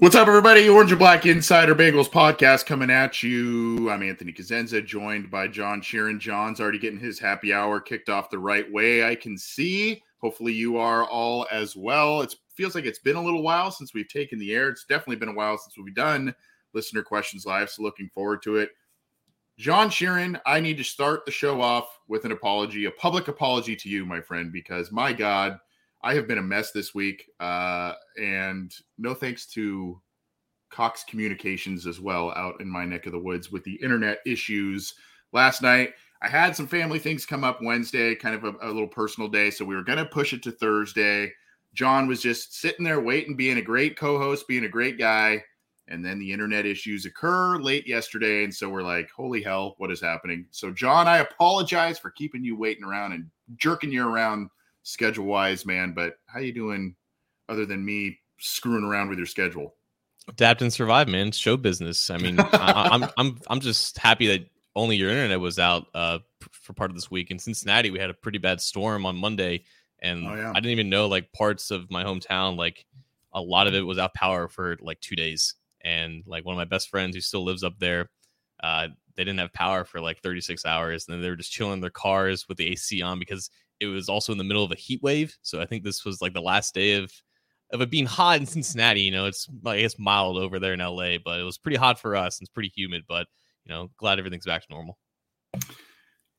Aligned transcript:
What's 0.00 0.16
up, 0.16 0.28
everybody? 0.28 0.66
Orange 0.66 0.92
and 0.92 0.98
Black 0.98 1.26
Insider 1.26 1.74
Bengals 1.74 2.08
podcast 2.08 2.64
coming 2.64 2.88
at 2.88 3.22
you. 3.22 3.90
I'm 3.90 4.02
Anthony 4.02 4.32
Cosenza, 4.32 4.82
joined 4.82 5.30
by 5.30 5.46
John 5.46 5.82
Sheeran. 5.82 6.18
John's 6.18 6.58
already 6.58 6.78
getting 6.78 6.98
his 6.98 7.18
happy 7.18 7.52
hour 7.52 7.80
kicked 7.80 8.08
off 8.08 8.30
the 8.30 8.38
right 8.38 8.64
way. 8.72 9.06
I 9.06 9.14
can 9.14 9.36
see. 9.36 10.02
Hopefully, 10.22 10.54
you 10.54 10.78
are 10.78 11.04
all 11.04 11.46
as 11.52 11.76
well. 11.76 12.22
It 12.22 12.34
feels 12.48 12.74
like 12.74 12.86
it's 12.86 12.98
been 12.98 13.16
a 13.16 13.22
little 13.22 13.42
while 13.42 13.70
since 13.70 13.92
we've 13.92 14.08
taken 14.08 14.38
the 14.38 14.54
air. 14.54 14.70
It's 14.70 14.86
definitely 14.86 15.16
been 15.16 15.28
a 15.28 15.34
while 15.34 15.58
since 15.58 15.76
we've 15.76 15.94
done 15.94 16.34
listener 16.72 17.02
questions 17.02 17.44
live. 17.44 17.68
So, 17.68 17.82
looking 17.82 18.08
forward 18.14 18.40
to 18.44 18.56
it. 18.56 18.70
John 19.58 19.90
Sheeran, 19.90 20.40
I 20.46 20.60
need 20.60 20.78
to 20.78 20.82
start 20.82 21.26
the 21.26 21.30
show 21.30 21.60
off 21.60 21.98
with 22.08 22.24
an 22.24 22.32
apology, 22.32 22.86
a 22.86 22.90
public 22.90 23.28
apology 23.28 23.76
to 23.76 23.90
you, 23.90 24.06
my 24.06 24.22
friend, 24.22 24.50
because 24.50 24.90
my 24.90 25.12
God 25.12 25.58
I 26.02 26.14
have 26.14 26.26
been 26.26 26.38
a 26.38 26.42
mess 26.42 26.70
this 26.70 26.94
week, 26.94 27.30
uh, 27.40 27.92
and 28.20 28.74
no 28.98 29.14
thanks 29.14 29.46
to 29.48 30.00
Cox 30.70 31.04
Communications 31.04 31.86
as 31.86 32.00
well 32.00 32.30
out 32.30 32.60
in 32.60 32.68
my 32.68 32.84
neck 32.84 33.06
of 33.06 33.12
the 33.12 33.18
woods 33.18 33.50
with 33.52 33.64
the 33.64 33.74
internet 33.82 34.20
issues 34.24 34.94
last 35.32 35.62
night. 35.62 35.94
I 36.22 36.28
had 36.28 36.54
some 36.56 36.66
family 36.66 36.98
things 36.98 37.26
come 37.26 37.44
up 37.44 37.60
Wednesday, 37.62 38.14
kind 38.14 38.34
of 38.34 38.44
a, 38.44 38.54
a 38.62 38.68
little 38.68 38.88
personal 38.88 39.28
day, 39.28 39.50
so 39.50 39.64
we 39.64 39.74
were 39.74 39.84
going 39.84 39.98
to 39.98 40.06
push 40.06 40.32
it 40.32 40.42
to 40.44 40.52
Thursday. 40.52 41.32
John 41.74 42.06
was 42.06 42.22
just 42.22 42.60
sitting 42.60 42.84
there 42.84 43.00
waiting, 43.00 43.36
being 43.36 43.58
a 43.58 43.62
great 43.62 43.96
co-host, 43.96 44.48
being 44.48 44.64
a 44.64 44.68
great 44.68 44.98
guy, 44.98 45.42
and 45.88 46.04
then 46.04 46.18
the 46.18 46.32
internet 46.32 46.66
issues 46.66 47.04
occur 47.04 47.58
late 47.58 47.86
yesterday, 47.86 48.44
and 48.44 48.54
so 48.54 48.68
we're 48.68 48.82
like, 48.82 49.10
"Holy 49.10 49.42
hell, 49.42 49.74
what 49.78 49.90
is 49.90 50.00
happening?" 50.00 50.46
So, 50.50 50.70
John, 50.70 51.08
I 51.08 51.18
apologize 51.18 51.98
for 51.98 52.10
keeping 52.10 52.44
you 52.44 52.56
waiting 52.56 52.84
around 52.84 53.12
and 53.12 53.30
jerking 53.56 53.92
you 53.92 54.06
around 54.06 54.50
schedule 54.82 55.26
wise, 55.26 55.66
man. 55.66 55.92
But 55.92 56.14
how 56.26 56.40
you 56.40 56.52
doing 56.52 56.94
other 57.48 57.66
than 57.66 57.84
me 57.84 58.18
screwing 58.38 58.84
around 58.84 59.08
with 59.08 59.18
your 59.18 59.26
schedule? 59.26 59.74
Adapt 60.28 60.62
and 60.62 60.72
survive, 60.72 61.08
man. 61.08 61.28
It's 61.28 61.38
show 61.38 61.56
business. 61.56 62.10
I 62.10 62.18
mean, 62.18 62.38
I, 62.38 62.94
am 62.94 63.02
I'm, 63.04 63.10
I'm 63.18 63.38
I'm 63.48 63.60
just 63.60 63.98
happy 63.98 64.26
that 64.28 64.48
only 64.76 64.96
your 64.96 65.10
internet 65.10 65.40
was 65.40 65.58
out 65.58 65.86
uh, 65.94 66.18
for 66.52 66.72
part 66.72 66.90
of 66.90 66.96
this 66.96 67.10
week. 67.10 67.30
In 67.30 67.38
Cincinnati, 67.38 67.90
we 67.90 67.98
had 67.98 68.10
a 68.10 68.14
pretty 68.14 68.38
bad 68.38 68.60
storm 68.60 69.06
on 69.06 69.16
Monday, 69.16 69.64
and 70.00 70.26
oh, 70.26 70.34
yeah. 70.34 70.50
I 70.50 70.54
didn't 70.54 70.72
even 70.72 70.90
know 70.90 71.08
like 71.08 71.32
parts 71.32 71.70
of 71.70 71.90
my 71.90 72.04
hometown, 72.04 72.56
like 72.56 72.86
a 73.32 73.40
lot 73.40 73.66
of 73.66 73.74
it 73.74 73.82
was 73.82 73.98
out 73.98 74.14
power 74.14 74.48
for 74.48 74.76
like 74.80 75.00
two 75.00 75.16
days. 75.16 75.54
And 75.82 76.24
like 76.26 76.44
one 76.44 76.54
of 76.54 76.58
my 76.58 76.64
best 76.64 76.90
friends 76.90 77.16
who 77.16 77.20
still 77.22 77.44
lives 77.44 77.64
up 77.64 77.78
there, 77.78 78.10
uh, 78.62 78.88
they 79.16 79.24
didn't 79.24 79.38
have 79.38 79.52
power 79.52 79.84
for 79.84 80.00
like 80.00 80.20
36 80.20 80.64
hours, 80.66 81.08
and 81.08 81.22
they 81.22 81.28
were 81.28 81.36
just 81.36 81.52
chilling 81.52 81.74
in 81.74 81.80
their 81.80 81.90
cars 81.90 82.46
with 82.48 82.58
the 82.58 82.68
AC 82.68 83.00
on 83.02 83.18
because 83.18 83.50
it 83.80 83.86
was 83.86 84.08
also 84.08 84.32
in 84.32 84.38
the 84.38 84.44
middle 84.44 84.64
of 84.64 84.72
a 84.72 84.76
heat 84.76 85.02
wave. 85.02 85.36
So 85.42 85.60
I 85.60 85.66
think 85.66 85.82
this 85.82 86.04
was 86.04 86.20
like 86.20 86.34
the 86.34 86.40
last 86.40 86.74
day 86.74 86.92
of 86.94 87.10
of 87.72 87.80
it 87.80 87.90
being 87.90 88.06
hot 88.06 88.40
in 88.40 88.46
Cincinnati. 88.46 89.00
You 89.00 89.12
know, 89.12 89.26
it's 89.26 89.48
I 89.64 89.80
guess 89.80 89.98
mild 89.98 90.36
over 90.36 90.58
there 90.58 90.74
in 90.74 90.80
LA, 90.80 91.16
but 91.24 91.40
it 91.40 91.44
was 91.44 91.58
pretty 91.58 91.76
hot 91.76 91.98
for 91.98 92.14
us 92.14 92.38
and 92.38 92.46
it's 92.46 92.52
pretty 92.52 92.72
humid. 92.74 93.04
But 93.08 93.26
you 93.64 93.72
know, 93.72 93.90
glad 93.96 94.18
everything's 94.18 94.46
back 94.46 94.62
to 94.62 94.72
normal. 94.72 94.98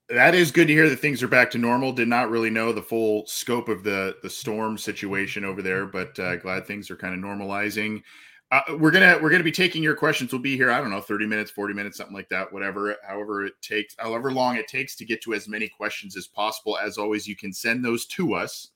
That 0.09 0.35
is 0.35 0.51
good 0.51 0.68
to 0.68 0.74
hear 0.74 0.90
that 0.90 1.00
things 1.00 1.24
are 1.24 1.28
back 1.30 1.51
to 1.51 1.57
normal. 1.57 1.94
Did 1.94 2.09
not 2.09 2.30
really 2.30 2.50
know 2.50 2.74
the 2.74 2.81
full 2.81 3.25
scope 3.28 3.69
of 3.69 3.84
the 3.84 4.18
the 4.22 4.30
storm 4.30 4.78
situation 4.78 5.46
over 5.46 5.62
there, 5.62 5.85
but 5.85 6.18
uh, 6.19 6.35
glad 6.38 6.66
things 6.66 6.91
are 6.91 6.97
kind 6.97 7.13
of 7.13 7.22
normalizing. 7.22 8.03
Uh, 8.51 8.62
we're 8.78 8.91
gonna 8.91 9.17
we're 9.22 9.29
gonna 9.29 9.45
be 9.45 9.51
taking 9.51 9.81
your 9.81 9.95
questions. 9.95 10.34
We'll 10.34 10.41
be 10.41 10.57
here. 10.57 10.72
I 10.72 10.81
don't 10.81 10.89
know, 10.89 11.00
thirty 11.00 11.25
minutes, 11.25 11.50
forty 11.50 11.73
minutes, 11.73 11.97
something 11.97 12.16
like 12.16 12.28
that. 12.29 12.51
Whatever, 12.51 12.97
however 13.07 13.45
it 13.45 13.53
takes, 13.62 13.95
however 13.97 14.31
long 14.31 14.57
it 14.57 14.67
takes 14.67 14.95
to 14.97 15.06
get 15.06 15.22
to 15.23 15.34
as 15.34 15.47
many 15.47 15.69
questions 15.69 16.17
as 16.17 16.28
possible. 16.28 16.78
As 16.78 16.97
always, 16.97 17.25
you 17.25 17.38
can 17.38 17.53
send 17.53 17.84
those 17.84 18.06
to 18.07 18.34
us 18.34 18.72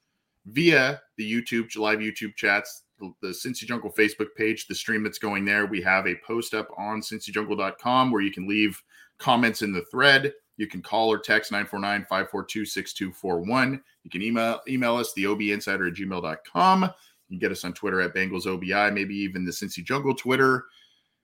via 0.45 1.01
the 1.17 1.29
YouTube 1.29 1.75
live 1.75 1.99
YouTube 1.99 2.35
chats, 2.35 2.83
the, 2.99 3.11
the 3.21 3.27
Cincy 3.29 3.65
Jungle 3.65 3.91
Facebook 3.91 4.33
page, 4.37 4.67
the 4.67 4.75
stream 4.75 5.03
that's 5.03 5.19
going 5.19 5.43
there. 5.43 5.65
We 5.65 5.81
have 5.81 6.07
a 6.07 6.15
post 6.25 6.53
up 6.53 6.69
on 6.77 7.01
cincyjungle.com 7.01 8.11
where 8.11 8.21
you 8.21 8.31
can 8.31 8.47
leave 8.47 8.81
comments 9.17 9.61
in 9.61 9.73
the 9.73 9.83
thread. 9.91 10.31
You 10.55 10.67
can 10.67 10.81
call 10.81 11.11
or 11.11 11.19
text 11.19 11.51
949-542-6241. 11.51 13.81
You 14.03 14.09
can 14.09 14.21
email 14.21 14.61
email 14.69 14.95
us 14.95 15.11
the 15.13 15.25
obinsider 15.25 15.89
at 15.89 15.95
gmail.com. 15.95 16.89
Can 17.29 17.39
get 17.39 17.51
us 17.51 17.63
on 17.63 17.73
Twitter 17.73 18.01
at 18.01 18.13
Bengals 18.13 18.45
OBI, 18.45 18.93
maybe 18.93 19.15
even 19.15 19.45
the 19.45 19.51
Cincy 19.51 19.83
Jungle 19.83 20.13
Twitter. 20.13 20.65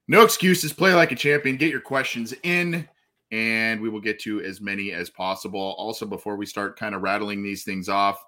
No 0.07 0.23
excuses. 0.23 0.73
Play 0.73 0.93
like 0.93 1.11
a 1.11 1.15
champion. 1.15 1.57
Get 1.57 1.69
your 1.69 1.81
questions 1.81 2.33
in, 2.43 2.87
and 3.31 3.79
we 3.79 3.89
will 3.89 4.01
get 4.01 4.19
to 4.21 4.41
as 4.41 4.59
many 4.61 4.91
as 4.91 5.09
possible. 5.09 5.75
Also, 5.77 6.05
before 6.05 6.35
we 6.35 6.45
start 6.45 6.77
kind 6.77 6.95
of 6.95 7.01
rattling 7.01 7.43
these 7.43 7.63
things 7.63 7.87
off, 7.87 8.23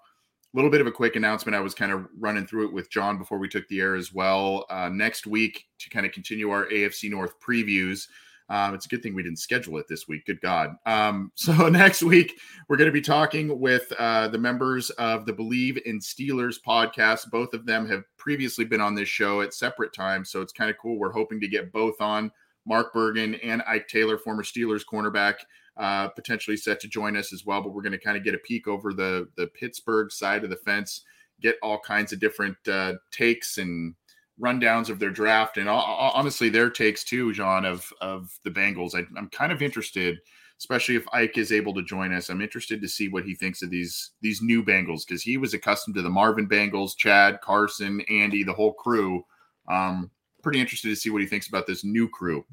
a 0.54 0.58
little 0.58 0.70
bit 0.70 0.82
of 0.82 0.88
a 0.88 0.92
quick 0.92 1.16
announcement. 1.16 1.56
I 1.56 1.62
was 1.62 1.74
kind 1.74 1.92
of 1.92 2.06
running 2.20 2.46
through 2.46 2.68
it 2.68 2.74
with 2.74 2.92
John 2.92 3.18
before 3.18 3.40
we 3.40 3.50
took 3.50 3.68
the 3.70 3.82
air 3.82 3.96
as 3.96 4.14
well. 4.14 4.66
Uh, 4.70 4.90
next 4.90 5.26
week, 5.26 5.66
to 5.80 5.90
kind 5.90 6.06
of 6.06 6.12
continue 6.12 6.52
our 6.52 6.68
AFC 6.68 7.10
North 7.10 7.34
previews, 7.40 8.08
um, 8.50 8.74
it's 8.76 8.86
a 8.86 8.90
good 8.90 9.02
thing 9.02 9.16
we 9.16 9.24
didn't 9.24 9.40
schedule 9.40 9.78
it 9.78 9.88
this 9.88 10.08
week. 10.08 10.26
Good 10.26 10.42
God. 10.42 10.76
Um, 10.86 11.32
so 11.36 11.54
next 11.70 12.04
week, 12.04 12.40
we're 12.68 12.78
going 12.78 12.90
to 12.90 12.94
be 12.94 13.02
talking 13.02 13.60
with 13.60 13.92
uh, 13.98 14.28
the 14.28 14.38
members 14.38 14.90
of 14.92 15.26
the 15.26 15.34
Bleav 15.34 15.82
in 15.84 16.00
Steelers 16.00 16.56
podcast. 16.66 17.30
Both 17.32 17.54
of 17.54 17.66
them 17.66 17.88
have 17.90 18.04
previously 18.18 18.66
been 18.66 18.82
on 18.82 18.96
this 18.96 19.10
show 19.10 19.42
at 19.42 19.54
separate 19.54 19.94
times. 19.94 20.32
So 20.32 20.42
it's 20.42 20.54
kind 20.54 20.70
of 20.70 20.78
cool. 20.78 20.98
We're 20.98 21.12
hoping 21.12 21.40
to 21.42 21.48
get 21.48 21.72
both 21.72 22.00
on. 22.02 22.32
Mark 22.66 22.94
Bergen 22.94 23.36
and 23.36 23.62
Ike 23.68 23.88
Taylor, 23.90 24.18
former 24.18 24.44
Steelers 24.44 24.84
cornerback, 24.90 25.36
uh, 25.76 26.08
potentially 26.10 26.56
set 26.56 26.80
to 26.82 26.88
join 26.88 27.18
us 27.18 27.34
as 27.34 27.46
well. 27.46 27.62
But 27.62 27.74
we're 27.74 27.82
going 27.82 27.92
to 27.92 27.98
kind 27.98 28.18
of 28.18 28.24
get 28.24 28.36
a 28.36 28.40
peek 28.40 28.68
over 28.68 28.94
the 28.94 29.28
the 29.36 29.48
Pittsburgh 29.48 30.12
side 30.12 30.44
of 30.44 30.50
the 30.50 30.56
fence, 30.56 31.02
get 31.42 31.58
all 31.62 31.80
kinds 31.80 32.14
of 32.14 32.20
different 32.20 32.56
uh, 32.68 32.94
takes 33.12 33.58
and 33.58 33.96
rundowns 34.42 34.90
of 34.90 35.00
their 35.00 35.12
draft 35.12 35.58
and 35.58 35.70
honestly 35.70 36.50
their 36.50 36.70
takes 36.70 37.04
too, 37.04 37.34
John, 37.34 37.66
of 37.66 37.92
of 38.02 38.38
the 38.44 38.52
Bengals. 38.52 38.96
I, 38.96 39.06
I'm 39.18 39.30
kind 39.30 39.52
of 39.52 39.62
interested, 39.62 40.20
especially 40.58 40.96
if 40.96 41.06
Ike 41.14 41.38
is 41.38 41.52
able 41.52 41.74
to 41.76 41.84
join 41.84 42.14
us. 42.14 42.30
I'm 42.30 42.42
interested 42.42 42.82
to 42.82 42.88
see 42.88 43.10
what 43.10 43.26
he 43.26 43.36
thinks 43.36 43.62
of 43.62 43.70
these 43.70 44.12
these 44.22 44.42
new 44.42 44.64
Bengals 44.64 45.06
because 45.08 45.22
he 45.22 45.38
was 45.38 45.54
accustomed 45.54 45.96
to 45.96 46.02
the 46.02 46.10
Marvin 46.10 46.48
Bengals, 46.48 46.98
Chad, 46.98 47.42
Carson, 47.42 48.02
Andy, 48.10 48.44
the 48.44 48.54
whole 48.54 48.74
crew. 48.74 49.24
Um, 49.70 50.10
pretty 50.42 50.60
interested 50.60 50.90
to 50.90 50.96
see 50.96 51.10
what 51.10 51.22
he 51.22 51.28
thinks 51.28 51.48
about 51.48 51.68
this 51.68 51.84
new 51.84 52.10
crew. 52.10 52.46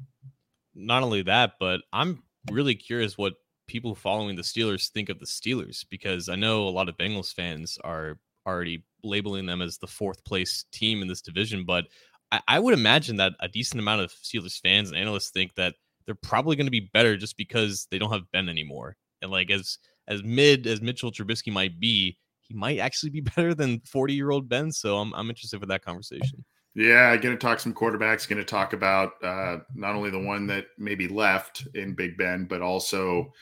Not 0.73 1.03
only 1.03 1.21
that, 1.23 1.53
but 1.59 1.81
I'm 1.91 2.23
really 2.49 2.75
curious 2.75 3.17
what 3.17 3.33
people 3.67 3.95
following 3.95 4.35
the 4.35 4.41
Steelers 4.41 4.89
think 4.89 5.09
of 5.09 5.19
the 5.19 5.25
Steelers 5.25 5.85
because 5.89 6.29
I 6.29 6.35
know 6.35 6.67
a 6.67 6.69
lot 6.69 6.89
of 6.89 6.97
Bengals 6.97 7.33
fans 7.33 7.77
are 7.83 8.17
already 8.45 8.83
labeling 9.03 9.45
them 9.45 9.61
as 9.61 9.77
the 9.77 9.87
fourth 9.87 10.23
place 10.23 10.65
team 10.71 11.01
in 11.01 11.07
this 11.07 11.21
division, 11.21 11.65
but 11.65 11.85
I, 12.31 12.41
I 12.47 12.59
would 12.59 12.73
imagine 12.73 13.17
that 13.17 13.33
a 13.39 13.47
decent 13.47 13.79
amount 13.79 14.01
of 14.01 14.11
Steelers 14.11 14.59
fans 14.61 14.89
and 14.89 14.97
analysts 14.97 15.31
think 15.31 15.55
that 15.55 15.75
they're 16.05 16.15
probably 16.15 16.55
going 16.55 16.67
to 16.67 16.71
be 16.71 16.89
better 16.93 17.17
just 17.17 17.37
because 17.37 17.87
they 17.91 17.97
don't 17.97 18.11
have 18.11 18.31
Ben 18.31 18.49
anymore. 18.49 18.95
And 19.21 19.31
like 19.31 19.51
as 19.51 19.77
as 20.07 20.23
mid 20.23 20.67
as 20.67 20.81
Mitchell 20.81 21.11
Trubisky 21.11 21.53
might 21.53 21.79
be, 21.79 22.17
he 22.41 22.53
might 22.53 22.79
actually 22.79 23.11
be 23.11 23.21
better 23.35 23.53
than 23.53 23.79
40 23.81 24.13
year 24.13 24.31
old 24.31 24.49
Ben. 24.49 24.71
So 24.71 24.97
I'm 24.97 25.13
I'm 25.13 25.29
interested 25.29 25.59
for 25.59 25.67
that 25.67 25.85
conversation. 25.85 26.43
Yeah, 26.73 27.15
going 27.17 27.35
to 27.35 27.41
talk 27.41 27.59
some 27.59 27.73
quarterbacks. 27.73 28.27
Going 28.27 28.39
to 28.39 28.45
talk 28.45 28.71
about 28.73 29.21
uh, 29.21 29.57
not 29.75 29.95
only 29.95 30.09
the 30.09 30.19
one 30.19 30.47
that 30.47 30.67
maybe 30.77 31.07
left 31.07 31.67
in 31.75 31.93
Big 31.93 32.17
Ben, 32.17 32.45
but 32.45 32.61
also 32.61 33.33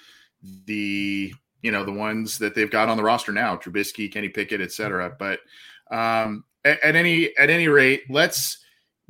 the 0.66 1.34
you 1.62 1.72
know 1.72 1.84
the 1.84 1.92
ones 1.92 2.38
that 2.38 2.56
they've 2.56 2.72
got 2.72 2.90
on 2.90 2.98
the 2.98 3.04
roster 3.04 3.32
now: 3.32 3.56
Trubisky, 3.56 4.12
Kenny 4.12 4.30
Pickett, 4.30 4.62
etc. 4.62 5.16
But 5.18 5.40
um, 5.92 6.44
at, 6.64 6.82
at 6.82 6.96
any 6.96 7.36
at 7.38 7.50
any 7.50 7.68
rate, 7.68 8.04
let's 8.10 8.60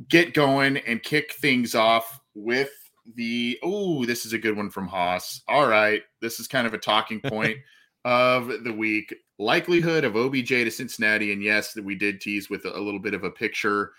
get 0.07 0.33
going 0.33 0.77
and 0.77 1.03
kick 1.03 1.33
things 1.33 1.75
off 1.75 2.19
with 2.33 2.71
the 3.15 3.59
oh, 3.63 4.05
this 4.05 4.25
is 4.25 4.33
a 4.33 4.37
good 4.37 4.55
one 4.55 4.69
from 4.69 4.87
Haas. 4.87 5.41
All 5.47 5.67
right, 5.67 6.01
this 6.21 6.39
is 6.39 6.47
kind 6.47 6.67
of 6.67 6.73
a 6.73 6.77
talking 6.77 7.19
point 7.25 7.57
of 8.05 8.63
the 8.63 8.73
week. 8.73 9.13
Likelihood 9.37 10.03
of 10.03 10.17
OBJ 10.17 10.49
to 10.49 10.71
Cincinnati, 10.71 11.31
and 11.31 11.41
yes, 11.41 11.73
that 11.73 11.83
we 11.83 11.95
did 11.95 12.19
tease 12.19 12.49
with 12.49 12.65
a, 12.65 12.77
a 12.77 12.79
little 12.79 12.99
bit 12.99 13.13
of 13.13 13.23
a 13.23 13.31
picture 13.31 13.93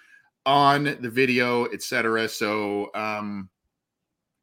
on 0.47 0.85
the 1.01 1.11
video, 1.11 1.67
etc. 1.67 2.29
So, 2.29 2.91
um, 2.95 3.49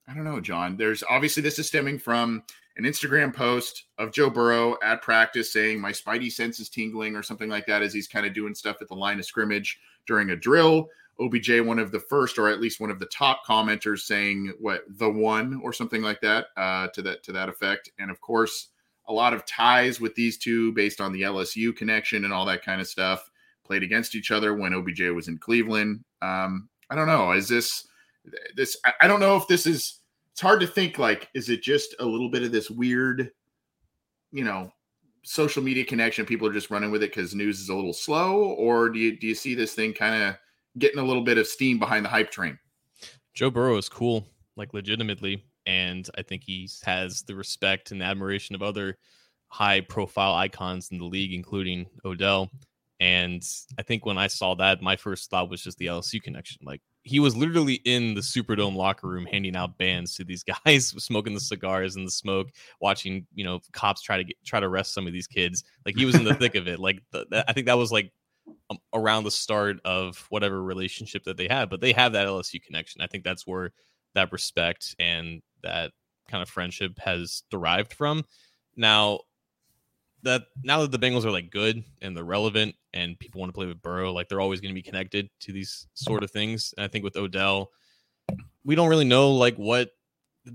I 0.08 0.14
don't 0.14 0.24
know, 0.24 0.40
John. 0.40 0.78
There's 0.78 1.04
obviously 1.08 1.44
this 1.44 1.60
is 1.60 1.68
stemming 1.68 2.00
from 2.00 2.44
an 2.78 2.84
Instagram 2.84 3.34
post 3.34 3.86
of 3.98 4.12
Joe 4.12 4.30
Burrow 4.30 4.78
at 4.84 5.02
practice 5.02 5.52
saying 5.52 5.82
my 5.82 5.92
spidey 5.92 6.32
sense 6.32 6.60
is 6.60 6.70
tingling 6.70 7.16
or 7.16 7.24
something 7.24 7.50
like 7.50 7.66
that 7.66 7.82
as 7.82 7.94
he's 7.94 8.08
kind 8.08 8.26
of 8.26 8.34
doing 8.34 8.54
stuff 8.54 8.78
at 8.82 8.88
the 8.88 8.96
line 8.96 9.18
of 9.20 9.26
scrimmage 9.26 9.80
during 10.06 10.30
a 10.30 10.36
drill. 10.36 10.88
OBJ, 11.20 11.62
one 11.62 11.80
of 11.80 11.92
the 11.92 12.00
first, 12.00 12.38
or 12.38 12.48
at 12.48 12.62
least 12.62 12.80
one 12.80 12.92
of 12.92 13.00
the 13.00 13.08
top 13.08 13.42
commenters, 13.46 14.02
saying 14.02 14.54
what 14.60 14.84
the 14.88 15.10
one 15.10 15.60
or 15.64 15.74
something 15.74 16.04
like 16.04 16.22
that 16.22 16.48
uh, 16.56 16.88
to 16.90 17.02
that 17.02 17.24
to 17.24 17.32
that 17.32 17.50
effect. 17.50 17.90
And 17.98 18.12
of 18.12 18.22
course, 18.22 18.70
a 19.08 19.14
lot 19.14 19.34
of 19.34 19.46
ties 19.46 20.00
with 20.00 20.14
these 20.14 20.38
two 20.38 20.72
based 20.74 21.02
on 21.02 21.12
the 21.12 21.24
LSU 21.24 21.76
connection 21.76 22.24
and 22.24 22.34
all 22.34 22.46
that 22.46 22.64
kind 22.64 22.80
of 22.80 22.88
stuff. 22.88 23.30
Played 23.64 23.84
against 23.84 24.16
each 24.16 24.32
other 24.32 24.54
when 24.54 24.74
OBJ 24.74 25.02
was 25.14 25.28
in 25.28 25.40
Cleveland. 25.40 26.04
Um, 26.22 26.70
I 26.90 26.96
don't 26.96 27.08
know. 27.08 27.32
Is 27.32 27.50
this 27.50 27.88
this? 28.56 28.78
I 29.02 29.08
don't 29.08 29.20
know 29.20 29.36
if 29.36 29.48
this 29.48 29.66
is. 29.66 29.97
It's 30.38 30.42
hard 30.44 30.60
to 30.60 30.68
think. 30.68 31.00
Like, 31.00 31.30
is 31.34 31.50
it 31.50 31.64
just 31.64 31.96
a 32.00 32.06
little 32.06 32.30
bit 32.30 32.44
of 32.44 32.52
this 32.52 32.70
weird, 32.70 33.32
you 34.32 34.44
know, 34.44 34.72
social 35.24 35.64
media 35.64 35.84
connection? 35.84 36.28
People 36.28 36.48
are 36.48 36.54
just 36.54 36.70
running 36.70 36.92
with 36.92 37.02
it 37.02 37.10
because 37.10 37.34
news 37.34 37.60
is 37.60 37.70
a 37.70 37.76
little 37.76 37.92
slow, 37.92 38.44
or 38.54 38.88
do 38.90 39.00
you 39.00 39.18
do 39.18 39.26
you 39.26 39.34
see 39.34 39.56
this 39.56 39.74
thing 39.74 39.94
kind 39.94 40.22
of 40.22 40.36
getting 40.78 41.00
a 41.00 41.04
little 41.04 41.24
bit 41.24 41.40
of 41.40 41.48
steam 41.48 41.80
behind 41.80 42.06
the 42.06 42.10
hype 42.10 42.30
train. 42.30 42.60
Joe 43.34 43.50
Burrow 43.50 43.78
is 43.78 43.90
cool, 43.90 44.28
like 44.56 44.76
legitimately, 44.76 45.44
and 45.66 46.08
I 46.20 46.22
think 46.22 46.44
he 46.44 46.70
has 46.84 47.24
the 47.24 47.34
respect 47.34 47.90
and 47.90 48.04
admiration 48.04 48.54
of 48.54 48.62
other 48.62 49.00
high 49.48 49.82
profile 49.82 50.36
icons 50.36 50.90
in 50.92 51.00
the 51.00 51.06
league, 51.06 51.34
including 51.34 51.88
Odell. 52.06 52.52
And 53.00 53.44
I 53.80 53.82
think 53.82 54.06
when 54.06 54.20
I 54.20 54.28
saw 54.28 54.54
that, 54.56 54.84
my 54.84 54.96
first 54.96 55.32
thought 55.32 55.50
was 55.50 55.64
just 55.64 55.80
the 55.80 55.88
LSU 55.88 56.22
connection. 56.22 56.60
Like 56.64 56.82
he 57.08 57.20
was 57.20 57.36
literally 57.36 57.76
in 57.86 58.14
the 58.14 58.22
Superdome 58.22 58.76
locker 58.76 59.08
room 59.08 59.26
handing 59.26 59.56
out 59.56 59.78
bands 59.78 60.16
to 60.16 60.24
these 60.24 60.44
guys, 60.66 60.88
smoking 60.98 61.34
the 61.34 61.40
cigars 61.40 61.96
and 61.96 62.06
the 62.06 62.12
smoke, 62.12 62.50
watching 62.82 63.26
you 63.34 63.44
know 63.44 63.60
cops 63.72 64.02
try 64.02 64.18
to 64.18 64.24
get 64.24 64.38
try 64.46 64.60
to 64.60 64.68
arrest 64.68 64.94
some 64.94 65.08
of 65.08 65.14
these 65.14 65.28
kids. 65.28 65.64
Like 65.86 65.96
he 65.96 66.06
was 66.06 66.16
in 66.16 66.24
the 66.24 66.36
thick 66.36 66.56
of 66.56 66.68
it. 66.68 66.80
Like 66.80 67.02
the, 67.12 67.46
I 67.48 67.54
think 67.54 67.68
that 67.68 67.78
was 67.78 67.92
like 67.92 68.12
um, 68.70 68.78
around 68.94 69.24
the 69.24 69.32
start 69.32 69.78
of 69.86 70.26
whatever 70.30 70.62
relationship 70.62 71.24
that 71.24 71.38
they 71.38 71.48
had. 71.48 71.70
but 71.70 71.82
they 71.82 71.94
have 71.94 72.14
that 72.14 72.28
LSU 72.28 72.62
connection. 72.62 73.02
I 73.02 73.08
think 73.08 73.24
that's 73.24 73.48
where 73.48 73.72
that 74.16 74.32
respect 74.32 74.96
and 75.00 75.42
that 75.64 75.92
kind 76.30 76.42
of 76.42 76.50
friendship 76.50 77.00
has 77.00 77.44
derived 77.50 77.94
from. 77.94 78.24
Now 78.76 79.22
that 80.24 80.44
now 80.64 80.82
that 80.82 80.92
the 80.92 81.00
Bengals 81.00 81.26
are 81.26 81.32
like 81.32 81.52
good 81.52 81.84
and 82.02 82.16
they're 82.16 82.24
relevant 82.24 82.76
and 82.94 83.18
people 83.20 83.40
want 83.40 83.50
to 83.50 83.54
play 83.54 83.68
with 83.68 83.82
Burrow, 83.82 84.12
like 84.12 84.28
they're 84.28 84.42
always 84.42 84.62
going 84.62 84.74
to 84.74 84.76
be 84.76 84.82
connected 84.82 85.30
to 85.42 85.52
these 85.52 85.88
sort 85.94 86.24
of 86.24 86.32
things. 86.32 86.74
And 86.78 86.84
I 86.84 86.88
think 86.88 87.04
with 87.04 87.16
Odell, 87.16 87.70
we 88.66 88.76
don't 88.76 88.90
really 88.90 89.06
know 89.06 89.32
like 89.32 89.56
what 89.56 89.92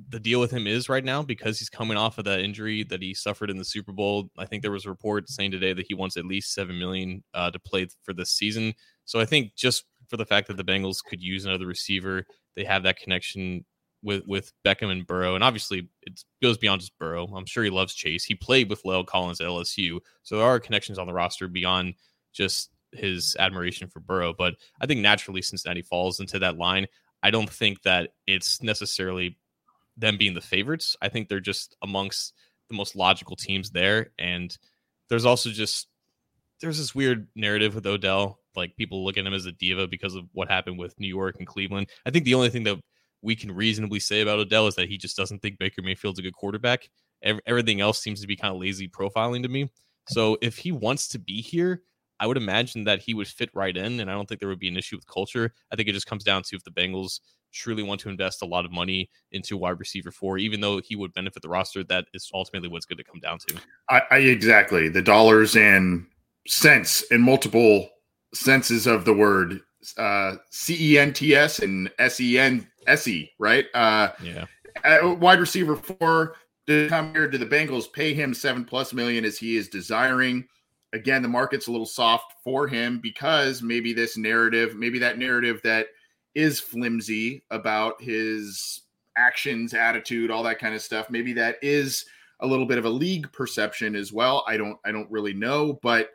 the 0.08 0.20
deal 0.20 0.40
with 0.40 0.50
him 0.50 0.66
is 0.66 0.88
right 0.88 1.04
now 1.04 1.22
because 1.22 1.58
he's 1.58 1.68
coming 1.68 1.96
off 1.96 2.18
of 2.18 2.24
that 2.24 2.40
injury 2.40 2.82
that 2.84 3.02
he 3.02 3.14
suffered 3.14 3.50
in 3.50 3.58
the 3.58 3.64
Super 3.64 3.92
Bowl. 3.92 4.30
I 4.38 4.46
think 4.46 4.62
there 4.62 4.72
was 4.72 4.86
a 4.86 4.90
report 4.90 5.28
saying 5.28 5.50
today 5.50 5.72
that 5.72 5.86
he 5.86 5.94
wants 5.94 6.16
at 6.16 6.24
least 6.24 6.54
seven 6.54 6.78
million 6.78 7.22
uh, 7.34 7.50
to 7.50 7.58
play 7.58 7.86
for 8.02 8.12
this 8.12 8.32
season. 8.32 8.74
So 9.04 9.20
I 9.20 9.24
think 9.24 9.54
just 9.54 9.84
for 10.08 10.16
the 10.16 10.26
fact 10.26 10.48
that 10.48 10.56
the 10.56 10.64
Bengals 10.64 11.04
could 11.04 11.22
use 11.22 11.44
another 11.44 11.66
receiver, 11.66 12.24
they 12.56 12.64
have 12.64 12.82
that 12.84 12.98
connection 12.98 13.64
with 14.02 14.24
with 14.26 14.52
Beckham 14.64 14.90
and 14.90 15.06
Burrow, 15.06 15.34
and 15.34 15.44
obviously 15.44 15.88
it 16.02 16.22
goes 16.42 16.58
beyond 16.58 16.80
just 16.80 16.98
Burrow. 16.98 17.26
I'm 17.26 17.46
sure 17.46 17.64
he 17.64 17.70
loves 17.70 17.94
Chase. 17.94 18.24
He 18.24 18.34
played 18.34 18.68
with 18.68 18.82
La'el 18.82 19.06
Collins 19.06 19.40
at 19.40 19.46
LSU, 19.46 20.00
so 20.22 20.36
there 20.36 20.46
are 20.46 20.60
connections 20.60 20.98
on 20.98 21.06
the 21.06 21.12
roster 21.12 21.48
beyond 21.48 21.94
just 22.32 22.70
his 22.92 23.36
admiration 23.38 23.88
for 23.88 24.00
Burrow. 24.00 24.32
But 24.36 24.54
I 24.80 24.86
think 24.86 25.00
naturally 25.00 25.42
Cincinnati 25.42 25.82
falls 25.82 26.20
into 26.20 26.38
that 26.40 26.58
line. 26.58 26.86
I 27.22 27.30
don't 27.30 27.50
think 27.50 27.82
that 27.82 28.10
it's 28.26 28.62
necessarily 28.62 29.38
them 29.96 30.16
being 30.16 30.34
the 30.34 30.40
favorites. 30.40 30.96
I 31.00 31.08
think 31.08 31.28
they're 31.28 31.40
just 31.40 31.76
amongst 31.82 32.34
the 32.68 32.76
most 32.76 32.96
logical 32.96 33.36
teams 33.36 33.70
there. 33.70 34.10
And 34.18 34.56
there's 35.08 35.24
also 35.24 35.50
just 35.50 35.88
there's 36.60 36.78
this 36.78 36.94
weird 36.94 37.28
narrative 37.34 37.74
with 37.74 37.86
Odell. 37.86 38.38
Like 38.54 38.76
people 38.76 39.04
look 39.04 39.16
at 39.18 39.26
him 39.26 39.34
as 39.34 39.46
a 39.46 39.52
diva 39.52 39.86
because 39.86 40.14
of 40.14 40.24
what 40.32 40.48
happened 40.48 40.78
with 40.78 40.98
New 40.98 41.08
York 41.08 41.36
and 41.38 41.46
Cleveland. 41.46 41.88
I 42.06 42.10
think 42.10 42.24
the 42.24 42.34
only 42.34 42.50
thing 42.50 42.64
that 42.64 42.80
we 43.22 43.36
can 43.36 43.52
reasonably 43.52 44.00
say 44.00 44.20
about 44.20 44.38
Odell 44.38 44.66
is 44.66 44.74
that 44.74 44.88
he 44.88 44.98
just 44.98 45.16
doesn't 45.16 45.40
think 45.40 45.58
Baker 45.58 45.82
Mayfield's 45.82 46.18
a 46.18 46.22
good 46.22 46.34
quarterback. 46.34 46.88
Everything 47.46 47.80
else 47.80 48.02
seems 48.02 48.20
to 48.20 48.26
be 48.26 48.36
kind 48.36 48.52
of 48.52 48.60
lazy 48.60 48.88
profiling 48.88 49.42
to 49.42 49.48
me. 49.48 49.70
So 50.08 50.36
if 50.42 50.58
he 50.58 50.72
wants 50.72 51.06
to 51.08 51.18
be 51.18 51.40
here, 51.40 51.82
I 52.18 52.26
would 52.26 52.36
imagine 52.36 52.84
that 52.84 53.00
he 53.00 53.14
would 53.14 53.28
fit 53.28 53.50
right 53.54 53.76
in, 53.76 54.00
and 54.00 54.10
I 54.10 54.14
don't 54.14 54.28
think 54.28 54.40
there 54.40 54.48
would 54.48 54.58
be 54.58 54.68
an 54.68 54.76
issue 54.76 54.96
with 54.96 55.06
culture. 55.06 55.52
I 55.72 55.76
think 55.76 55.88
it 55.88 55.92
just 55.92 56.06
comes 56.06 56.24
down 56.24 56.42
to 56.44 56.56
if 56.56 56.64
the 56.64 56.70
Bengals 56.70 57.20
truly 57.52 57.82
want 57.82 58.00
to 58.00 58.08
invest 58.08 58.42
a 58.42 58.46
lot 58.46 58.64
of 58.64 58.72
money 58.72 59.10
into 59.32 59.56
wide 59.56 59.78
receiver 59.78 60.10
four, 60.10 60.38
even 60.38 60.60
though 60.60 60.80
he 60.80 60.96
would 60.96 61.12
benefit 61.14 61.42
the 61.42 61.48
roster, 61.48 61.84
that 61.84 62.06
is 62.14 62.30
ultimately 62.34 62.68
what's 62.68 62.86
going 62.86 62.98
to 62.98 63.04
come 63.04 63.20
down 63.20 63.38
to. 63.46 63.56
I, 63.88 64.02
I 64.10 64.18
exactly 64.18 64.88
the 64.88 65.02
dollars 65.02 65.56
and 65.56 66.06
cents 66.46 67.02
in 67.10 67.20
multiple 67.20 67.88
senses 68.34 68.86
of 68.86 69.04
the 69.04 69.14
word 69.14 69.60
uh, 69.98 70.36
C 70.50 70.94
E 70.94 70.98
N 70.98 71.12
T 71.12 71.34
S 71.34 71.58
and 71.58 71.90
S 71.98 72.20
E 72.20 72.38
N 72.38 72.66
S 72.86 73.06
E, 73.08 73.30
right? 73.38 73.66
Uh, 73.74 74.10
yeah. 74.22 74.46
wide 75.14 75.40
receiver 75.40 75.76
four 75.76 76.36
to 76.66 76.88
come 76.88 77.12
here 77.12 77.28
to 77.28 77.38
the 77.38 77.46
Bengals, 77.46 77.92
pay 77.92 78.14
him 78.14 78.32
seven 78.34 78.64
plus 78.64 78.92
million 78.92 79.24
as 79.24 79.38
he 79.38 79.56
is 79.56 79.68
desiring. 79.68 80.46
Again, 80.92 81.22
the 81.22 81.28
market's 81.28 81.68
a 81.68 81.72
little 81.72 81.86
soft 81.86 82.34
for 82.44 82.68
him 82.68 83.00
because 83.00 83.62
maybe 83.62 83.92
this 83.92 84.16
narrative, 84.16 84.76
maybe 84.76 84.98
that 84.98 85.18
narrative 85.18 85.60
that 85.64 85.86
is 86.34 86.60
flimsy 86.60 87.42
about 87.50 88.00
his 88.00 88.82
actions, 89.16 89.74
attitude, 89.74 90.30
all 90.30 90.42
that 90.42 90.58
kind 90.58 90.74
of 90.74 90.82
stuff. 90.82 91.10
Maybe 91.10 91.32
that 91.34 91.56
is 91.62 92.04
a 92.40 92.46
little 92.46 92.66
bit 92.66 92.78
of 92.78 92.84
a 92.84 92.90
league 92.90 93.30
perception 93.32 93.94
as 93.94 94.12
well. 94.12 94.44
I 94.46 94.56
don't 94.56 94.78
I 94.84 94.92
don't 94.92 95.10
really 95.10 95.34
know, 95.34 95.78
but 95.82 96.10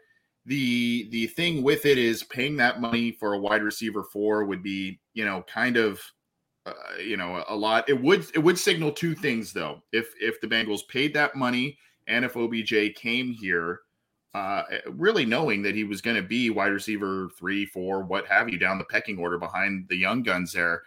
the 0.45 1.07
the 1.09 1.27
thing 1.27 1.63
with 1.63 1.85
it 1.85 1.97
is 1.97 2.23
paying 2.23 2.55
that 2.57 2.81
money 2.81 3.11
for 3.11 3.33
a 3.33 3.39
wide 3.39 3.63
receiver 3.63 4.03
four 4.03 4.45
would 4.45 4.63
be, 4.63 4.99
you 5.13 5.25
know, 5.25 5.43
kind 5.43 5.77
of 5.77 5.99
uh, 6.67 7.01
you 7.01 7.17
know, 7.17 7.43
a 7.47 7.55
lot. 7.55 7.87
It 7.89 8.01
would 8.01 8.25
it 8.33 8.39
would 8.39 8.59
signal 8.59 8.91
two 8.91 9.15
things 9.15 9.53
though. 9.53 9.81
If 9.91 10.13
if 10.19 10.41
the 10.41 10.47
Bengals 10.47 10.87
paid 10.87 11.13
that 11.13 11.35
money 11.35 11.77
and 12.07 12.25
if 12.25 12.35
OBJ 12.35 12.95
came 12.95 13.31
here 13.31 13.81
uh, 14.33 14.63
really 14.89 15.25
knowing 15.25 15.63
that 15.63 15.75
he 15.75 15.83
was 15.83 16.01
going 16.01 16.15
to 16.15 16.21
be 16.21 16.49
wide 16.49 16.67
receiver 16.67 17.29
three, 17.37 17.65
four, 17.65 18.03
what 18.03 18.27
have 18.27 18.49
you, 18.49 18.59
down 18.59 18.77
the 18.77 18.83
pecking 18.85 19.17
order 19.17 19.37
behind 19.37 19.87
the 19.89 19.95
young 19.95 20.21
guns 20.21 20.53
there. 20.53 20.83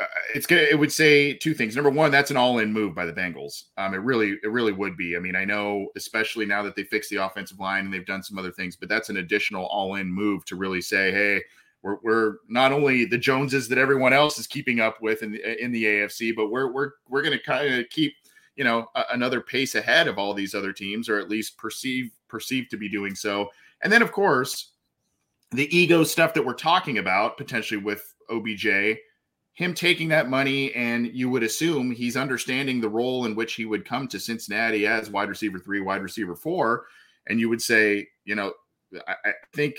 Uh, 0.00 0.06
it's 0.34 0.46
gonna. 0.46 0.62
It 0.62 0.78
would 0.78 0.90
say 0.90 1.34
two 1.34 1.54
things. 1.54 1.76
Number 1.76 1.90
one, 1.90 2.10
that's 2.10 2.30
an 2.30 2.36
all-in 2.36 2.72
move 2.72 2.94
by 2.94 3.04
the 3.04 3.12
Bengals. 3.12 3.64
Um, 3.76 3.94
it 3.94 3.98
really, 3.98 4.38
it 4.42 4.50
really 4.50 4.72
would 4.72 4.96
be. 4.96 5.14
I 5.14 5.20
mean, 5.20 5.36
I 5.36 5.44
know, 5.44 5.88
especially 5.94 6.46
now 6.46 6.62
that 6.62 6.74
they 6.74 6.82
fixed 6.84 7.10
the 7.10 7.16
offensive 7.16 7.60
line 7.60 7.84
and 7.84 7.94
they've 7.94 8.06
done 8.06 8.22
some 8.22 8.38
other 8.38 8.50
things, 8.50 8.74
but 8.74 8.88
that's 8.88 9.08
an 9.08 9.18
additional 9.18 9.66
all-in 9.66 10.10
move 10.10 10.44
to 10.46 10.56
really 10.56 10.80
say, 10.80 11.12
hey, 11.12 11.42
we're, 11.84 11.98
we're 12.02 12.36
not 12.48 12.72
only 12.72 13.04
the 13.04 13.18
Joneses 13.18 13.68
that 13.68 13.76
everyone 13.76 14.14
else 14.14 14.38
is 14.38 14.46
keeping 14.46 14.80
up 14.80 15.02
with 15.02 15.22
in 15.22 15.32
the, 15.32 15.62
in 15.62 15.70
the 15.70 15.84
AFC, 15.84 16.34
but 16.34 16.50
we're 16.50 16.72
we're 16.72 16.92
we're 17.08 17.22
going 17.22 17.36
to 17.36 17.44
kind 17.44 17.74
of 17.74 17.88
keep 17.90 18.14
you 18.56 18.64
know 18.64 18.88
a, 18.94 19.04
another 19.12 19.42
pace 19.42 19.74
ahead 19.74 20.08
of 20.08 20.18
all 20.18 20.32
these 20.32 20.54
other 20.54 20.72
teams, 20.72 21.10
or 21.10 21.18
at 21.18 21.28
least 21.28 21.58
perceive 21.58 22.10
perceived 22.26 22.70
to 22.70 22.78
be 22.78 22.88
doing 22.88 23.14
so. 23.14 23.50
And 23.82 23.92
then, 23.92 24.00
of 24.00 24.12
course, 24.12 24.72
the 25.50 25.76
ego 25.76 26.04
stuff 26.04 26.32
that 26.34 26.44
we're 26.44 26.54
talking 26.54 26.98
about 26.98 27.36
potentially 27.36 27.80
with 27.80 28.14
OBJ, 28.30 28.66
him 29.52 29.74
taking 29.74 30.08
that 30.08 30.30
money, 30.30 30.74
and 30.74 31.08
you 31.08 31.28
would 31.28 31.42
assume 31.42 31.90
he's 31.90 32.16
understanding 32.16 32.80
the 32.80 32.88
role 32.88 33.26
in 33.26 33.34
which 33.34 33.54
he 33.54 33.66
would 33.66 33.84
come 33.84 34.08
to 34.08 34.18
Cincinnati 34.18 34.86
as 34.86 35.10
wide 35.10 35.28
receiver 35.28 35.58
three, 35.58 35.82
wide 35.82 36.02
receiver 36.02 36.34
four. 36.34 36.86
And 37.26 37.38
you 37.38 37.50
would 37.50 37.60
say, 37.60 38.08
you 38.24 38.34
know, 38.34 38.54
I, 39.06 39.16
I 39.26 39.32
think 39.52 39.76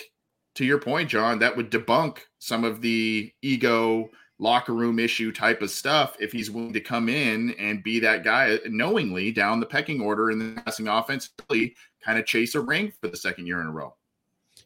to 0.56 0.66
your 0.66 0.80
point, 0.80 1.10
John, 1.10 1.40
that 1.40 1.56
would 1.56 1.72
debunk 1.72 2.20
some 2.40 2.64
of 2.64 2.82
the 2.82 3.32
ego 3.42 4.10
locker 4.40 4.74
room 4.74 5.00
issue 5.00 5.32
type 5.32 5.62
of 5.62 5.70
stuff 5.70 6.18
if 6.20 6.32
he's 6.32 6.52
willing 6.52 6.74
to 6.74 6.82
come 6.82 7.08
in 7.08 7.52
and 7.60 7.84
be 7.84 8.00
that 8.02 8.24
guy 8.24 8.60
knowingly 8.68 9.32
down 9.32 9.60
the 9.60 9.66
pecking 9.66 10.02
order 10.02 10.32
in 10.32 10.40
the 10.40 10.62
passing 10.62 10.88
offense, 10.88 11.30
really 11.50 11.76
kind 12.04 12.20
of 12.20 12.26
chase 12.26 12.56
a 12.56 12.60
ring 12.60 12.92
for 13.00 13.08
the 13.08 13.18
second 13.18 13.48
year 13.48 13.62
in 13.62 13.68
a 13.68 13.72
row. 13.72 13.96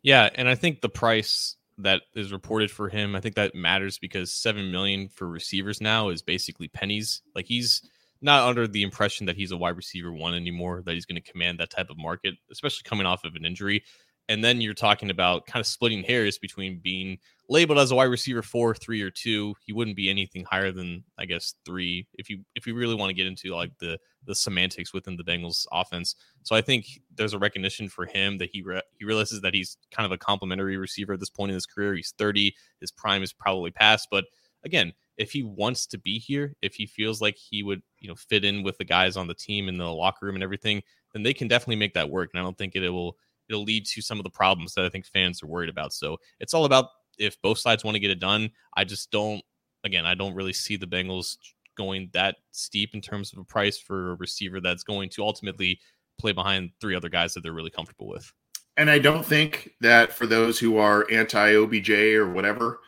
Yeah, 0.02 0.30
and 0.36 0.48
I 0.48 0.56
think 0.56 0.82
the 0.82 0.90
price 0.90 1.56
that 1.80 2.02
is 2.14 2.32
reported 2.32 2.70
for 2.72 2.90
him, 2.90 3.16
I 3.16 3.20
think 3.20 3.36
that 3.36 3.56
matters 3.56 3.98
because 3.98 4.34
seven 4.34 4.72
million 4.72 5.08
for 5.10 5.28
receivers 5.28 5.82
now 5.82 6.10
is 6.10 6.22
basically 6.22 6.68
pennies. 6.68 7.22
Like 7.36 7.46
he's 7.46 7.82
not 8.22 8.48
under 8.48 8.68
the 8.68 8.84
impression 8.84 9.26
that 9.28 9.38
he's 9.38 9.52
a 9.52 9.58
wide 9.58 9.78
receiver 9.78 10.12
one 10.12 10.34
anymore, 10.34 10.82
that 10.86 10.94
he's 10.94 11.06
going 11.06 11.22
to 11.22 11.32
command 11.32 11.60
that 11.60 11.70
type 11.70 11.90
of 11.90 11.98
market, 11.98 12.36
especially 12.52 12.84
coming 12.84 13.06
off 13.06 13.24
of 13.24 13.36
an 13.36 13.46
injury. 13.46 13.84
And 14.30 14.44
then 14.44 14.62
you're 14.62 14.74
talking 14.74 15.10
about 15.10 15.48
kind 15.48 15.60
of 15.60 15.68
splitting 15.68 16.04
hairs 16.04 16.38
between 16.38 16.80
being 16.82 17.18
labeled 17.50 17.80
as 17.80 17.90
a 17.92 17.96
wide 17.96 18.06
receiver 18.06 18.44
four, 18.44 18.76
three, 18.76 19.02
or 19.02 19.10
two. 19.10 19.56
He 19.66 19.74
wouldn't 19.74 19.98
be 19.98 20.10
anything 20.10 20.46
higher 20.46 20.72
than 20.72 21.04
I 21.18 21.26
guess 21.26 21.56
three 21.66 22.08
if 22.14 22.30
you 22.30 22.46
if 22.56 22.68
you 22.68 22.76
really 22.76 22.96
want 22.96 23.10
to 23.10 23.16
get 23.16 23.28
into 23.28 23.54
like 23.56 23.72
the 23.80 23.98
the 24.26 24.36
semantics 24.36 24.94
within 24.94 25.18
the 25.18 25.24
Bengals 25.24 25.66
offense. 25.72 26.16
So 26.44 26.56
I 26.56 26.62
think 26.62 26.86
there's 27.16 27.34
a 27.34 27.40
recognition 27.40 27.90
for 27.90 28.06
him 28.06 28.38
that 28.38 28.52
he 28.54 28.62
re- 28.62 28.84
he 28.98 29.04
realizes 29.04 29.42
that 29.42 29.56
he's 29.56 29.78
kind 29.92 30.06
of 30.06 30.12
a 30.12 30.18
complimentary 30.18 30.78
receiver 30.78 31.14
at 31.14 31.20
this 31.20 31.32
point 31.32 31.50
in 31.50 31.56
his 31.56 31.66
career. 31.66 31.96
He's 31.96 32.14
30, 32.18 32.54
his 32.80 32.92
prime 32.92 33.24
is 33.24 33.34
probably 33.34 33.72
past, 33.72 34.10
but 34.12 34.26
again, 34.64 34.94
if 35.18 35.32
he 35.32 35.44
wants 35.44 35.86
to 35.88 35.98
be 35.98 36.18
here, 36.18 36.56
if 36.62 36.76
he 36.76 36.86
feels 36.86 37.22
like 37.22 37.36
he 37.36 37.62
would, 37.64 37.82
you 38.00 38.08
know, 38.08 38.16
fit 38.16 38.46
in 38.46 38.64
with 38.64 38.78
the 38.78 38.86
guys 38.86 39.18
on 39.18 39.28
the 39.28 39.34
team 39.34 39.68
in 39.68 39.78
the 39.78 39.92
locker 39.92 40.26
room 40.26 40.36
and 40.36 40.44
everything, 40.44 40.82
then 41.14 41.24
they 41.24 41.34
can 41.34 41.48
definitely 41.48 41.76
make 41.76 41.94
that 41.94 42.10
work. 42.10 42.30
And 42.34 42.40
I 42.40 42.44
don't 42.44 42.58
think 42.58 42.76
it, 42.76 42.84
it 42.84 42.90
will 42.90 43.18
it'll 43.50 43.64
lead 43.64 43.86
to 43.88 44.02
some 44.02 44.20
of 44.20 44.24
the 44.24 44.30
problems 44.30 44.74
that 44.76 44.86
I 44.86 44.90
think 44.90 45.06
fans 45.06 45.42
are 45.44 45.48
worried 45.48 45.70
about. 45.70 45.94
So 45.94 46.18
it's 46.40 46.54
all 46.54 46.66
about 46.66 46.86
if 47.18 47.42
both 47.42 47.58
sides 47.58 47.84
want 47.84 47.96
to 47.96 48.00
get 48.00 48.12
it 48.12 48.20
done. 48.20 48.50
I 48.76 48.84
just 48.84 49.12
don't 49.12 49.42
again, 49.84 50.06
I 50.06 50.16
don't 50.16 50.34
really 50.34 50.54
see 50.54 50.76
the 50.76 50.88
Bengals 50.88 51.38
going 51.78 52.10
that 52.14 52.36
steep 52.52 52.94
in 52.94 53.02
terms 53.02 53.32
of 53.32 53.40
a 53.40 53.44
price 53.44 53.78
for 53.78 54.12
a 54.12 54.16
receiver 54.16 54.60
that's 54.60 54.84
going 54.84 55.10
to 55.10 55.24
ultimately 55.24 55.80
play 56.20 56.34
behind 56.34 56.72
three 56.82 56.96
other 56.96 57.10
guys 57.10 57.34
that 57.34 57.42
they're 57.42 57.54
really 57.54 57.70
comfortable 57.70 58.08
with. 58.08 58.32
And 58.76 58.90
I 58.90 59.00
don't 59.00 59.26
think 59.26 59.72
that 59.82 60.14
for 60.14 60.26
those 60.26 60.60
who 60.60 60.78
are 60.78 61.10
anti 61.10 61.56
OBJ 61.56 61.90
or 61.90 62.32
whatever, 62.32 62.80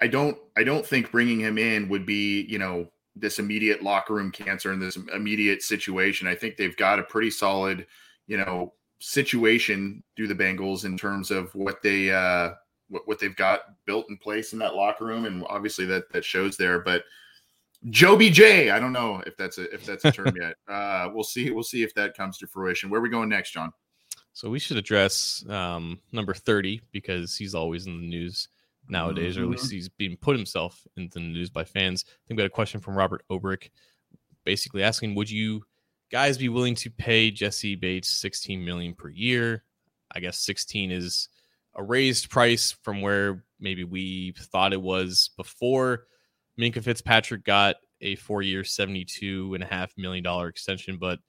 I 0.00 0.06
don't 0.06 0.36
I 0.56 0.64
don't 0.64 0.84
think 0.84 1.10
bringing 1.10 1.40
him 1.40 1.58
in 1.58 1.88
would 1.88 2.06
be, 2.06 2.42
you 2.42 2.58
know, 2.58 2.86
this 3.16 3.38
immediate 3.38 3.82
locker 3.82 4.14
room 4.14 4.30
cancer 4.30 4.72
in 4.72 4.80
this 4.80 4.96
immediate 5.14 5.62
situation. 5.62 6.26
I 6.26 6.34
think 6.34 6.56
they've 6.56 6.76
got 6.76 6.98
a 6.98 7.04
pretty 7.04 7.30
solid, 7.30 7.86
you 8.26 8.36
know, 8.36 8.74
situation 9.00 10.02
do 10.14 10.26
the 10.26 10.34
Bengals 10.34 10.84
in 10.84 10.96
terms 10.96 11.30
of 11.30 11.54
what 11.54 11.82
they 11.82 12.12
uh 12.12 12.50
what, 12.88 13.06
what 13.08 13.18
they've 13.18 13.36
got 13.36 13.60
built 13.86 14.06
in 14.10 14.16
place 14.16 14.52
in 14.52 14.58
that 14.58 14.74
locker 14.74 15.06
room 15.06 15.24
and 15.24 15.44
obviously 15.48 15.86
that 15.86 16.10
that 16.12 16.24
shows 16.24 16.56
there 16.56 16.80
but 16.80 17.04
Joe 17.88 18.14
BJ, 18.14 18.70
I 18.70 18.78
don't 18.78 18.92
know 18.92 19.22
if 19.26 19.38
that's 19.38 19.56
a 19.56 19.72
if 19.72 19.86
that's 19.86 20.04
a 20.04 20.12
term 20.12 20.34
yet. 20.40 20.54
Uh 20.68 21.08
we'll 21.14 21.24
see 21.24 21.50
we'll 21.50 21.62
see 21.62 21.82
if 21.82 21.94
that 21.94 22.14
comes 22.14 22.36
to 22.38 22.46
fruition. 22.46 22.90
Where 22.90 23.00
are 23.00 23.02
we 23.02 23.08
going 23.08 23.30
next, 23.30 23.52
John? 23.52 23.72
So 24.34 24.50
we 24.50 24.58
should 24.58 24.76
address 24.76 25.42
um 25.48 25.98
number 26.12 26.34
30 26.34 26.82
because 26.92 27.36
he's 27.36 27.54
always 27.54 27.86
in 27.86 27.98
the 27.98 28.06
news 28.06 28.48
nowadays, 28.90 29.34
mm-hmm. 29.34 29.42
or 29.42 29.46
at 29.46 29.50
least 29.50 29.64
mm-hmm. 29.64 29.76
he's 29.76 29.88
being 29.88 30.16
put 30.18 30.36
himself 30.36 30.86
into 30.96 31.14
the 31.14 31.24
news 31.24 31.48
by 31.48 31.64
fans. 31.64 32.04
I 32.06 32.28
think 32.28 32.36
we 32.36 32.42
had 32.42 32.50
a 32.50 32.54
question 32.54 32.80
from 32.80 32.96
Robert 32.96 33.24
Obrick, 33.30 33.70
basically 34.44 34.82
asking, 34.82 35.14
"Would 35.14 35.30
you 35.30 35.64
guys 36.10 36.38
be 36.38 36.48
willing 36.48 36.74
to 36.76 36.90
pay 36.90 37.30
Jessie 37.30 37.76
Bates 37.76 38.08
16 38.20 38.64
million 38.64 38.94
per 38.94 39.08
year?" 39.08 39.64
I 40.12 40.20
guess 40.20 40.38
16 40.40 40.90
is 40.90 41.28
a 41.74 41.82
raised 41.82 42.30
price 42.30 42.76
from 42.82 43.00
where 43.00 43.44
maybe 43.60 43.84
we 43.84 44.34
thought 44.36 44.72
it 44.72 44.82
was 44.82 45.30
before. 45.36 46.06
Minkah 46.58 46.82
Fitzpatrick 46.82 47.44
got 47.44 47.76
a 48.00 48.16
four-year, 48.16 48.64
seventy-two 48.64 49.54
and 49.54 49.62
a 49.62 49.66
half 49.66 49.92
million 49.96 50.24
dollar 50.24 50.48
extension, 50.48 50.96
but 50.98 51.20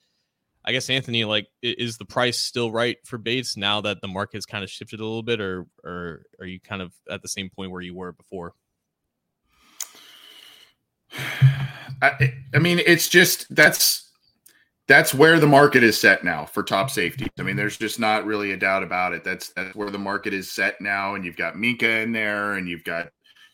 I 0.64 0.72
guess 0.72 0.90
Anthony, 0.90 1.26
like, 1.26 1.48
is 1.62 1.98
the 1.98 2.06
price 2.06 2.40
still 2.40 2.72
right 2.72 2.98
for 3.06 3.18
Bates 3.18 3.58
now 3.58 3.82
that 3.82 4.00
the 4.02 4.08
market's 4.08 4.46
kind 4.46 4.64
of 4.64 4.70
shifted 4.70 5.00
a 5.00 5.06
little 5.06 5.24
bit, 5.24 5.42
or 5.42 5.66
or 5.84 6.24
are 6.40 6.46
you 6.46 6.60
kind 6.60 6.82
of 6.82 6.94
at 7.10 7.22
the 7.22 7.28
same 7.28 7.50
point 7.50 7.72
where 7.72 7.82
you 7.82 7.96
were 7.96 8.12
before? 8.12 8.54
I, 12.04 12.34
I 12.54 12.60
mean, 12.60 12.80
it's 12.80 13.10
just 13.10 13.54
that's 13.54 14.11
that's 14.92 15.14
where 15.14 15.40
the 15.40 15.48
market 15.48 15.84
is 15.84 15.98
set 15.98 16.22
now 16.22 16.44
for 16.44 16.64
top 16.64 16.90
safety. 16.90 17.26
I 17.40 17.44
mean, 17.44 17.56
there's 17.56 17.78
just 17.78 17.98
not 17.98 18.26
really 18.26 18.52
a 18.52 18.58
doubt 18.58 18.84
about 18.84 19.14
it. 19.14 19.24
That's 19.24 19.54
that's 19.54 19.74
where 19.74 19.90
the 19.90 19.98
market 19.98 20.34
is 20.34 20.52
set 20.52 20.82
now, 20.82 21.16
and 21.16 21.24
you've 21.24 21.38
got 21.38 21.54
Minkah 21.54 22.04
in 22.04 22.12
there, 22.12 22.56
and 22.56 22.68
you've 22.68 22.84
got 22.84 23.08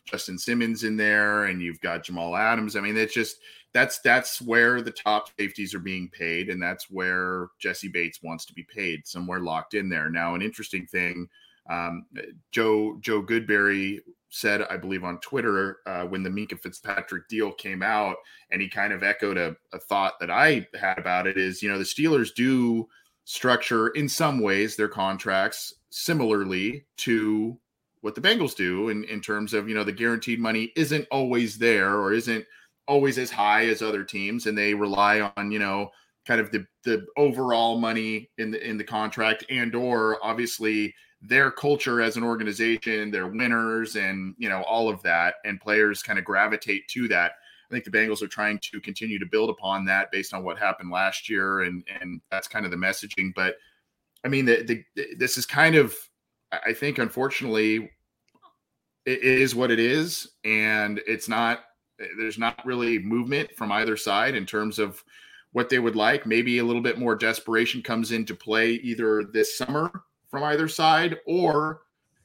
Justin 0.04 0.36
Simmons 0.36 0.82
in 0.82 0.96
there, 0.96 1.44
and 1.44 1.62
you've 1.62 1.80
got 1.80 2.02
Jamal 2.02 2.34
Adams. 2.34 2.74
I 2.74 2.80
mean, 2.80 2.96
it's 2.96 3.14
just 3.14 3.36
that's 3.72 4.00
that's 4.00 4.42
where 4.42 4.82
the 4.82 4.90
top 4.90 5.30
safeties 5.38 5.74
are 5.74 5.78
being 5.78 6.08
paid, 6.08 6.48
and 6.48 6.60
that's 6.60 6.90
where 6.90 7.46
Jessie 7.60 7.86
Bates 7.86 8.20
wants 8.20 8.44
to 8.46 8.52
be 8.52 8.64
paid, 8.64 9.06
somewhere 9.06 9.38
locked 9.38 9.74
in 9.74 9.88
there. 9.88 10.10
Now, 10.10 10.34
an 10.34 10.42
interesting 10.42 10.86
thing, 10.86 11.28
um, 11.70 12.04
Joe 12.50 12.98
Joe 13.00 13.22
Goodberry 13.22 14.00
said, 14.30 14.62
I 14.62 14.76
believe 14.76 15.04
on 15.04 15.20
Twitter 15.20 15.78
uh, 15.86 16.04
when 16.04 16.22
the 16.22 16.30
Minkah 16.30 16.60
Fitzpatrick 16.60 17.28
deal 17.28 17.52
came 17.52 17.82
out, 17.82 18.16
and 18.50 18.60
he 18.60 18.68
kind 18.68 18.92
of 18.92 19.02
echoed 19.02 19.38
a, 19.38 19.56
a 19.72 19.78
thought 19.78 20.14
that 20.20 20.30
I 20.30 20.66
had 20.78 20.98
about 20.98 21.26
it 21.26 21.38
is, 21.38 21.62
you 21.62 21.68
know, 21.68 21.78
the 21.78 21.84
Steelers 21.84 22.34
do 22.34 22.86
structure 23.24 23.88
in 23.88 24.08
some 24.08 24.40
ways 24.40 24.76
their 24.76 24.88
contracts 24.88 25.74
similarly 25.90 26.86
to 26.98 27.58
what 28.00 28.14
the 28.14 28.20
Bengals 28.20 28.54
do 28.54 28.88
in, 28.90 29.04
in 29.04 29.20
terms 29.20 29.52
of, 29.54 29.68
you 29.68 29.74
know, 29.74 29.84
the 29.84 29.92
guaranteed 29.92 30.40
money 30.40 30.72
isn't 30.76 31.06
always 31.10 31.58
there 31.58 31.96
or 31.96 32.12
isn't 32.12 32.44
always 32.88 33.18
as 33.18 33.30
high 33.30 33.66
as 33.66 33.82
other 33.82 34.02
teams, 34.02 34.46
and 34.46 34.58
they 34.58 34.74
rely 34.74 35.30
on 35.36 35.52
you 35.52 35.60
know 35.60 35.90
kind 36.26 36.40
of 36.40 36.50
the 36.50 36.66
the 36.84 37.06
overall 37.16 37.78
money 37.78 38.30
in 38.38 38.50
the 38.50 38.68
in 38.68 38.78
the 38.78 38.84
contract 38.84 39.44
and 39.50 39.74
or 39.74 40.18
obviously 40.24 40.92
their 41.20 41.50
culture 41.50 42.00
as 42.00 42.16
an 42.16 42.22
organization, 42.22 43.10
their 43.10 43.26
winners, 43.26 43.96
and 43.96 44.34
you 44.38 44.48
know 44.48 44.62
all 44.62 44.88
of 44.88 45.02
that, 45.02 45.36
and 45.44 45.60
players 45.60 46.02
kind 46.02 46.18
of 46.18 46.24
gravitate 46.24 46.86
to 46.88 47.08
that. 47.08 47.32
I 47.70 47.74
think 47.74 47.84
the 47.84 47.90
Bengals 47.90 48.22
are 48.22 48.28
trying 48.28 48.58
to 48.70 48.80
continue 48.80 49.18
to 49.18 49.26
build 49.26 49.50
upon 49.50 49.84
that 49.86 50.10
based 50.10 50.32
on 50.32 50.44
what 50.44 50.58
happened 50.58 50.90
last 50.90 51.28
year, 51.28 51.62
and 51.62 51.84
and 52.00 52.20
that's 52.30 52.48
kind 52.48 52.64
of 52.64 52.70
the 52.70 52.76
messaging. 52.76 53.34
But 53.34 53.56
I 54.24 54.28
mean, 54.28 54.44
the, 54.44 54.84
the 54.96 55.14
this 55.16 55.36
is 55.36 55.44
kind 55.44 55.74
of, 55.74 55.94
I 56.52 56.72
think, 56.72 56.98
unfortunately, 56.98 57.90
it 59.04 59.22
is 59.22 59.54
what 59.54 59.70
it 59.70 59.80
is, 59.80 60.28
and 60.44 61.00
it's 61.06 61.28
not 61.28 61.64
eh, 62.00 62.06
there's 62.16 62.38
not 62.38 62.64
really 62.64 63.00
movement 63.00 63.50
from 63.56 63.72
either 63.72 63.96
side 63.96 64.36
in 64.36 64.46
terms 64.46 64.78
of 64.78 65.02
what 65.50 65.68
they 65.68 65.80
would 65.80 65.96
like. 65.96 66.26
Maybe 66.26 66.58
a 66.58 66.64
little 66.64 66.82
bit 66.82 66.98
more 66.98 67.16
desperation 67.16 67.82
comes 67.82 68.12
into 68.12 68.36
play 68.36 68.74
either 68.74 69.24
this 69.24 69.58
summer 69.58 70.04
from 70.30 70.42
either 70.44 70.68
side 70.68 71.18
or 71.26 71.82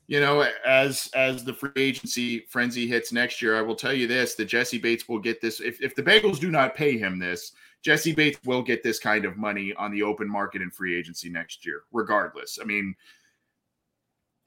you 0.07 0.19
know 0.19 0.47
as 0.65 1.09
as 1.15 1.43
the 1.43 1.53
free 1.53 1.71
agency 1.75 2.45
frenzy 2.49 2.87
hits 2.87 3.11
next 3.11 3.41
year 3.41 3.57
i 3.57 3.61
will 3.61 3.75
tell 3.75 3.93
you 3.93 4.07
this 4.07 4.35
that 4.35 4.45
jessie 4.45 4.77
bates 4.77 5.07
will 5.07 5.19
get 5.19 5.41
this 5.41 5.59
if, 5.59 5.81
if 5.81 5.95
the 5.95 6.03
bengals 6.03 6.39
do 6.39 6.51
not 6.51 6.75
pay 6.75 6.97
him 6.97 7.17
this 7.17 7.53
jessie 7.81 8.13
bates 8.13 8.39
will 8.45 8.61
get 8.61 8.83
this 8.83 8.99
kind 8.99 9.25
of 9.25 9.37
money 9.37 9.73
on 9.75 9.91
the 9.91 10.03
open 10.03 10.29
market 10.29 10.61
and 10.61 10.73
free 10.73 10.97
agency 10.97 11.29
next 11.29 11.65
year 11.65 11.83
regardless 11.91 12.59
i 12.61 12.65
mean 12.65 12.95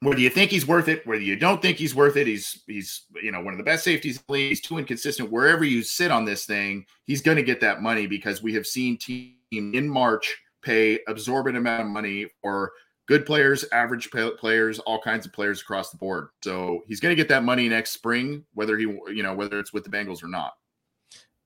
whether 0.01 0.19
you 0.19 0.29
think 0.29 0.51
he's 0.51 0.67
worth 0.67 0.87
it, 0.87 1.05
whether 1.07 1.23
you 1.23 1.35
don't 1.35 1.61
think 1.61 1.77
he's 1.77 1.95
worth 1.95 2.17
it, 2.17 2.27
he's 2.27 2.61
he's 2.67 3.05
you 3.21 3.31
know 3.31 3.41
one 3.41 3.53
of 3.53 3.57
the 3.57 3.63
best 3.63 3.83
safeties. 3.83 4.23
He's 4.27 4.61
too 4.61 4.77
inconsistent. 4.77 5.31
Wherever 5.31 5.63
you 5.63 5.81
sit 5.81 6.11
on 6.11 6.25
this 6.25 6.45
thing, 6.45 6.85
he's 7.05 7.21
going 7.21 7.37
to 7.37 7.43
get 7.43 7.61
that 7.61 7.81
money 7.81 8.05
because 8.05 8.43
we 8.43 8.53
have 8.53 8.67
seen 8.67 8.97
team 8.97 9.33
in 9.51 9.89
March 9.89 10.37
pay 10.61 10.99
absorbent 11.07 11.57
amount 11.57 11.81
of 11.81 11.87
money 11.87 12.27
for 12.41 12.71
good 13.07 13.25
players, 13.25 13.65
average 13.71 14.09
players, 14.11 14.79
all 14.79 15.01
kinds 15.01 15.25
of 15.25 15.33
players 15.33 15.61
across 15.61 15.89
the 15.89 15.97
board. 15.97 16.29
So 16.43 16.83
he's 16.87 16.99
going 16.99 17.11
to 17.11 17.15
get 17.15 17.29
that 17.29 17.43
money 17.43 17.67
next 17.67 17.91
spring, 17.91 18.45
whether 18.53 18.77
he 18.77 18.83
you 18.83 19.23
know 19.23 19.33
whether 19.33 19.59
it's 19.59 19.73
with 19.73 19.83
the 19.83 19.89
Bengals 19.89 20.23
or 20.23 20.27
not. 20.27 20.53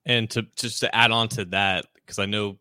And 0.06 0.30
to 0.32 0.44
just 0.56 0.80
to 0.82 0.94
add 0.94 1.12
on 1.12 1.30
to 1.30 1.46
that, 1.46 1.86
because 1.96 2.20
I 2.20 2.26
know 2.26 2.58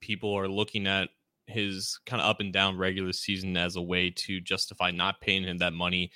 people 0.00 0.34
are 0.34 0.48
looking 0.48 0.86
at 0.86 1.08
his 1.46 1.98
kind 2.06 2.20
of 2.20 2.28
up 2.28 2.40
and 2.40 2.52
down 2.52 2.78
regular 2.78 3.12
season 3.12 3.56
as 3.56 3.76
a 3.76 3.82
way 3.82 4.10
to 4.10 4.40
justify 4.40 4.90
not 4.90 5.20
paying 5.20 5.44
him 5.44 5.58
that 5.58 5.72
money. 5.72 6.10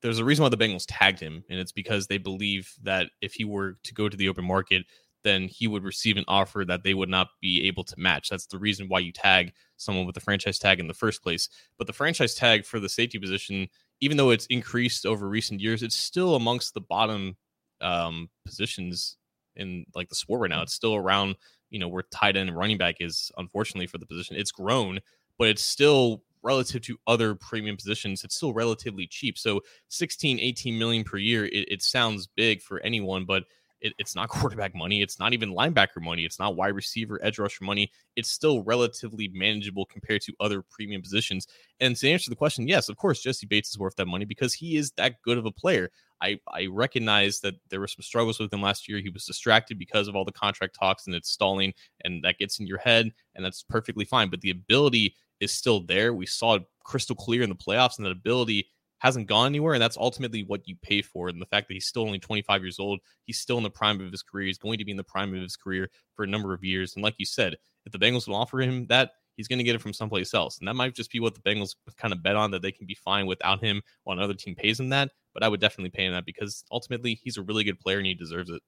There's 0.00 0.18
a 0.18 0.24
reason 0.24 0.44
why 0.44 0.48
the 0.48 0.56
Bengals 0.56 0.84
tagged 0.86 1.18
him, 1.18 1.42
and 1.50 1.58
it's 1.58 1.72
because 1.72 2.06
they 2.06 2.18
believe 2.18 2.72
that 2.82 3.10
if 3.20 3.34
he 3.34 3.44
were 3.44 3.78
to 3.82 3.94
go 3.94 4.08
to 4.08 4.16
the 4.16 4.28
open 4.28 4.44
market, 4.44 4.84
then 5.28 5.48
he 5.48 5.66
would 5.66 5.84
receive 5.84 6.16
an 6.16 6.24
offer 6.26 6.64
that 6.64 6.82
they 6.82 6.94
would 6.94 7.08
not 7.08 7.28
be 7.40 7.66
able 7.68 7.84
to 7.84 7.94
match. 7.98 8.30
That's 8.30 8.46
the 8.46 8.58
reason 8.58 8.88
why 8.88 9.00
you 9.00 9.12
tag 9.12 9.52
someone 9.76 10.06
with 10.06 10.14
the 10.14 10.20
franchise 10.20 10.58
tag 10.58 10.80
in 10.80 10.88
the 10.88 10.94
first 10.94 11.22
place. 11.22 11.48
But 11.76 11.86
the 11.86 11.92
franchise 11.92 12.34
tag 12.34 12.64
for 12.64 12.80
the 12.80 12.88
safety 12.88 13.18
position, 13.18 13.68
even 14.00 14.16
though 14.16 14.30
it's 14.30 14.46
increased 14.46 15.04
over 15.06 15.28
recent 15.28 15.60
years, 15.60 15.82
it's 15.82 15.96
still 15.96 16.34
amongst 16.34 16.74
the 16.74 16.80
bottom 16.80 17.36
um, 17.80 18.30
positions 18.44 19.16
in 19.54 19.84
like 19.94 20.08
the 20.08 20.14
sport 20.14 20.40
right 20.40 20.50
now. 20.50 20.62
It's 20.62 20.74
still 20.74 20.94
around 20.94 21.36
you 21.70 21.78
know, 21.78 21.88
where 21.88 22.04
tight 22.10 22.36
end 22.36 22.48
and 22.48 22.58
running 22.58 22.78
back 22.78 22.96
is, 23.00 23.30
unfortunately 23.36 23.86
for 23.86 23.98
the 23.98 24.06
position. 24.06 24.36
It's 24.36 24.52
grown, 24.52 25.00
but 25.38 25.48
it's 25.48 25.64
still 25.64 26.22
relative 26.42 26.82
to 26.82 26.96
other 27.06 27.34
premium 27.34 27.76
positions, 27.76 28.24
it's 28.24 28.36
still 28.36 28.52
relatively 28.52 29.06
cheap. 29.06 29.36
So 29.36 29.60
16, 29.88 30.38
18 30.38 30.78
million 30.78 31.04
per 31.04 31.18
year, 31.18 31.46
it, 31.46 31.70
it 31.70 31.82
sounds 31.82 32.26
big 32.26 32.62
for 32.62 32.80
anyone, 32.80 33.24
but 33.24 33.44
it, 33.80 33.94
it's 33.98 34.14
not 34.14 34.28
quarterback 34.28 34.74
money. 34.74 35.02
It's 35.02 35.18
not 35.18 35.32
even 35.32 35.54
linebacker 35.54 36.00
money. 36.00 36.24
It's 36.24 36.38
not 36.38 36.56
wide 36.56 36.74
receiver, 36.74 37.18
edge 37.22 37.38
rusher 37.38 37.64
money. 37.64 37.90
It's 38.16 38.30
still 38.30 38.62
relatively 38.62 39.28
manageable 39.28 39.86
compared 39.86 40.22
to 40.22 40.34
other 40.40 40.62
premium 40.62 41.02
positions. 41.02 41.46
And 41.80 41.96
to 41.96 42.10
answer 42.10 42.30
the 42.30 42.36
question, 42.36 42.68
yes, 42.68 42.88
of 42.88 42.96
course, 42.96 43.22
Jessie 43.22 43.46
Bates 43.46 43.70
is 43.70 43.78
worth 43.78 43.96
that 43.96 44.06
money 44.06 44.24
because 44.24 44.54
he 44.54 44.76
is 44.76 44.92
that 44.92 45.20
good 45.22 45.38
of 45.38 45.46
a 45.46 45.52
player. 45.52 45.90
I, 46.20 46.40
I 46.52 46.66
recognize 46.66 47.40
that 47.40 47.54
there 47.70 47.80
were 47.80 47.86
some 47.86 48.02
struggles 48.02 48.40
with 48.40 48.52
him 48.52 48.62
last 48.62 48.88
year. 48.88 48.98
He 48.98 49.10
was 49.10 49.24
distracted 49.24 49.78
because 49.78 50.08
of 50.08 50.16
all 50.16 50.24
the 50.24 50.32
contract 50.32 50.76
talks 50.78 51.06
and 51.06 51.14
it's 51.14 51.30
stalling, 51.30 51.72
and 52.04 52.22
that 52.24 52.38
gets 52.38 52.58
in 52.58 52.66
your 52.66 52.78
head, 52.78 53.12
and 53.34 53.44
that's 53.44 53.62
perfectly 53.62 54.04
fine. 54.04 54.28
But 54.28 54.40
the 54.40 54.50
ability 54.50 55.14
is 55.40 55.52
still 55.52 55.80
there. 55.80 56.12
We 56.12 56.26
saw 56.26 56.56
it 56.56 56.64
crystal 56.82 57.14
clear 57.14 57.42
in 57.42 57.50
the 57.50 57.54
playoffs, 57.54 57.98
and 57.98 58.06
that 58.06 58.10
ability 58.10 58.68
hasn't 58.98 59.28
gone 59.28 59.46
anywhere. 59.46 59.74
And 59.74 59.82
that's 59.82 59.96
ultimately 59.96 60.42
what 60.42 60.66
you 60.66 60.76
pay 60.82 61.02
for. 61.02 61.28
And 61.28 61.40
the 61.40 61.46
fact 61.46 61.68
that 61.68 61.74
he's 61.74 61.86
still 61.86 62.02
only 62.02 62.18
25 62.18 62.62
years 62.62 62.78
old, 62.78 63.00
he's 63.24 63.38
still 63.38 63.56
in 63.56 63.62
the 63.62 63.70
prime 63.70 64.00
of 64.00 64.10
his 64.10 64.22
career. 64.22 64.46
He's 64.46 64.58
going 64.58 64.78
to 64.78 64.84
be 64.84 64.90
in 64.90 64.96
the 64.96 65.04
prime 65.04 65.34
of 65.34 65.40
his 65.40 65.56
career 65.56 65.90
for 66.14 66.24
a 66.24 66.28
number 66.28 66.52
of 66.52 66.64
years. 66.64 66.94
And 66.94 67.02
like 67.02 67.14
you 67.18 67.26
said, 67.26 67.56
if 67.86 67.92
the 67.92 67.98
Bengals 67.98 68.26
will 68.26 68.36
offer 68.36 68.60
him 68.60 68.86
that, 68.88 69.12
he's 69.36 69.48
going 69.48 69.58
to 69.58 69.64
get 69.64 69.76
it 69.76 69.80
from 69.80 69.92
someplace 69.92 70.34
else. 70.34 70.58
And 70.58 70.66
that 70.68 70.74
might 70.74 70.94
just 70.94 71.12
be 71.12 71.20
what 71.20 71.34
the 71.34 71.40
Bengals 71.40 71.76
kind 71.96 72.12
of 72.12 72.22
bet 72.22 72.36
on 72.36 72.50
that 72.50 72.60
they 72.60 72.72
can 72.72 72.86
be 72.86 72.94
fine 72.94 73.26
without 73.26 73.62
him 73.62 73.82
while 74.04 74.18
another 74.18 74.34
team 74.34 74.54
pays 74.54 74.78
him 74.78 74.88
that. 74.90 75.10
But 75.32 75.42
I 75.42 75.48
would 75.48 75.60
definitely 75.60 75.90
pay 75.90 76.06
him 76.06 76.12
that 76.12 76.26
because 76.26 76.64
ultimately 76.70 77.20
he's 77.22 77.36
a 77.36 77.42
really 77.42 77.64
good 77.64 77.78
player 77.78 77.98
and 77.98 78.06
he 78.06 78.14
deserves 78.14 78.50
it. 78.50 78.62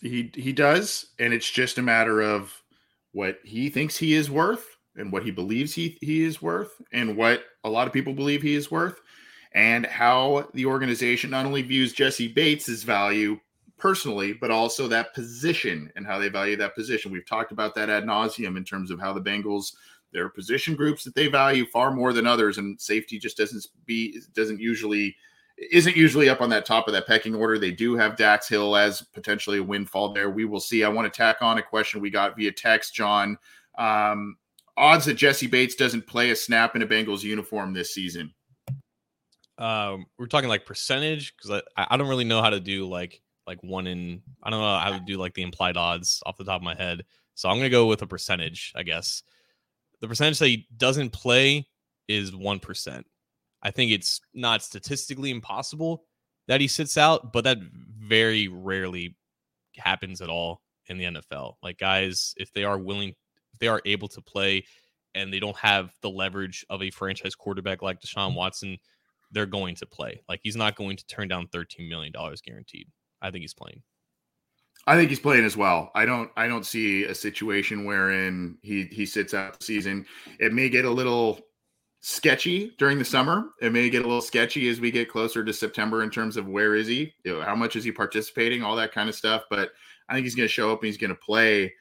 He 0.00 0.30
he 0.34 0.52
does, 0.52 1.06
and 1.18 1.32
it's 1.32 1.48
just 1.48 1.78
a 1.78 1.82
matter 1.82 2.20
of 2.20 2.62
what 3.12 3.38
he 3.44 3.70
thinks 3.70 3.96
he 3.96 4.14
is 4.14 4.30
worth 4.30 4.66
and 4.96 5.12
what 5.12 5.22
he 5.22 5.30
believes 5.30 5.74
he, 5.74 5.98
he 6.00 6.22
is 6.24 6.42
worth 6.42 6.72
and 6.92 7.16
what 7.16 7.44
a 7.62 7.70
lot 7.70 7.86
of 7.86 7.92
people 7.92 8.12
believe 8.12 8.42
he 8.42 8.54
is 8.54 8.70
worth 8.70 9.00
and 9.54 9.86
how 9.86 10.48
the 10.54 10.66
organization 10.66 11.30
not 11.30 11.46
only 11.46 11.62
views 11.62 11.92
Jessie 11.92 12.28
Bates' 12.28 12.82
value 12.82 13.38
personally, 13.78 14.32
but 14.32 14.50
also 14.50 14.88
that 14.88 15.14
position 15.14 15.92
and 15.96 16.06
how 16.06 16.18
they 16.18 16.28
value 16.28 16.56
that 16.56 16.74
position. 16.74 17.12
We've 17.12 17.26
talked 17.26 17.52
about 17.52 17.74
that 17.74 17.90
ad 17.90 18.04
nauseum 18.04 18.56
in 18.56 18.64
terms 18.64 18.90
of 18.90 19.00
how 19.00 19.12
the 19.12 19.20
Bengals 19.20 19.72
there 20.12 20.24
are 20.24 20.30
position 20.30 20.76
groups 20.76 21.02
that 21.04 21.14
they 21.14 21.26
value 21.26 21.66
far 21.66 21.90
more 21.90 22.12
than 22.12 22.26
others, 22.26 22.58
and 22.58 22.80
safety 22.80 23.18
just 23.18 23.36
doesn't 23.36 23.66
be 23.84 24.20
doesn't 24.32 24.60
usually 24.60 25.16
isn't 25.70 25.96
usually 25.96 26.28
up 26.28 26.40
on 26.40 26.50
that 26.50 26.66
top 26.66 26.86
of 26.86 26.94
that 26.94 27.06
pecking 27.06 27.34
order. 27.34 27.58
They 27.58 27.72
do 27.72 27.94
have 27.96 28.16
Dax 28.16 28.48
Hill 28.48 28.76
as 28.76 29.02
potentially 29.02 29.58
a 29.58 29.62
windfall 29.62 30.12
there. 30.12 30.30
We 30.30 30.44
will 30.44 30.60
see. 30.60 30.84
I 30.84 30.88
want 30.88 31.12
to 31.12 31.16
tack 31.16 31.38
on 31.42 31.58
a 31.58 31.62
question 31.62 32.00
we 32.00 32.10
got 32.10 32.36
via 32.36 32.52
text, 32.52 32.94
John. 32.94 33.38
Um, 33.76 34.36
odds 34.76 35.04
that 35.04 35.14
Jessie 35.14 35.46
Bates 35.46 35.74
doesn't 35.74 36.06
play 36.06 36.30
a 36.30 36.36
snap 36.36 36.74
in 36.76 36.82
a 36.82 36.86
Bengals 36.86 37.22
uniform 37.22 37.72
this 37.72 37.92
season. 37.94 38.32
Um, 39.58 40.06
we're 40.18 40.26
talking 40.26 40.48
like 40.48 40.66
percentage 40.66 41.34
because 41.36 41.62
I, 41.76 41.86
I 41.90 41.96
don't 41.96 42.08
really 42.08 42.24
know 42.24 42.42
how 42.42 42.50
to 42.50 42.60
do 42.60 42.88
like 42.88 43.20
like 43.46 43.62
one 43.62 43.86
in 43.86 44.22
I 44.42 44.50
don't 44.50 44.60
know 44.60 44.78
how 44.78 44.90
to 44.90 45.04
do 45.06 45.16
like 45.16 45.34
the 45.34 45.42
implied 45.42 45.76
odds 45.76 46.22
off 46.26 46.36
the 46.36 46.44
top 46.44 46.60
of 46.60 46.64
my 46.64 46.74
head. 46.74 47.04
So 47.34 47.48
I'm 47.48 47.56
gonna 47.56 47.70
go 47.70 47.86
with 47.86 48.02
a 48.02 48.06
percentage, 48.06 48.72
I 48.74 48.82
guess. 48.82 49.22
The 50.00 50.08
percentage 50.08 50.38
that 50.40 50.48
he 50.48 50.66
doesn't 50.76 51.10
play 51.10 51.66
is 52.08 52.34
one 52.34 52.58
percent. 52.58 53.06
I 53.62 53.70
think 53.70 53.92
it's 53.92 54.20
not 54.34 54.62
statistically 54.62 55.30
impossible 55.30 56.04
that 56.48 56.60
he 56.60 56.68
sits 56.68 56.98
out, 56.98 57.32
but 57.32 57.44
that 57.44 57.58
very 57.98 58.48
rarely 58.48 59.16
happens 59.76 60.20
at 60.20 60.28
all 60.28 60.60
in 60.86 60.98
the 60.98 61.04
NFL. 61.04 61.54
Like 61.62 61.78
guys, 61.78 62.34
if 62.36 62.52
they 62.52 62.64
are 62.64 62.78
willing, 62.78 63.10
if 63.52 63.58
they 63.60 63.68
are 63.68 63.80
able 63.84 64.08
to 64.08 64.20
play 64.20 64.64
and 65.14 65.32
they 65.32 65.40
don't 65.40 65.56
have 65.56 65.92
the 66.02 66.10
leverage 66.10 66.66
of 66.68 66.82
a 66.82 66.90
franchise 66.90 67.34
quarterback 67.34 67.82
like 67.82 68.00
Deshaun 68.00 68.32
mm. 68.32 68.36
Watson, 68.36 68.78
they're 69.34 69.46
going 69.46 69.74
to 69.76 69.86
play. 69.86 70.22
Like 70.28 70.40
he's 70.42 70.56
not 70.56 70.76
going 70.76 70.96
to 70.96 71.06
turn 71.06 71.28
down 71.28 71.48
$13 71.48 71.88
million 71.88 72.12
guaranteed. 72.44 72.88
I 73.20 73.30
think 73.30 73.42
he's 73.42 73.54
playing. 73.54 73.82
I 74.86 74.96
think 74.96 75.08
he's 75.08 75.20
playing 75.20 75.44
as 75.44 75.56
well. 75.56 75.90
I 75.94 76.04
don't 76.04 76.30
I 76.36 76.46
don't 76.46 76.66
see 76.66 77.04
a 77.04 77.14
situation 77.14 77.86
wherein 77.86 78.58
he 78.62 78.84
he 78.84 79.06
sits 79.06 79.32
out 79.32 79.58
the 79.58 79.64
season. 79.64 80.04
It 80.38 80.52
may 80.52 80.68
get 80.68 80.84
a 80.84 80.90
little 80.90 81.40
sketchy 82.02 82.74
during 82.78 82.98
the 82.98 83.04
summer. 83.04 83.46
It 83.62 83.72
may 83.72 83.88
get 83.88 84.04
a 84.04 84.06
little 84.06 84.20
sketchy 84.20 84.68
as 84.68 84.80
we 84.80 84.90
get 84.90 85.08
closer 85.08 85.42
to 85.42 85.52
September 85.54 86.02
in 86.02 86.10
terms 86.10 86.36
of 86.36 86.46
where 86.46 86.74
is 86.74 86.86
he, 86.86 87.14
you 87.24 87.32
know, 87.32 87.40
how 87.40 87.54
much 87.54 87.76
is 87.76 87.84
he 87.84 87.92
participating, 87.92 88.62
all 88.62 88.76
that 88.76 88.92
kind 88.92 89.08
of 89.08 89.14
stuff. 89.14 89.44
But 89.48 89.70
I 90.08 90.12
think 90.12 90.24
he's 90.24 90.34
going 90.34 90.48
to 90.48 90.52
show 90.52 90.70
up 90.70 90.80
and 90.80 90.86
he's 90.86 90.98
going 90.98 91.14
to 91.14 91.16
play. 91.16 91.72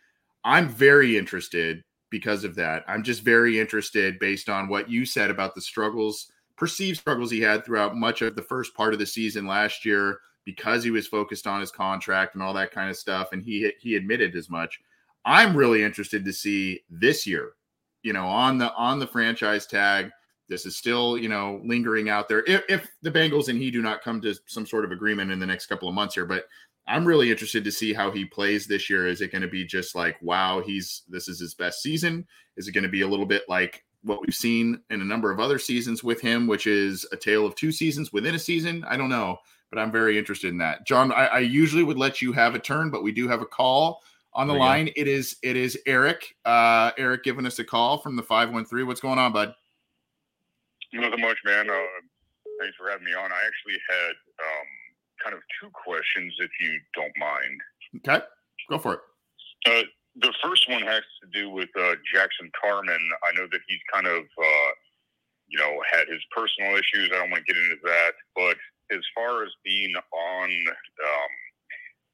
I'm 0.46 0.70
very 0.70 1.18
interested 1.18 1.84
because 2.10 2.46
of 2.46 2.56
that. 2.56 2.84
I'm 2.88 3.04
just 3.04 3.22
very 3.22 3.60
interested 3.60 4.18
based 4.20 4.48
on 4.48 4.70
what 4.70 4.90
you 4.90 5.06
said 5.06 5.30
about 5.30 5.56
the 5.56 5.62
struggles, 5.62 6.32
perceived 6.56 7.00
struggles 7.00 7.32
he 7.32 7.42
had 7.42 7.66
throughout 7.66 7.96
much 7.96 8.22
of 8.22 8.36
the 8.36 8.42
first 8.42 8.74
part 8.76 8.94
of 8.94 9.00
the 9.00 9.06
season 9.06 9.48
last 9.48 9.86
year 9.86 10.20
because 10.46 10.84
he 10.84 10.92
was 10.92 11.08
focused 11.08 11.48
on 11.48 11.62
his 11.62 11.72
contract 11.72 12.36
and 12.36 12.44
all 12.44 12.54
that 12.54 12.72
kind 12.72 12.90
of 12.90 12.98
stuff 12.98 13.30
and 13.32 13.44
he 13.44 13.72
he 13.80 13.96
admitted 13.96 14.36
as 14.36 14.50
much. 14.50 14.80
I'm 15.26 15.56
really 15.56 15.84
interested 15.84 16.26
to 16.26 16.34
see 16.34 16.82
this 16.90 17.26
year 17.26 17.54
you 18.04 18.12
know, 18.12 18.26
on 18.26 18.58
the 18.58 18.72
on 18.76 19.00
the 19.00 19.08
franchise 19.08 19.66
tag. 19.66 20.12
This 20.50 20.66
is 20.66 20.76
still, 20.76 21.18
you 21.18 21.30
know, 21.30 21.62
lingering 21.64 22.10
out 22.10 22.28
there. 22.28 22.44
If, 22.46 22.64
if 22.68 22.88
the 23.02 23.10
Bengals 23.10 23.48
and 23.48 23.58
he 23.58 23.72
do 23.72 23.82
not 23.82 24.04
come 24.04 24.22
to 24.22 24.36
some 24.46 24.68
sort 24.68 24.86
of 24.86 24.92
agreement 24.92 25.32
in 25.32 25.40
the 25.40 25.46
next 25.46 25.68
couple 25.68 25.88
of 25.88 25.96
months 25.96 26.16
here, 26.16 26.26
but 26.26 26.44
I'm 26.86 27.06
really 27.06 27.32
interested 27.32 27.64
to 27.64 27.72
see 27.72 27.94
how 27.94 28.12
he 28.12 28.26
plays 28.26 28.68
this 28.68 28.90
year. 28.90 29.08
Is 29.08 29.22
it 29.22 29.32
going 29.32 29.42
to 29.42 29.48
be 29.48 29.66
just 29.66 29.96
like, 29.96 30.22
wow, 30.22 30.62
he's 30.62 31.04
this 31.08 31.30
is 31.30 31.40
his 31.40 31.56
best 31.56 31.82
season? 31.82 32.28
Is 32.58 32.68
it 32.68 32.74
going 32.74 32.84
to 32.84 32.90
be 32.90 33.02
a 33.02 33.08
little 33.08 33.26
bit 33.26 33.44
like 33.48 33.86
what 34.04 34.22
we've 34.22 34.36
seen 34.36 34.82
in 34.90 35.02
a 35.02 35.06
number 35.06 35.32
of 35.32 35.40
other 35.40 35.58
seasons 35.58 36.04
with 36.04 36.22
him, 36.22 36.48
which 36.48 36.68
is 36.68 37.06
a 37.12 37.18
tale 37.18 37.46
of 37.46 37.56
two 37.56 37.72
seasons 37.72 38.12
within 38.12 38.36
a 38.36 38.40
season? 38.40 38.84
I 38.88 38.98
don't 38.98 39.10
know, 39.10 39.38
but 39.70 39.80
I'm 39.80 39.92
very 39.92 40.18
interested 40.18 40.50
in 40.50 40.58
that. 40.60 40.86
John, 40.86 41.12
I, 41.12 41.26
I 41.28 41.40
usually 41.40 41.84
would 41.84 41.98
let 41.98 42.22
you 42.22 42.32
have 42.34 42.56
a 42.56 42.60
turn, 42.60 42.90
but 42.90 43.04
we 43.04 43.12
do 43.12 43.28
have 43.28 43.42
a 43.42 43.46
call 43.46 44.02
on 44.34 44.48
the 44.48 44.54
line. 44.54 44.86
Go. 44.86 44.92
It 44.96 45.08
is 45.08 45.38
it 45.44 45.56
is 45.56 45.78
Eric. 45.86 46.36
Uh, 46.44 46.92
Eric 46.98 47.24
giving 47.24 47.46
us 47.46 47.60
a 47.60 47.64
call 47.64 47.98
from 47.98 48.16
the 48.16 48.24
five 48.24 48.52
one 48.52 48.66
three. 48.66 48.84
What's 48.84 49.02
going 49.02 49.20
on, 49.20 49.32
bud? 49.32 49.54
Nothing 50.92 51.22
much, 51.22 51.38
man. 51.46 51.70
Uh, 51.70 51.74
thanks 52.60 52.76
for 52.78 52.90
having 52.90 53.06
me 53.06 53.14
on. 53.14 53.32
I 53.32 53.42
actually 53.46 53.80
had 53.90 54.12
um, 54.40 54.68
kind 55.24 55.36
of 55.36 55.42
two 55.60 55.70
questions, 55.72 56.34
if 56.40 56.52
you 56.62 56.80
don't 56.94 57.14
mind. 57.18 57.62
Okay, 57.98 58.26
go 58.70 58.78
for 58.78 58.94
it. 58.94 59.00
Uh, 59.66 59.84
the 60.16 60.34
first 60.44 60.70
one 60.70 60.82
has 60.84 61.04
to 61.22 61.28
do 61.32 61.50
with 61.50 61.70
uh, 61.80 61.96
Jackson 62.14 62.52
Carman. 62.60 63.10
I 63.28 63.36
know 63.36 63.48
that 63.52 63.62
he's 63.68 63.80
kind 63.92 64.08
of, 64.08 64.24
uh, 64.24 64.72
you 65.48 65.58
know, 65.58 65.82
had 65.92 66.08
his 66.08 66.22
personal 66.36 66.76
issues. 66.78 67.10
I 67.12 67.18
don't 67.20 67.32
want 67.32 67.46
to 67.46 67.54
get 67.54 67.62
into 67.62 67.78
that, 67.84 68.14
but 68.36 68.58
as 68.92 69.02
far 69.16 69.44
as 69.44 69.50
being 69.64 69.94
on 69.96 70.50
um, 70.50 71.32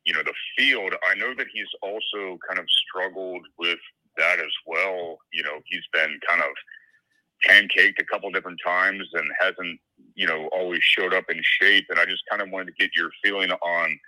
you 0.06 0.14
know, 0.14 0.24
the 0.24 0.34
field, 0.58 0.94
I 1.10 1.16
know 1.16 1.36
that 1.36 1.48
he's 1.54 1.68
also 1.84 2.40
kind 2.48 2.60
of 2.60 2.66
struggled 2.70 3.46
with 3.58 3.80
that 4.18 4.40
as 4.40 4.52
well. 4.66 5.20
You 5.32 5.44
know, 5.44 5.60
he's 5.66 5.84
been 5.94 6.20
kind 6.28 6.42
of 6.42 6.50
pancaked 7.46 8.00
a 8.00 8.06
couple 8.06 8.32
different 8.32 8.60
times 8.66 9.08
and 9.14 9.30
hasn't, 9.40 9.80
you 10.16 10.26
know, 10.26 10.50
always 10.52 10.82
showed 10.82 11.14
up 11.14 11.26
in 11.30 11.40
shape. 11.44 11.86
And 11.90 12.00
I 12.00 12.06
just 12.06 12.24
kind 12.30 12.42
of 12.42 12.50
wanted 12.50 12.68
to 12.68 12.84
get 12.84 12.96
your 12.96 13.12
feeling 13.24 13.52
on 13.52 14.00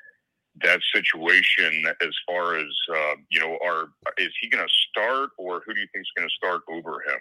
that 0.61 0.81
situation 0.93 1.83
as 2.01 2.15
far 2.27 2.57
as, 2.57 2.67
uh, 2.93 3.15
you 3.29 3.39
know, 3.39 3.57
are 3.63 3.89
is 4.17 4.29
he 4.41 4.49
going 4.49 4.65
to 4.65 4.73
start 4.89 5.29
or 5.37 5.61
who 5.65 5.73
do 5.73 5.79
you 5.79 5.87
think 5.93 6.03
is 6.03 6.11
going 6.17 6.27
to 6.27 6.33
start 6.33 6.61
over 6.69 7.01
him? 7.01 7.19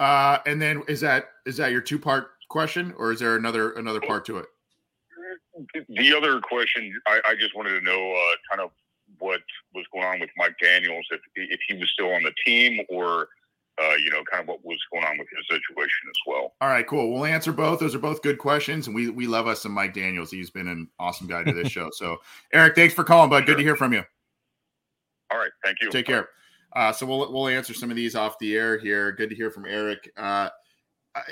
Uh, 0.00 0.38
and 0.46 0.60
then 0.60 0.82
is 0.88 1.00
that 1.00 1.30
is 1.46 1.56
that 1.58 1.70
your 1.70 1.80
two 1.80 1.98
part 1.98 2.30
question 2.48 2.94
or 2.96 3.12
is 3.12 3.20
there 3.20 3.36
another 3.36 3.72
another 3.72 4.00
part 4.00 4.24
to 4.26 4.38
it? 4.38 4.46
the 5.88 6.14
other 6.14 6.40
question, 6.40 6.92
I, 7.06 7.20
I 7.26 7.34
just 7.34 7.54
wanted 7.54 7.78
to 7.78 7.80
know 7.80 8.12
uh, 8.12 8.36
kind 8.50 8.60
of 8.60 8.70
what 9.18 9.40
was 9.74 9.84
going 9.92 10.04
on 10.04 10.20
with 10.20 10.30
Mike 10.36 10.56
Daniels, 10.60 11.06
if 11.10 11.20
if 11.36 11.60
he 11.68 11.74
was 11.74 11.90
still 11.92 12.12
on 12.12 12.22
the 12.22 12.32
team, 12.44 12.80
or 12.88 13.28
uh, 13.82 13.94
you 13.96 14.10
know, 14.10 14.22
kind 14.30 14.40
of 14.42 14.48
what 14.48 14.64
was 14.64 14.78
going 14.92 15.04
on 15.04 15.18
with 15.18 15.28
his 15.36 15.46
situation 15.48 16.08
as 16.08 16.16
well. 16.26 16.54
All 16.60 16.68
right, 16.68 16.86
cool. 16.86 17.12
We'll 17.12 17.24
answer 17.24 17.52
both. 17.52 17.80
Those 17.80 17.94
are 17.94 18.00
both 18.00 18.22
good 18.22 18.38
questions, 18.38 18.86
and 18.86 18.94
we 18.94 19.10
we 19.10 19.26
love 19.26 19.46
us 19.46 19.62
some 19.62 19.72
Mike 19.72 19.94
Daniels. 19.94 20.30
He's 20.30 20.50
been 20.50 20.68
an 20.68 20.88
awesome 20.98 21.26
guy 21.26 21.42
to 21.42 21.52
this 21.52 21.70
show. 21.70 21.90
So, 21.92 22.18
Eric, 22.52 22.76
thanks 22.76 22.94
for 22.94 23.04
calling, 23.04 23.30
bud. 23.30 23.40
Sure. 23.40 23.46
Good 23.46 23.56
to 23.58 23.62
hear 23.64 23.76
from 23.76 23.92
you. 23.92 24.02
All 25.32 25.38
right, 25.38 25.50
thank 25.64 25.78
you. 25.80 25.90
Take 25.90 26.06
care. 26.06 26.28
Uh, 26.74 26.92
so 26.92 27.06
we'll 27.06 27.32
we'll 27.32 27.48
answer 27.48 27.74
some 27.74 27.90
of 27.90 27.96
these 27.96 28.14
off 28.14 28.38
the 28.38 28.56
air 28.56 28.78
here. 28.78 29.12
Good 29.12 29.30
to 29.30 29.36
hear 29.36 29.50
from 29.50 29.66
Eric. 29.66 30.10
Uh, 30.16 30.50
I, 31.14 31.22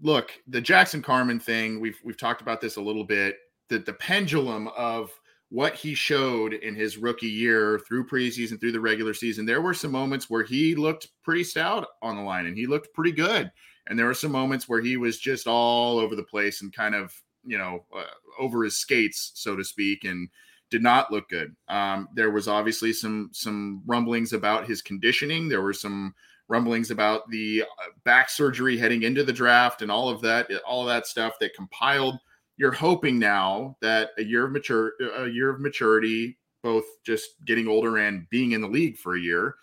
look, 0.00 0.32
the 0.46 0.60
Jackson 0.60 1.02
Carman 1.02 1.40
thing, 1.40 1.80
we've 1.80 1.98
we've 2.04 2.18
talked 2.18 2.42
about 2.42 2.60
this 2.60 2.76
a 2.76 2.80
little 2.80 3.04
bit. 3.04 3.36
That 3.68 3.86
the 3.86 3.94
pendulum 3.94 4.68
of 4.76 5.10
what 5.52 5.74
he 5.74 5.92
showed 5.92 6.54
in 6.54 6.74
his 6.74 6.96
rookie 6.96 7.28
year 7.28 7.78
through 7.86 8.06
preseason, 8.06 8.58
through 8.58 8.72
the 8.72 8.80
regular 8.80 9.12
season, 9.12 9.44
there 9.44 9.60
were 9.60 9.74
some 9.74 9.92
moments 9.92 10.30
where 10.30 10.42
he 10.42 10.74
looked 10.74 11.08
pretty 11.22 11.44
stout 11.44 11.86
on 12.00 12.16
the 12.16 12.22
line 12.22 12.46
and 12.46 12.56
he 12.56 12.66
looked 12.66 12.94
pretty 12.94 13.12
good. 13.12 13.52
And 13.86 13.98
there 13.98 14.06
were 14.06 14.14
some 14.14 14.32
moments 14.32 14.66
where 14.66 14.80
he 14.80 14.96
was 14.96 15.18
just 15.18 15.46
all 15.46 15.98
over 15.98 16.16
the 16.16 16.22
place 16.22 16.62
and 16.62 16.72
kind 16.72 16.94
of, 16.94 17.14
you 17.44 17.58
know, 17.58 17.84
uh, 17.94 18.04
over 18.38 18.64
his 18.64 18.78
skates, 18.78 19.32
so 19.34 19.54
to 19.54 19.62
speak, 19.62 20.04
and 20.04 20.26
did 20.70 20.82
not 20.82 21.12
look 21.12 21.28
good. 21.28 21.54
Um, 21.68 22.08
there 22.14 22.30
was 22.30 22.48
obviously 22.48 22.94
some 22.94 23.28
some 23.34 23.82
rumblings 23.84 24.32
about 24.32 24.66
his 24.66 24.80
conditioning. 24.80 25.50
There 25.50 25.60
were 25.60 25.74
some 25.74 26.14
rumblings 26.48 26.90
about 26.90 27.28
the 27.28 27.64
uh, 27.64 27.90
back 28.04 28.30
surgery 28.30 28.78
heading 28.78 29.02
into 29.02 29.22
the 29.22 29.34
draft 29.34 29.82
and 29.82 29.90
all 29.90 30.08
of 30.08 30.22
that, 30.22 30.50
all 30.66 30.80
of 30.80 30.88
that 30.88 31.06
stuff 31.06 31.34
that 31.40 31.52
compiled. 31.52 32.18
You're 32.56 32.72
hoping 32.72 33.18
now 33.18 33.76
that 33.80 34.10
a 34.18 34.24
year 34.24 34.46
of 34.46 34.52
mature, 34.52 34.92
a 35.16 35.26
year 35.26 35.50
of 35.50 35.60
maturity, 35.60 36.38
both 36.62 36.84
just 37.04 37.30
getting 37.44 37.66
older 37.66 37.98
and 37.98 38.28
being 38.30 38.52
in 38.52 38.60
the 38.60 38.68
league 38.68 38.96
for 38.96 39.16
a 39.16 39.20
year. 39.20 39.56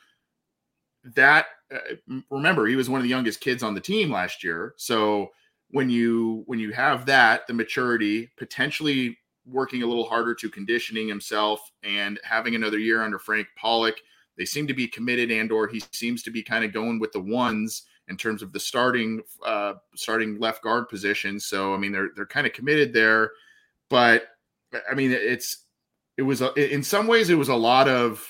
That 1.15 1.45
uh, 1.73 2.15
remember, 2.29 2.65
he 2.65 2.75
was 2.75 2.89
one 2.89 2.99
of 2.99 3.03
the 3.03 3.09
youngest 3.09 3.41
kids 3.41 3.63
on 3.63 3.73
the 3.73 3.81
team 3.81 4.11
last 4.11 4.43
year. 4.43 4.73
So 4.77 5.29
when 5.69 5.89
you 5.89 6.43
when 6.47 6.59
you 6.59 6.71
have 6.71 7.05
that, 7.05 7.47
the 7.47 7.53
maturity, 7.53 8.29
potentially 8.37 9.17
working 9.45 9.83
a 9.83 9.87
little 9.87 10.07
harder 10.07 10.35
to 10.35 10.49
conditioning 10.49 11.07
himself 11.07 11.61
and 11.83 12.19
having 12.23 12.55
another 12.55 12.77
year 12.77 13.01
under 13.01 13.17
Frank 13.17 13.47
pollack 13.57 13.95
they 14.39 14.45
seem 14.45 14.65
to 14.65 14.73
be 14.73 14.87
committed 14.87 15.29
and 15.29 15.51
or 15.51 15.67
he 15.67 15.83
seems 15.91 16.23
to 16.23 16.31
be 16.31 16.41
kind 16.41 16.63
of 16.63 16.71
going 16.71 16.97
with 16.97 17.11
the 17.11 17.19
ones 17.19 17.83
in 18.09 18.17
terms 18.17 18.41
of 18.41 18.51
the 18.51 18.59
starting 18.59 19.21
uh, 19.45 19.73
starting 19.95 20.39
left 20.39 20.63
guard 20.63 20.89
position. 20.89 21.39
So 21.39 21.73
I 21.73 21.77
mean 21.77 21.91
they're 21.91 22.09
they're 22.15 22.25
kind 22.25 22.47
of 22.47 22.53
committed 22.53 22.93
there, 22.93 23.31
but 23.89 24.27
I 24.89 24.95
mean 24.95 25.11
it's 25.11 25.65
it 26.17 26.23
was 26.23 26.41
a, 26.41 26.53
in 26.73 26.83
some 26.83 27.07
ways 27.07 27.29
it 27.29 27.35
was 27.35 27.49
a 27.49 27.55
lot 27.55 27.87
of 27.87 28.27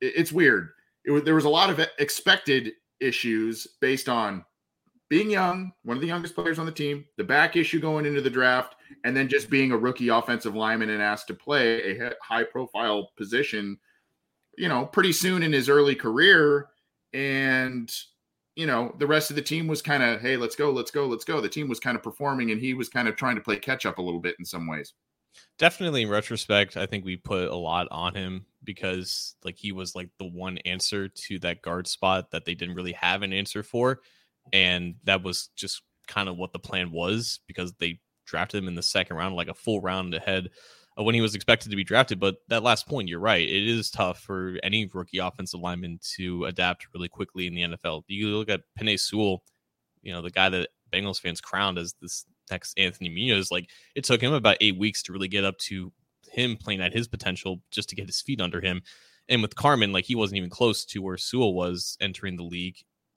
it's 0.00 0.32
weird. 0.32 0.70
It 1.04 1.10
was, 1.10 1.22
there 1.22 1.34
was 1.34 1.44
a 1.44 1.50
lot 1.50 1.70
of 1.70 1.80
expected 1.98 2.72
issues 3.00 3.66
based 3.80 4.08
on 4.08 4.44
being 5.08 5.30
young, 5.30 5.72
one 5.84 5.96
of 5.96 6.00
the 6.00 6.06
youngest 6.06 6.34
players 6.34 6.58
on 6.58 6.66
the 6.66 6.72
team, 6.72 7.04
the 7.16 7.24
back 7.24 7.54
issue 7.54 7.78
going 7.78 8.06
into 8.06 8.20
the 8.20 8.30
draft, 8.30 8.74
and 9.04 9.16
then 9.16 9.28
just 9.28 9.50
being 9.50 9.70
a 9.72 9.76
rookie 9.76 10.08
offensive 10.08 10.56
lineman 10.56 10.90
and 10.90 11.02
asked 11.02 11.28
to 11.28 11.34
play 11.34 11.98
a 11.98 12.12
high 12.20 12.42
profile 12.42 13.10
position, 13.16 13.78
you 14.58 14.68
know, 14.68 14.84
pretty 14.86 15.12
soon 15.12 15.42
in 15.42 15.52
his 15.52 15.68
early 15.68 15.94
career. 15.94 16.68
And, 17.12 17.90
you 18.56 18.66
know, 18.66 18.94
the 18.98 19.06
rest 19.06 19.30
of 19.30 19.36
the 19.36 19.42
team 19.42 19.66
was 19.66 19.82
kind 19.82 20.02
of, 20.02 20.20
hey, 20.20 20.36
let's 20.36 20.56
go, 20.56 20.70
let's 20.70 20.90
go, 20.90 21.06
let's 21.06 21.24
go. 21.24 21.40
The 21.40 21.48
team 21.48 21.68
was 21.68 21.78
kind 21.78 21.96
of 21.96 22.02
performing 22.02 22.50
and 22.50 22.60
he 22.60 22.74
was 22.74 22.88
kind 22.88 23.06
of 23.06 23.14
trying 23.14 23.36
to 23.36 23.42
play 23.42 23.58
catch 23.58 23.86
up 23.86 23.98
a 23.98 24.02
little 24.02 24.20
bit 24.20 24.36
in 24.38 24.44
some 24.44 24.66
ways. 24.66 24.94
Definitely 25.58 26.02
in 26.02 26.08
retrospect, 26.08 26.78
I 26.78 26.86
think 26.86 27.04
we 27.04 27.16
put 27.16 27.50
a 27.50 27.54
lot 27.54 27.86
on 27.90 28.14
him 28.14 28.46
because 28.64 29.36
like 29.44 29.56
he 29.58 29.70
was 29.70 29.94
like 29.94 30.08
the 30.18 30.26
one 30.26 30.56
answer 30.64 31.08
to 31.08 31.38
that 31.40 31.60
guard 31.60 31.86
spot 31.86 32.30
that 32.30 32.46
they 32.46 32.54
didn't 32.54 32.74
really 32.74 32.92
have 32.92 33.22
an 33.22 33.34
answer 33.34 33.62
for 33.62 34.00
and 34.52 34.94
that 35.04 35.22
was 35.22 35.50
just 35.54 35.82
kind 36.06 36.28
of 36.28 36.38
what 36.38 36.52
the 36.52 36.58
plan 36.58 36.90
was 36.90 37.40
because 37.46 37.74
they 37.74 38.00
drafted 38.24 38.62
him 38.62 38.68
in 38.68 38.74
the 38.74 38.82
second 38.82 39.16
round, 39.16 39.36
like 39.36 39.48
a 39.48 39.54
full 39.54 39.80
round 39.80 40.14
ahead 40.14 40.48
when 40.96 41.14
he 41.14 41.20
was 41.20 41.34
expected 41.34 41.70
to 41.70 41.76
be 41.76 41.84
drafted. 41.84 42.18
But 42.18 42.36
that 42.48 42.62
last 42.62 42.88
point, 42.88 43.08
you're 43.08 43.20
right. 43.20 43.46
It 43.46 43.68
is 43.68 43.90
tough 43.90 44.20
for 44.20 44.56
any 44.62 44.86
rookie 44.86 45.18
offensive 45.18 45.60
lineman 45.60 45.98
to 46.16 46.44
adapt 46.44 46.86
really 46.94 47.08
quickly 47.08 47.46
in 47.46 47.54
the 47.54 47.62
NFL. 47.62 48.04
You 48.08 48.28
look 48.28 48.48
at 48.48 48.62
Penei 48.78 48.98
Sewell, 48.98 49.42
you 50.02 50.12
know, 50.12 50.22
the 50.22 50.30
guy 50.30 50.48
that 50.48 50.68
Bengals 50.92 51.20
fans 51.20 51.40
crowned 51.40 51.78
as 51.78 51.94
this 52.00 52.24
next 52.50 52.78
Anthony 52.78 53.10
Munoz. 53.10 53.50
Like 53.50 53.68
it 53.94 54.04
took 54.04 54.20
him 54.20 54.32
about 54.32 54.58
eight 54.60 54.78
weeks 54.78 55.02
to 55.04 55.12
really 55.12 55.28
get 55.28 55.44
up 55.44 55.58
to 55.58 55.92
him 56.30 56.56
playing 56.56 56.80
at 56.80 56.92
his 56.92 57.08
potential 57.08 57.60
just 57.70 57.88
to 57.90 57.96
get 57.96 58.06
his 58.06 58.20
feet 58.20 58.40
under 58.40 58.60
him. 58.60 58.82
And 59.28 59.42
with 59.42 59.56
Carman, 59.56 59.92
like 59.92 60.04
he 60.04 60.14
wasn't 60.14 60.38
even 60.38 60.50
close 60.50 60.84
to 60.86 61.00
where 61.00 61.16
Sewell 61.16 61.54
was 61.54 61.96
entering 62.00 62.36
the 62.36 62.44
league 62.44 62.76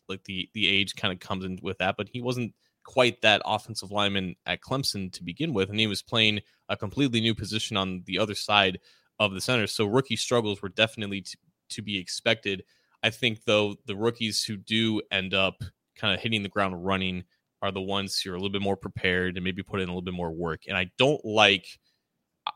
like 0.09 0.23
the 0.23 0.49
the 0.53 0.67
age 0.67 0.95
kind 0.95 1.13
of 1.13 1.19
comes 1.19 1.45
in 1.45 1.59
with 1.61 1.77
that, 1.77 1.95
but 1.95 2.09
he 2.09 2.21
wasn't 2.21 2.53
quite 2.83 3.21
that 3.21 3.41
offensive 3.45 3.91
lineman 3.91 4.35
at 4.45 4.61
Clemson 4.61 5.11
to 5.13 5.23
begin 5.23 5.53
with, 5.53 5.69
and 5.69 5.79
he 5.79 5.87
was 5.87 6.01
playing 6.01 6.41
a 6.69 6.77
completely 6.77 7.21
new 7.21 7.35
position 7.35 7.77
on 7.77 8.03
the 8.05 8.19
other 8.19 8.35
side 8.35 8.79
of 9.19 9.33
the 9.33 9.41
center. 9.41 9.67
So 9.67 9.85
rookie 9.85 10.15
struggles 10.15 10.61
were 10.61 10.69
definitely 10.69 11.21
to, 11.21 11.37
to 11.71 11.81
be 11.81 11.97
expected. 11.97 12.63
I 13.03 13.09
think 13.09 13.43
though 13.45 13.75
the 13.85 13.95
rookies 13.95 14.43
who 14.43 14.57
do 14.57 15.01
end 15.11 15.33
up 15.33 15.63
kind 15.95 16.13
of 16.13 16.21
hitting 16.21 16.43
the 16.43 16.49
ground 16.49 16.85
running 16.85 17.23
are 17.61 17.71
the 17.71 17.81
ones 17.81 18.19
who 18.19 18.31
are 18.31 18.35
a 18.35 18.37
little 18.37 18.51
bit 18.51 18.61
more 18.61 18.77
prepared 18.77 19.35
and 19.35 19.43
maybe 19.43 19.63
put 19.63 19.81
in 19.81 19.89
a 19.89 19.91
little 19.91 20.01
bit 20.01 20.13
more 20.13 20.31
work. 20.31 20.61
And 20.67 20.77
I 20.77 20.89
don't 20.97 21.23
like 21.23 21.65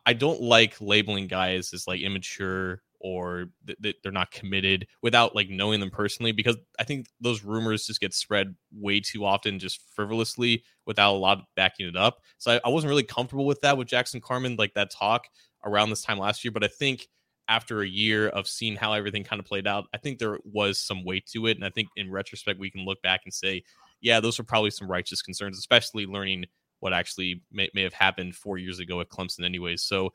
I 0.06 0.14
don't 0.14 0.42
like 0.42 0.80
labeling 0.82 1.28
guys 1.28 1.74
as 1.74 1.88
like 1.88 2.02
immature 2.02 2.82
or 3.04 3.48
that 3.66 3.96
they're 4.02 4.12
not 4.12 4.32
committed 4.32 4.88
without 5.02 5.36
like 5.36 5.50
knowing 5.50 5.82
them 5.82 5.92
personally 5.92 6.32
because 6.32 6.56
I 6.80 6.86
think 6.86 7.08
those 7.20 7.44
rumors 7.44 7.86
just 7.86 8.00
get 8.00 8.14
spread 8.14 8.56
way 8.72 9.02
too 9.02 9.26
often 9.26 9.60
just 9.60 9.82
frivolously 9.94 10.64
without 10.86 11.14
a 11.14 11.18
lot 11.18 11.40
of 11.40 11.44
backing 11.58 11.88
it 11.88 11.98
up. 11.98 12.22
So 12.38 12.54
I, 12.54 12.62
I 12.66 12.70
wasn't 12.70 12.90
really 12.90 13.04
comfortable 13.04 13.46
with 13.46 13.60
that 13.62 13.78
with 13.78 13.90
Jackson 13.90 14.22
carman 14.22 14.56
like 14.56 14.74
that 14.76 14.90
talk 14.90 15.26
around 15.66 15.90
this 15.90 16.02
time 16.02 16.18
last 16.18 16.46
year. 16.46 16.52
But 16.54 16.64
I 16.64 16.70
think 16.70 17.10
after 17.50 17.82
a 17.82 17.88
year 17.88 18.30
of 18.30 18.48
seeing 18.48 18.78
how 18.78 18.94
everything 18.94 19.26
kind 19.26 19.42
of 19.42 19.46
played 19.46 19.68
out, 19.68 19.86
I 19.94 19.98
think 19.98 20.18
there 20.18 20.40
was 20.46 20.80
some 20.80 21.04
weight 21.04 21.26
to 21.34 21.48
it. 21.48 21.58
And 21.58 21.66
I 21.66 21.70
think 21.70 21.90
in 21.98 22.10
retrospect, 22.10 22.58
we 22.58 22.72
can 22.72 22.86
look 22.86 23.02
back 23.02 23.22
and 23.26 23.34
say, 23.34 23.64
yeah, 24.00 24.22
those 24.22 24.38
were 24.38 24.46
probably 24.46 24.72
some 24.72 24.90
righteous 24.90 25.22
concerns, 25.22 25.58
especially 25.58 26.06
learning 26.06 26.46
what 26.80 26.94
actually 26.94 27.42
may, 27.52 27.70
may 27.74 27.84
have 27.84 27.94
happened 27.94 28.36
four 28.36 28.58
years 28.58 28.80
ago 28.80 29.02
at 29.02 29.10
Clemson, 29.10 29.44
anyways. 29.44 29.82
So 29.82 30.14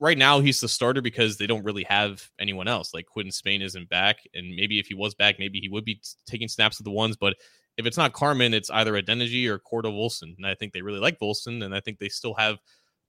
right 0.00 0.18
now 0.18 0.40
he's 0.40 0.60
the 0.60 0.68
starter 0.68 1.02
because 1.02 1.36
they 1.36 1.46
don't 1.46 1.64
really 1.64 1.84
have 1.84 2.22
anyone 2.38 2.68
else. 2.68 2.94
Like 2.94 3.06
Quinton 3.06 3.32
Spain 3.32 3.62
isn't 3.62 3.88
back, 3.88 4.18
and 4.34 4.54
maybe 4.54 4.78
if 4.78 4.86
he 4.86 4.94
was 4.94 5.14
back, 5.14 5.38
maybe 5.38 5.60
he 5.60 5.68
would 5.68 5.84
be 5.84 6.00
taking 6.26 6.48
snaps 6.48 6.78
with 6.78 6.84
the 6.84 6.90
ones. 6.90 7.16
But 7.16 7.36
if 7.76 7.86
it's 7.86 7.96
not 7.96 8.12
Carman, 8.12 8.54
it's 8.54 8.70
either 8.70 8.92
Adeniji 8.94 9.46
or 9.46 9.58
Cordell 9.58 9.94
Volson. 9.94 10.36
And 10.36 10.46
I 10.46 10.54
think 10.54 10.72
they 10.72 10.82
really 10.82 11.00
like 11.00 11.18
Volson, 11.18 11.64
and 11.64 11.74
I 11.74 11.80
think 11.80 11.98
they 11.98 12.08
still 12.08 12.34
have 12.34 12.58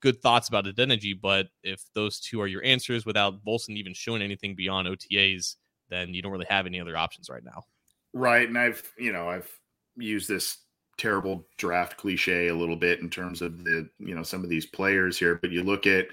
good 0.01 0.21
thoughts 0.21 0.47
about 0.47 0.65
Adeniji. 0.65 1.19
But 1.19 1.47
if 1.63 1.83
those 1.93 2.19
two 2.19 2.41
are 2.41 2.47
your 2.47 2.63
answers 2.63 3.05
without 3.05 3.43
Volson 3.43 3.77
even 3.77 3.93
showing 3.93 4.21
anything 4.21 4.55
beyond 4.55 4.87
OTAs, 4.87 5.55
then 5.89 6.13
you 6.13 6.21
don't 6.21 6.31
really 6.31 6.45
have 6.49 6.65
any 6.65 6.79
other 6.79 6.97
options 6.97 7.29
right 7.29 7.43
now. 7.43 7.63
Right. 8.13 8.47
And 8.47 8.57
I've, 8.57 8.81
you 8.97 9.11
know, 9.11 9.27
I've 9.29 9.49
used 9.97 10.27
this 10.29 10.57
terrible 10.97 11.47
draft 11.57 11.97
cliche 11.97 12.47
a 12.47 12.55
little 12.55 12.75
bit 12.75 12.99
in 12.99 13.09
terms 13.09 13.41
of 13.41 13.63
the, 13.63 13.89
you 13.99 14.13
know, 14.13 14.23
some 14.23 14.43
of 14.43 14.49
these 14.49 14.65
players 14.65 15.17
here, 15.17 15.35
but 15.35 15.51
you 15.51 15.63
look 15.63 15.87
at 15.87 16.07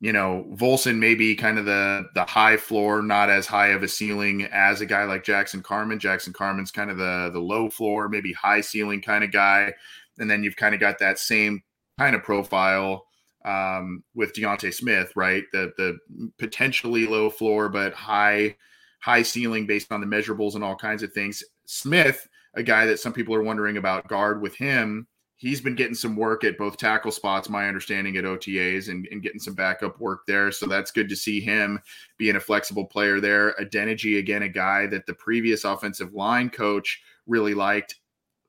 you 0.00 0.12
know, 0.12 0.46
Volson 0.52 0.98
may 0.98 1.14
be 1.14 1.34
kind 1.34 1.58
of 1.58 1.64
the 1.64 2.06
the 2.14 2.24
high 2.24 2.56
floor, 2.56 3.02
not 3.02 3.30
as 3.30 3.46
high 3.46 3.68
of 3.68 3.82
a 3.82 3.88
ceiling 3.88 4.44
as 4.44 4.80
a 4.80 4.86
guy 4.86 5.04
like 5.04 5.24
Jackson 5.24 5.62
Carman. 5.62 5.98
Jackson 5.98 6.32
Carman's 6.32 6.70
kind 6.70 6.90
of 6.90 6.98
the 6.98 7.30
the 7.32 7.40
low 7.40 7.70
floor, 7.70 8.08
maybe 8.08 8.32
high 8.32 8.60
ceiling 8.60 9.00
kind 9.00 9.24
of 9.24 9.32
guy. 9.32 9.72
And 10.18 10.30
then 10.30 10.42
you've 10.42 10.56
kind 10.56 10.74
of 10.74 10.80
got 10.80 10.98
that 10.98 11.18
same 11.18 11.62
kind 11.98 12.14
of 12.14 12.22
profile 12.22 13.06
um, 13.44 14.02
with 14.14 14.34
D'Ante 14.34 14.70
Smith, 14.70 15.12
right? 15.16 15.44
The 15.52 15.72
the 15.76 15.98
potentially 16.38 17.06
low 17.06 17.30
floor 17.30 17.68
but 17.68 17.94
high 17.94 18.56
high 19.00 19.22
ceiling 19.22 19.66
based 19.66 19.92
on 19.92 20.00
the 20.00 20.06
measurables 20.06 20.54
and 20.54 20.64
all 20.64 20.76
kinds 20.76 21.02
of 21.02 21.12
things. 21.12 21.42
Smith, 21.66 22.26
a 22.54 22.62
guy 22.62 22.86
that 22.86 22.98
some 22.98 23.12
people 23.12 23.34
are 23.34 23.42
wondering 23.42 23.76
about 23.76 24.08
guard 24.08 24.42
with 24.42 24.56
him 24.56 25.06
he's 25.36 25.60
been 25.60 25.74
getting 25.74 25.94
some 25.94 26.16
work 26.16 26.44
at 26.44 26.58
both 26.58 26.76
tackle 26.76 27.10
spots, 27.10 27.48
my 27.48 27.68
understanding 27.68 28.16
at 28.16 28.24
OTAs, 28.24 28.88
and, 28.88 29.06
and, 29.10 29.22
getting 29.22 29.40
some 29.40 29.54
backup 29.54 30.00
work 30.00 30.20
there. 30.26 30.50
So 30.52 30.66
that's 30.66 30.90
good 30.90 31.08
to 31.08 31.16
see 31.16 31.40
him 31.40 31.80
being 32.16 32.36
a 32.36 32.40
flexible 32.40 32.84
player 32.84 33.20
there. 33.20 33.54
Adeniji, 33.60 34.18
again, 34.18 34.42
a 34.42 34.48
guy 34.48 34.86
that 34.86 35.06
the 35.06 35.14
previous 35.14 35.64
offensive 35.64 36.14
line 36.14 36.50
coach 36.50 37.02
really 37.26 37.54
liked. 37.54 37.96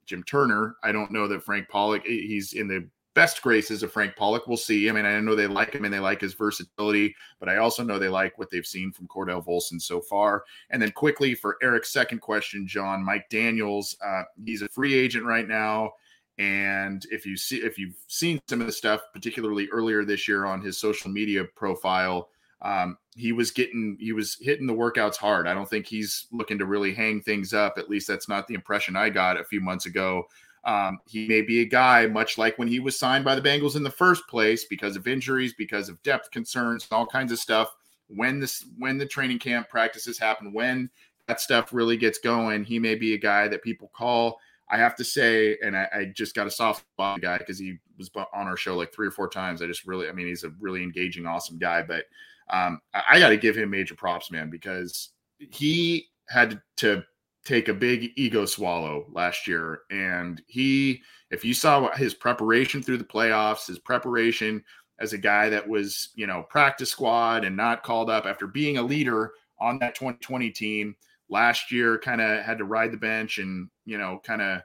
Jim 0.06 0.24
Turner. 0.24 0.76
I 0.84 0.92
don't 0.92 1.12
know 1.12 1.28
that 1.28 1.44
Frank 1.44 1.68
Pollack, 1.68 2.06
he's 2.06 2.54
in 2.54 2.68
the 2.68 2.88
best 3.16 3.42
graces 3.42 3.82
of 3.82 3.92
Frank 3.92 4.16
Pollack. 4.16 4.46
We'll 4.46 4.58
see. 4.58 4.90
I 4.90 4.92
mean, 4.92 5.06
I 5.06 5.20
know 5.20 5.36
they 5.36 5.48
like 5.48 5.74
him 5.74 5.86
and 5.86 5.94
they 5.94 6.00
like 6.00 6.22
his 6.22 6.34
versatility, 6.36 7.16
but 7.40 7.50
I 7.50 7.58
also 7.58 7.84
know 7.84 7.98
they 7.98 8.10
like 8.10 8.38
what 8.38 8.50
they've 8.52 8.66
seen 8.66 8.92
from 8.92 9.08
Cordell 9.08 9.44
Volson 9.44 9.82
so 9.82 10.02
far. 10.02 10.44
And 10.70 10.82
then 10.82 10.92
quickly 10.92 11.34
for 11.34 11.58
Eric's 11.64 11.92
second 11.92 12.20
question, 12.20 12.68
John, 12.68 13.04
Mike 13.04 13.28
Daniels, 13.30 13.98
uh, 14.06 14.24
he's 14.46 14.62
a 14.62 14.70
free 14.70 14.94
agent 14.94 15.26
right 15.26 15.48
now. 15.48 15.94
And 16.38 17.06
if 17.12 17.26
you 17.26 17.38
see 17.38 17.58
if 17.58 17.78
you've 17.78 17.96
seen 18.08 18.42
some 18.48 18.60
of 18.62 18.68
the 18.68 18.74
stuff, 18.74 19.02
particularly 19.14 19.70
earlier 19.70 20.04
this 20.04 20.28
year 20.28 20.46
on 20.46 20.62
his 20.62 20.78
social 20.78 21.10
media 21.10 21.46
profile, 21.56 22.30
um, 22.62 22.98
he 23.16 23.32
was 23.32 23.52
getting 23.52 23.98
he 24.00 24.12
was 24.12 24.38
hitting 24.42 24.68
the 24.68 24.74
workouts 24.74 25.16
hard. 25.16 25.48
I 25.48 25.54
don't 25.54 25.70
think 25.70 25.86
he's 25.86 26.28
looking 26.32 26.58
to 26.58 26.66
really 26.66 26.94
hang 26.94 27.22
things 27.22 27.54
up. 27.54 27.78
At 27.78 27.90
least 27.90 28.08
that's 28.08 28.28
not 28.28 28.48
the 28.48 28.54
impression 28.54 28.96
I 28.98 29.10
got 29.10 29.40
a 29.40 29.46
few 29.46 29.62
months 29.62 29.86
ago. 29.86 30.24
Um, 30.66 30.98
he 31.06 31.28
may 31.28 31.42
be 31.42 31.62
a 31.62 31.66
guy 31.66 32.08
much 32.08 32.38
like 32.38 32.58
when 32.58 32.68
he 32.68 32.80
was 32.80 32.98
signed 32.98 33.24
by 33.24 33.36
the 33.36 33.42
Bengals 33.42 33.76
in 33.76 33.84
the 33.84 33.90
first 33.90 34.28
place 34.28 34.66
because 34.66 34.96
of 34.96 35.08
injuries, 35.08 35.54
because 35.54 35.90
of 35.90 36.02
depth 36.02 36.32
concerns, 36.32 36.88
all 36.92 37.06
kinds 37.06 37.32
of 37.32 37.40
stuff. 37.40 37.74
When 38.08 38.40
this 38.40 38.66
when 38.78 38.98
the 38.98 39.06
training 39.06 39.40
camp 39.40 39.70
practices 39.70 40.18
happen, 40.20 40.52
when 40.52 40.90
that 41.28 41.40
stuff 41.40 41.72
really 41.72 41.98
gets 41.98 42.20
going, 42.20 42.64
he 42.66 42.80
may 42.80 42.96
be 42.96 43.14
a 43.14 43.18
guy 43.18 43.48
that 43.48 43.64
people 43.64 43.90
call 43.94 44.40
I 44.70 44.78
have 44.78 44.96
to 44.96 45.04
say, 45.04 45.58
and 45.64 45.78
I, 45.78 45.88
I 45.94 46.06
just 46.06 46.36
got 46.36 46.48
a 46.48 46.52
soft 46.52 46.86
spot 46.94 47.22
guy 47.22 47.38
because 47.38 47.60
he 47.60 47.78
was 47.98 48.10
on 48.16 48.48
our 48.48 48.58
show 48.58 48.76
like 48.76 48.94
three 48.94 49.08
or 49.08 49.12
four 49.12 49.30
times. 49.30 49.62
I 49.62 49.68
just 49.68 49.86
really, 49.86 50.10
I 50.10 50.12
mean, 50.12 50.28
he's 50.28 50.44
a 50.44 50.54
really 50.60 50.82
engaging, 50.82 51.26
awesome 51.26 51.60
guy. 51.60 51.84
But 51.84 52.06
um, 52.50 52.82
I, 52.94 53.04
I 53.12 53.20
got 53.20 53.30
to 53.30 53.38
give 53.38 53.56
him 53.56 53.70
major 53.70 53.96
props, 53.96 54.32
man, 54.32 54.50
because 54.50 55.10
he 55.38 56.08
had 56.28 56.62
to 56.78 57.04
take 57.46 57.68
a 57.68 57.74
big 57.74 58.12
ego 58.16 58.46
swallow 58.46 59.06
last 59.12 59.48
year. 59.48 59.82
And 59.92 60.42
he, 60.48 61.02
if 61.30 61.46
you 61.46 61.54
saw 61.54 61.92
his 61.96 62.16
preparation 62.16 62.82
through 62.82 62.98
the 62.98 63.04
playoffs, 63.04 63.68
his 63.68 63.80
preparation 63.80 64.64
as 65.00 65.14
a 65.14 65.18
guy 65.18 65.50
that 65.50 65.68
was, 65.68 66.10
you 66.16 66.26
know, 66.26 66.44
practice 66.50 66.90
squad 66.90 67.46
and 67.46 67.56
not 67.56 67.84
called 67.84 68.10
up 68.10 68.26
after 68.26 68.48
being 68.48 68.78
a 68.78 68.82
leader 68.84 69.34
on 69.60 69.78
that 69.80 69.94
2020 69.94 70.50
team 70.52 70.96
last 71.30 71.72
year 71.72 71.98
kind 71.98 72.22
of 72.22 72.44
had 72.44 72.58
to 72.60 72.66
ride 72.66 72.92
the 72.92 72.98
bench 72.98 73.38
and 73.38 73.70
you 73.86 73.98
know 73.98 74.20
kind 74.24 74.42
of 74.42 74.62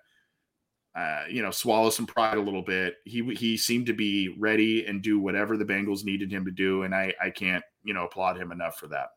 uh, 0.95 1.25
you 1.31 1.43
know 1.43 1.51
swallow 1.51 1.91
some 1.91 2.07
pride 2.07 2.37
a 2.37 2.43
little 2.43 2.63
bit. 2.63 2.97
He 3.05 3.23
he 3.35 3.57
seemed 3.57 3.87
to 3.87 3.93
be 3.93 4.35
ready 4.39 4.85
and 4.87 5.03
do 5.03 5.21
whatever 5.21 5.57
the 5.57 5.65
Bengals 5.65 6.05
needed 6.05 6.31
him 6.33 6.45
to 6.45 6.51
do, 6.51 6.83
and 6.83 6.95
I 6.95 7.15
I 7.23 7.31
can't 7.31 7.65
you 7.85 7.95
know 7.95 8.05
applaud 8.05 8.37
him 8.37 8.53
enough 8.53 8.77
for 8.77 8.89
that. 8.89 9.11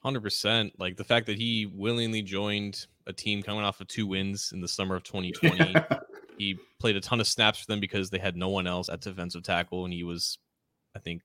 Hundred 0.00 0.22
percent. 0.22 0.72
Like 0.78 0.96
the 0.96 1.04
fact 1.04 1.26
that 1.26 1.38
he 1.38 1.66
willingly 1.66 2.22
joined 2.22 2.86
a 3.06 3.12
team 3.12 3.42
coming 3.42 3.64
off 3.64 3.80
of 3.80 3.88
two 3.88 4.06
wins 4.06 4.52
in 4.52 4.60
the 4.60 4.68
summer 4.68 4.96
of 4.96 5.02
2020. 5.04 5.74
he 6.38 6.58
played 6.78 6.96
a 6.96 7.00
ton 7.00 7.20
of 7.20 7.26
snaps 7.26 7.60
for 7.60 7.66
them 7.66 7.80
because 7.80 8.10
they 8.10 8.18
had 8.18 8.36
no 8.36 8.48
one 8.48 8.66
else 8.66 8.88
at 8.88 9.00
defensive 9.00 9.42
tackle, 9.42 9.84
and 9.84 9.94
he 9.94 10.04
was, 10.04 10.38
I 10.96 10.98
think, 10.98 11.22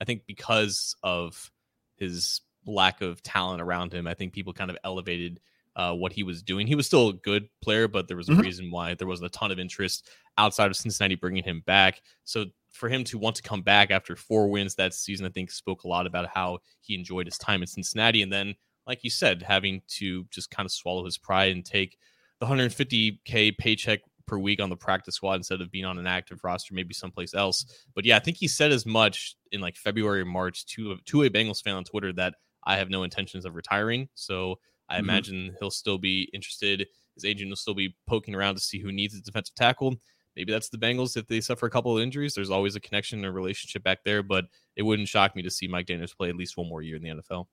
I 0.00 0.04
think 0.04 0.22
because 0.26 0.96
of 1.02 1.50
his 1.96 2.40
lack 2.66 3.00
of 3.00 3.22
talent 3.22 3.60
around 3.60 3.92
him. 3.92 4.06
I 4.06 4.14
think 4.14 4.32
people 4.32 4.52
kind 4.52 4.70
of 4.70 4.76
elevated 4.84 5.40
uh, 5.76 5.94
what 5.94 6.12
he 6.12 6.22
was 6.22 6.42
doing. 6.42 6.66
He 6.66 6.74
was 6.74 6.86
still 6.86 7.08
a 7.08 7.14
good 7.14 7.48
player, 7.62 7.88
but 7.88 8.08
there 8.08 8.16
was 8.16 8.28
a 8.28 8.32
mm-hmm. 8.32 8.40
reason 8.40 8.70
why 8.70 8.94
there 8.94 9.06
wasn't 9.06 9.34
a 9.34 9.38
ton 9.38 9.50
of 9.50 9.58
interest 9.58 10.08
outside 10.36 10.70
of 10.70 10.76
Cincinnati 10.76 11.14
bringing 11.14 11.44
him 11.44 11.62
back. 11.66 12.02
So 12.24 12.46
for 12.72 12.88
him 12.88 13.04
to 13.04 13.18
want 13.18 13.36
to 13.36 13.42
come 13.42 13.62
back 13.62 13.90
after 13.90 14.16
four 14.16 14.48
wins 14.48 14.74
that 14.74 14.94
season, 14.94 15.26
I 15.26 15.30
think 15.30 15.50
spoke 15.50 15.84
a 15.84 15.88
lot 15.88 16.06
about 16.06 16.28
how 16.28 16.58
he 16.80 16.94
enjoyed 16.94 17.26
his 17.26 17.38
time 17.38 17.62
in 17.62 17.66
Cincinnati. 17.66 18.22
And 18.22 18.32
then, 18.32 18.54
like 18.86 19.04
you 19.04 19.10
said, 19.10 19.42
having 19.42 19.82
to 19.88 20.24
just 20.30 20.50
kind 20.50 20.66
of 20.66 20.72
swallow 20.72 21.04
his 21.04 21.18
pride 21.18 21.52
and 21.52 21.64
take 21.64 21.98
the 22.40 22.46
150k 22.46 23.56
paycheck 23.58 24.00
per 24.26 24.38
week 24.38 24.60
on 24.60 24.70
the 24.70 24.76
practice 24.76 25.16
squad 25.16 25.34
instead 25.34 25.60
of 25.60 25.70
being 25.70 25.84
on 25.84 25.98
an 25.98 26.06
active 26.06 26.42
roster, 26.44 26.74
maybe 26.74 26.94
someplace 26.94 27.34
else. 27.34 27.66
But 27.94 28.04
yeah, 28.04 28.16
I 28.16 28.20
think 28.20 28.36
he 28.36 28.48
said 28.48 28.70
as 28.70 28.86
much 28.86 29.34
in 29.52 29.60
like 29.60 29.76
February 29.76 30.20
or 30.20 30.26
March 30.26 30.66
to 30.66 30.96
to 31.06 31.24
a 31.24 31.30
Bengals 31.30 31.62
fan 31.62 31.74
on 31.74 31.84
Twitter 31.84 32.12
that 32.14 32.34
I 32.64 32.76
have 32.76 32.90
no 32.90 33.02
intentions 33.02 33.44
of 33.44 33.54
retiring. 33.54 34.08
So 34.14 34.56
I 34.88 34.94
mm-hmm. 34.94 35.04
imagine 35.04 35.56
he'll 35.58 35.70
still 35.70 35.98
be 35.98 36.28
interested. 36.32 36.86
His 37.14 37.24
agent 37.24 37.50
will 37.50 37.56
still 37.56 37.74
be 37.74 37.96
poking 38.06 38.34
around 38.34 38.56
to 38.56 38.60
see 38.60 38.80
who 38.80 38.92
needs 38.92 39.14
a 39.14 39.20
defensive 39.20 39.54
tackle. 39.54 39.96
Maybe 40.36 40.52
that's 40.52 40.68
the 40.68 40.78
Bengals 40.78 41.16
if 41.16 41.26
they 41.26 41.40
suffer 41.40 41.66
a 41.66 41.70
couple 41.70 41.96
of 41.96 42.02
injuries. 42.02 42.34
There's 42.34 42.50
always 42.50 42.76
a 42.76 42.80
connection 42.80 43.24
and 43.24 43.34
relationship 43.34 43.82
back 43.82 43.98
there, 44.04 44.22
but 44.22 44.44
it 44.76 44.82
wouldn't 44.82 45.08
shock 45.08 45.34
me 45.34 45.42
to 45.42 45.50
see 45.50 45.66
Mike 45.66 45.86
Daniels 45.86 46.14
play 46.14 46.28
at 46.28 46.36
least 46.36 46.56
one 46.56 46.68
more 46.68 46.82
year 46.82 46.96
in 46.96 47.02
the 47.02 47.08
NFL. 47.08 47.46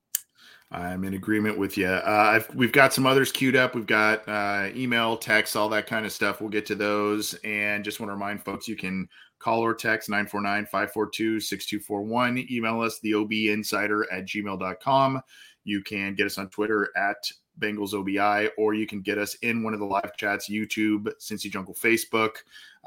I'm 0.69 1.03
in 1.05 1.13
agreement 1.13 1.57
with 1.57 1.77
you. 1.77 1.87
Uh, 1.87 2.41
we've 2.53 2.71
got 2.71 2.93
some 2.93 3.05
others 3.05 3.31
queued 3.31 3.55
up. 3.55 3.73
We've 3.73 3.87
got 3.87 4.27
uh, 4.27 4.69
email, 4.75 5.17
text, 5.17 5.55
all 5.55 5.69
that 5.69 5.87
kind 5.87 6.05
of 6.05 6.11
stuff. 6.11 6.41
We'll 6.41 6.49
get 6.49 6.65
to 6.67 6.75
those. 6.75 7.33
And 7.43 7.83
just 7.83 7.99
want 7.99 8.09
to 8.09 8.13
remind 8.13 8.43
folks 8.43 8.67
you 8.67 8.75
can 8.75 9.07
call 9.39 9.61
or 9.61 9.73
text 9.73 10.09
949 10.09 10.65
542 10.65 11.39
6241. 11.39 12.47
Email 12.51 12.81
us, 12.81 12.99
the 12.99 13.13
OB 13.13 13.31
Insider 13.31 14.11
at 14.11 14.25
gmail.com. 14.25 15.21
You 15.63 15.81
can 15.81 16.15
get 16.15 16.25
us 16.25 16.37
on 16.37 16.49
Twitter 16.49 16.89
at 16.95 17.29
Bengals 17.59 17.93
OBI, 17.93 18.49
or 18.57 18.73
you 18.73 18.87
can 18.87 19.01
get 19.01 19.17
us 19.17 19.35
in 19.35 19.63
one 19.63 19.73
of 19.73 19.79
the 19.79 19.85
live 19.85 20.15
chats, 20.15 20.49
YouTube, 20.49 21.11
Cincy 21.19 21.51
Jungle 21.51 21.73
Facebook, 21.73 22.37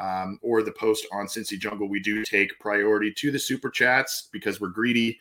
um, 0.00 0.38
or 0.42 0.62
the 0.62 0.72
post 0.72 1.06
on 1.12 1.26
Cincy 1.26 1.58
Jungle. 1.58 1.88
We 1.88 2.00
do 2.00 2.24
take 2.24 2.58
priority 2.60 3.12
to 3.18 3.30
the 3.30 3.38
super 3.38 3.68
chats 3.68 4.28
because 4.32 4.60
we're 4.60 4.68
greedy 4.68 5.18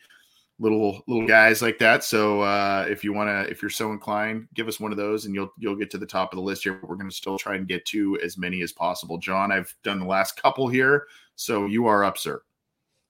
little 0.60 1.02
little 1.08 1.26
guys 1.26 1.62
like 1.62 1.78
that. 1.78 2.04
So 2.04 2.42
uh, 2.42 2.86
if 2.88 3.02
you 3.02 3.12
want 3.12 3.28
to, 3.28 3.50
if 3.50 3.62
you're 3.62 3.70
so 3.70 3.90
inclined, 3.90 4.46
give 4.54 4.68
us 4.68 4.78
one 4.78 4.92
of 4.92 4.98
those, 4.98 5.24
and 5.24 5.34
you'll 5.34 5.52
you'll 5.58 5.76
get 5.76 5.90
to 5.92 5.98
the 5.98 6.06
top 6.06 6.32
of 6.32 6.36
the 6.36 6.42
list 6.42 6.62
here. 6.62 6.74
But 6.74 6.88
we're 6.88 6.96
going 6.96 7.10
to 7.10 7.16
still 7.16 7.38
try 7.38 7.56
and 7.56 7.66
get 7.66 7.84
to 7.86 8.18
as 8.20 8.38
many 8.38 8.62
as 8.62 8.72
possible. 8.72 9.18
John, 9.18 9.50
I've 9.50 9.74
done 9.82 9.98
the 9.98 10.06
last 10.06 10.40
couple 10.40 10.68
here, 10.68 11.06
so 11.34 11.66
you 11.66 11.86
are 11.86 12.04
up, 12.04 12.18
sir. 12.18 12.42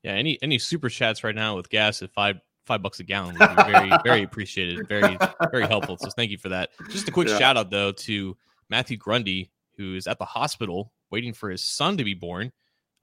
Yeah, 0.03 0.13
any 0.13 0.39
any 0.41 0.59
super 0.59 0.89
chats 0.89 1.25
right 1.25 1.35
now 1.35 1.57
with 1.57 1.69
gas 1.69 2.03
at 2.03 2.11
five 2.13 2.41
five 2.65 2.83
bucks 2.83 3.01
a 3.01 3.05
gallon 3.05 3.37
would 3.39 3.57
be 3.57 3.63
very 3.65 3.91
very 4.05 4.23
appreciated, 4.23 4.89
very 4.89 5.19
very 5.51 5.67
helpful. 5.67 5.99
So 5.99 6.09
thank 6.11 6.31
you 6.31 6.39
for 6.39 6.49
that. 6.51 6.71
Just 6.89 7.09
a 7.09 7.13
quick 7.13 7.29
yeah. 7.29 7.39
shout 7.39 7.57
out 7.57 7.71
though 7.71 7.93
to 7.93 8.37
Matthew 8.69 8.97
Grundy, 8.97 9.51
who 9.77 9.97
is 9.97 10.07
at 10.07 10.19
the 10.19 10.25
hospital 10.25 10.93
waiting 11.11 11.33
for 11.33 11.51
his 11.51 11.63
son 11.63 11.97
to 11.97 12.05
be 12.05 12.15
born. 12.15 12.53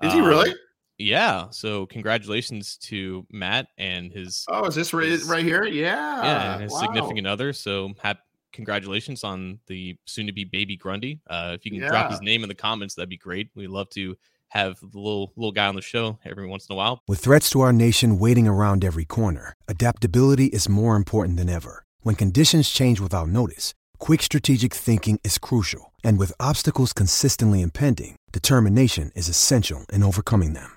Is 0.02 0.14
he 0.14 0.22
really? 0.22 0.54
Yeah. 0.98 1.50
So 1.52 1.86
congratulations 1.86 2.78
to 2.78 3.26
Matt 3.32 3.68
and 3.78 4.12
his. 4.12 4.46
Oh, 4.50 4.66
is 4.66 4.76
this 4.76 4.94
right, 4.94 5.20
right 5.26 5.44
here? 5.44 5.66
Yeah. 5.66 6.24
Yeah, 6.24 6.54
and 6.54 6.64
his 6.64 6.72
wow. 6.72 6.80
significant 6.80 7.28
other. 7.28 7.54
So 7.54 7.94
happy 8.02 8.22
congratulations 8.54 9.24
on 9.24 9.60
the 9.68 9.96
soon-to-be 10.06 10.46
baby 10.46 10.76
Grundy. 10.76 11.20
Uh, 11.30 11.52
if 11.54 11.64
you 11.64 11.72
can 11.72 11.82
yeah. 11.82 11.90
drop 11.90 12.10
his 12.10 12.22
name 12.22 12.44
in 12.44 12.50
the 12.50 12.56
comments, 12.56 12.96
that'd 12.96 13.08
be 13.08 13.18
great. 13.18 13.50
We'd 13.56 13.68
love 13.68 13.90
to 13.92 14.18
have 14.50 14.80
the 14.80 15.00
little 15.00 15.32
little 15.36 15.52
guy 15.52 15.68
on 15.68 15.76
the 15.76 15.82
show 15.82 16.18
every 16.26 16.48
once 16.48 16.68
in 16.68 16.74
a 16.74 16.76
while. 16.76 17.02
With 17.08 17.20
threats 17.20 17.50
to 17.52 17.62
our 17.62 17.74
nation 17.74 18.18
waiting 18.18 18.48
around 18.48 18.84
every 18.84 19.06
corner, 19.06 19.54
adaptability 19.68 20.48
is 20.48 20.68
more 20.68 20.96
important 20.96 21.38
than 21.38 21.50
ever. 21.50 21.84
When 22.02 22.16
conditions 22.16 22.70
change 22.70 23.00
without 23.00 23.30
notice, 23.30 23.74
quick 24.00 24.22
strategic 24.22 24.74
thinking 24.74 25.20
is 25.24 25.38
crucial. 25.38 25.94
And 26.04 26.18
with 26.18 26.34
obstacles 26.40 26.94
consistently 26.94 27.62
impending, 27.62 28.16
determination 28.32 29.12
is 29.16 29.28
essential 29.28 29.86
in 29.92 30.02
overcoming 30.04 30.54
them. 30.54 30.77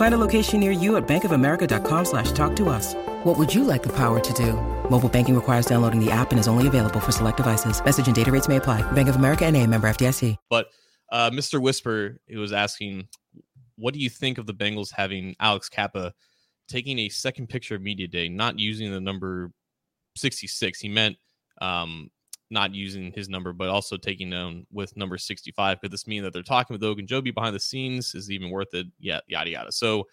Find 0.00 0.14
a 0.14 0.16
location 0.26 0.60
near 0.60 0.70
you 0.70 0.96
at 0.96 1.06
bankofamerica.com 1.06 2.06
slash 2.06 2.32
talk 2.32 2.56
to 2.56 2.70
us. 2.70 2.94
What 3.24 3.36
would 3.36 3.54
you 3.54 3.64
like 3.64 3.82
the 3.82 3.94
power 3.94 4.18
to 4.18 4.32
do? 4.32 4.54
Mobile 4.88 5.10
banking 5.10 5.34
requires 5.34 5.66
downloading 5.66 6.02
the 6.02 6.10
app 6.10 6.30
and 6.30 6.40
is 6.40 6.48
only 6.48 6.66
available 6.66 7.00
for 7.00 7.12
select 7.12 7.36
devices. 7.36 7.84
Message 7.84 8.06
and 8.06 8.16
data 8.16 8.32
rates 8.32 8.48
may 8.48 8.56
apply. 8.56 8.80
Bank 8.92 9.10
of 9.10 9.16
America 9.16 9.44
and 9.44 9.54
a 9.58 9.66
member 9.66 9.90
FDIC. 9.90 10.38
But 10.48 10.68
uh, 11.12 11.28
Mr. 11.28 11.60
Whisper, 11.60 12.18
he 12.26 12.38
was 12.38 12.50
asking, 12.50 13.08
what 13.76 13.92
do 13.92 14.00
you 14.00 14.08
think 14.08 14.38
of 14.38 14.46
the 14.46 14.54
Bengals 14.54 14.88
having 14.90 15.36
Alex 15.38 15.68
Cappa 15.68 16.14
taking 16.66 16.98
a 17.00 17.10
second 17.10 17.50
picture 17.50 17.74
of 17.74 17.82
media 17.82 18.08
day, 18.08 18.30
not 18.30 18.58
using 18.58 18.90
the 18.90 19.00
number 19.02 19.50
66? 20.16 20.80
He 20.80 20.88
meant 20.88 21.18
um, 21.60 22.08
not 22.50 22.74
using 22.74 23.12
his 23.12 23.28
number, 23.28 23.52
but 23.52 23.68
also 23.68 23.96
taking 23.96 24.30
down 24.30 24.66
with 24.72 24.96
number 24.96 25.16
65. 25.16 25.80
Could 25.80 25.90
this 25.90 26.06
mean 26.06 26.22
that 26.22 26.32
they're 26.32 26.42
talking 26.42 26.74
with 26.74 26.82
Ogunjobi 26.82 27.34
behind 27.34 27.54
the 27.54 27.60
scenes? 27.60 28.14
Is 28.14 28.30
even 28.30 28.50
worth 28.50 28.74
it? 28.74 28.86
Yeah, 28.98 29.20
yada, 29.28 29.50
yada. 29.50 29.72
So 29.72 30.06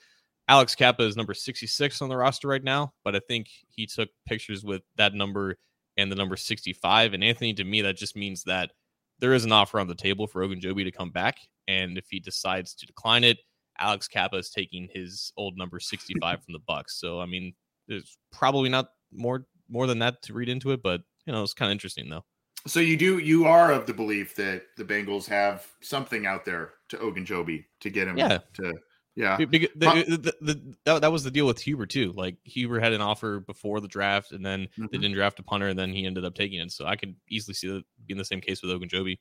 Alex 0.48 0.76
Cappa 0.76 1.04
is 1.04 1.18
number 1.18 1.34
66 1.34 2.02
on 2.02 2.10
the 2.10 2.18
roster 2.18 2.48
right 2.48 2.64
now, 2.64 2.94
but 3.04 3.16
I 3.16 3.20
think 3.28 3.48
he 3.68 3.86
took 3.86 4.10
pictures 4.26 4.64
with 4.64 4.82
that 4.96 5.14
number 5.14 5.58
and 5.98 6.12
the 6.12 6.16
number 6.16 6.38
65. 6.38 7.14
And 7.14 7.24
Anthony, 7.24 7.54
to 7.56 7.64
me, 7.64 7.82
that 7.82 7.98
just 7.98 8.16
means 8.16 8.44
that 8.44 8.72
there 9.20 9.34
is 9.34 9.46
an 9.46 9.52
offer 9.52 9.80
on 9.80 9.88
the 9.88 9.96
table 9.96 10.28
for 10.28 10.46
Ogunjobi 10.46 10.84
to 10.84 10.92
come 10.92 11.10
back. 11.10 11.38
And 11.68 11.98
if 11.98 12.06
he 12.10 12.20
decides 12.20 12.74
to 12.76 12.86
decline 12.86 13.24
it, 13.24 13.40
Alex 13.80 14.08
Cappa 14.08 14.38
is 14.38 14.50
taking 14.50 14.88
his 14.94 15.32
old 15.38 15.58
number 15.58 15.80
65 15.80 16.44
from 16.44 16.54
the 16.54 16.60
Bucks. 16.60 17.00
So 17.00 17.20
I 17.20 17.26
mean, 17.26 17.54
there's 17.88 18.18
probably 18.32 18.70
not 18.70 18.90
more 19.12 19.46
more 19.70 19.88
than 19.88 20.00
that 20.00 20.22
to 20.24 20.34
read 20.34 20.50
into 20.50 20.72
it, 20.72 20.82
but 20.82 21.02
you 21.28 21.34
know, 21.34 21.44
it's 21.44 21.54
kind 21.54 21.70
of 21.70 21.74
interesting 21.74 22.10
though. 22.10 22.24
So 22.66 22.80
you 22.80 22.98
do 22.98 23.20
you 23.20 23.46
are 23.46 23.72
of 23.72 23.86
the 23.86 23.94
belief 23.94 24.36
that 24.36 24.64
the 24.78 24.84
Bengals 24.84 25.28
have 25.28 25.68
something 25.82 26.26
out 26.26 26.46
there 26.46 26.72
to 26.90 26.98
Ogunjobi 26.98 27.66
to 27.82 27.90
get 27.90 28.08
him 28.08 28.18
yeah. 28.18 28.40
to 28.54 28.74
yeah, 29.18 29.36
because 29.36 29.70
the, 29.76 29.88
the, 30.08 30.36
the, 30.42 30.76
the, 30.86 31.00
that 31.00 31.12
was 31.12 31.24
the 31.24 31.32
deal 31.32 31.48
with 31.48 31.60
Huber 31.60 31.88
too. 31.88 32.14
Like 32.16 32.38
Huber 32.44 32.80
had 32.80 32.94
an 32.94 33.02
offer 33.02 33.40
before 33.40 33.80
the 33.80 33.88
draft, 33.88 34.32
and 34.32 34.46
then 34.46 34.66
mm-hmm. 34.66 34.86
they 34.92 35.00
didn't 35.00 35.16
draft 35.16 35.40
a 35.40 35.44
punter, 35.44 35.70
and 35.70 35.80
then 35.80 35.92
he 35.92 36.06
ended 36.06 36.24
up 36.24 36.36
taking 36.36 36.60
it. 36.60 36.72
So 36.72 36.86
I 36.86 36.96
could 36.96 37.16
easily 37.28 37.56
see 37.56 37.68
that 37.68 37.84
being 38.06 38.20
the 38.20 38.26
same 38.26 38.42
case 38.42 38.62
with 38.62 38.70
Ogunjobi. 38.70 39.18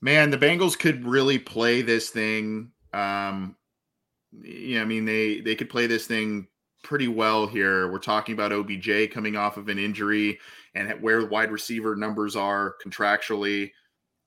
Man, 0.00 0.30
the 0.30 0.38
Bengals 0.38 0.78
could 0.78 1.04
really 1.04 1.38
play 1.38 1.82
this 1.82 2.08
thing. 2.08 2.70
Um, 2.94 3.56
yeah, 4.42 4.80
I 4.80 4.86
mean 4.86 5.04
they 5.04 5.42
they 5.42 5.54
could 5.56 5.68
play 5.68 5.86
this 5.86 6.06
thing 6.06 6.48
pretty 6.84 7.08
well 7.08 7.46
here. 7.46 7.90
We're 7.90 7.98
talking 7.98 8.34
about 8.34 8.52
OBJ 8.52 9.10
coming 9.10 9.34
off 9.34 9.56
of 9.56 9.68
an 9.68 9.78
injury 9.78 10.38
and 10.74 10.92
where 11.00 11.26
wide 11.26 11.50
receiver 11.50 11.96
numbers 11.96 12.36
are 12.36 12.76
contractually 12.84 13.72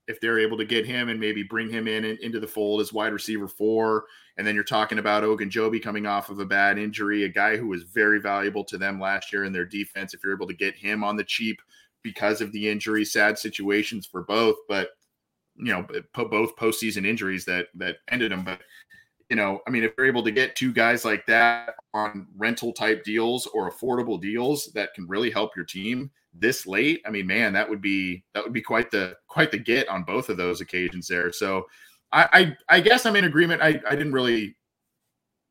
if 0.08 0.20
they're 0.20 0.38
able 0.38 0.56
to 0.56 0.64
get 0.64 0.86
him 0.86 1.10
and 1.10 1.20
maybe 1.20 1.42
bring 1.42 1.70
him 1.70 1.86
in, 1.86 2.04
in 2.04 2.18
into 2.22 2.40
the 2.40 2.46
fold 2.46 2.80
as 2.80 2.92
wide 2.92 3.12
receiver 3.12 3.46
four, 3.46 4.06
and 4.36 4.46
then 4.46 4.54
you're 4.54 4.64
talking 4.64 4.98
about 4.98 5.22
Ogunjobi 5.22 5.82
coming 5.82 6.06
off 6.06 6.30
of 6.30 6.40
a 6.40 6.46
bad 6.46 6.78
injury, 6.78 7.24
a 7.24 7.28
guy 7.28 7.56
who 7.56 7.68
was 7.68 7.82
very 7.82 8.18
valuable 8.18 8.64
to 8.64 8.78
them 8.78 8.98
last 8.98 9.32
year 9.32 9.44
in 9.44 9.52
their 9.52 9.66
defense. 9.66 10.14
If 10.14 10.24
you're 10.24 10.34
able 10.34 10.46
to 10.48 10.54
get 10.54 10.76
him 10.76 11.04
on 11.04 11.16
the 11.16 11.24
cheap 11.24 11.60
because 12.02 12.40
of 12.40 12.52
the 12.52 12.68
injury, 12.68 13.04
sad 13.04 13.38
situations 13.38 14.06
for 14.06 14.22
both, 14.22 14.56
but 14.66 14.90
you 15.56 15.72
know, 15.72 15.86
both 16.14 16.56
postseason 16.56 17.04
injuries 17.06 17.44
that 17.44 17.66
that 17.74 17.96
ended 18.10 18.32
them. 18.32 18.44
But 18.44 18.60
you 19.28 19.36
know, 19.36 19.60
I 19.66 19.70
mean, 19.70 19.84
if 19.84 19.92
you're 19.96 20.06
able 20.06 20.22
to 20.24 20.30
get 20.30 20.56
two 20.56 20.72
guys 20.72 21.04
like 21.04 21.26
that 21.26 21.74
on 21.92 22.26
rental 22.36 22.72
type 22.72 23.04
deals 23.04 23.46
or 23.48 23.70
affordable 23.70 24.20
deals 24.20 24.66
that 24.74 24.94
can 24.94 25.06
really 25.06 25.30
help 25.30 25.54
your 25.54 25.66
team 25.66 26.10
this 26.32 26.66
late, 26.66 27.02
I 27.06 27.10
mean, 27.10 27.26
man, 27.26 27.52
that 27.52 27.68
would 27.68 27.82
be 27.82 28.24
that 28.34 28.42
would 28.42 28.52
be 28.52 28.62
quite 28.62 28.90
the 28.90 29.16
quite 29.26 29.50
the 29.50 29.58
get 29.58 29.88
on 29.88 30.04
both 30.04 30.30
of 30.30 30.38
those 30.38 30.60
occasions 30.60 31.08
there. 31.08 31.30
So 31.32 31.66
I 32.10 32.56
I, 32.68 32.76
I 32.76 32.80
guess 32.80 33.04
I'm 33.04 33.16
in 33.16 33.24
agreement. 33.24 33.60
I, 33.60 33.80
I 33.86 33.94
didn't 33.96 34.12
really, 34.12 34.56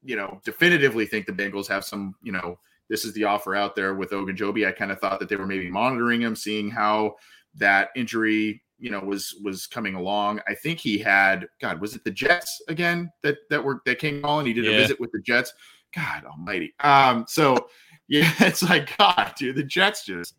you 0.04 0.16
know, 0.16 0.42
definitively 0.44 1.06
think 1.06 1.28
the 1.28 1.34
Bengals 1.34 1.68
have 1.68 1.86
some, 1.86 2.16
you 2.24 2.32
know, 2.32 2.58
this 2.90 3.06
is 3.06 3.14
the 3.14 3.26
offer 3.26 3.56
out 3.56 3.76
there 3.76 3.94
with 3.94 4.12
Ogunjobi. 4.12 4.68
I 4.68 4.72
kind 4.72 4.92
of 4.92 5.00
thought 5.00 5.20
that 5.20 5.30
they 5.30 5.36
were 5.36 5.46
maybe 5.46 5.70
monitoring 5.70 6.22
him, 6.22 6.36
seeing 6.36 6.72
how 6.72 7.16
that 7.56 7.90
injury 7.96 8.64
you 8.80 8.92
know 8.92 9.00
was 9.00 9.36
was 9.44 9.68
coming 9.68 9.96
along. 9.96 10.42
I 10.48 10.54
think 10.54 10.80
he 10.80 10.98
had 10.98 11.48
God 11.60 11.82
was 11.82 11.96
it 11.96 12.04
the 12.04 12.12
Jets 12.12 12.62
again 12.68 13.12
that 13.24 13.38
that 13.50 13.64
were 13.64 13.82
that 13.86 14.00
came 14.00 14.24
on. 14.26 14.46
He 14.46 14.54
did 14.54 14.66
yeah. 14.66 14.72
a 14.72 14.78
visit 14.78 15.00
with 15.00 15.12
the 15.12 15.22
Jets. 15.22 15.54
God 15.96 16.26
Almighty. 16.26 16.74
Um. 16.82 17.26
So 17.28 17.70
yeah, 18.08 18.32
it's 18.40 18.64
like 18.64 18.96
God, 18.98 19.34
dude. 19.38 19.56
The 19.56 19.64
Jets 19.64 20.06
just 20.06 20.36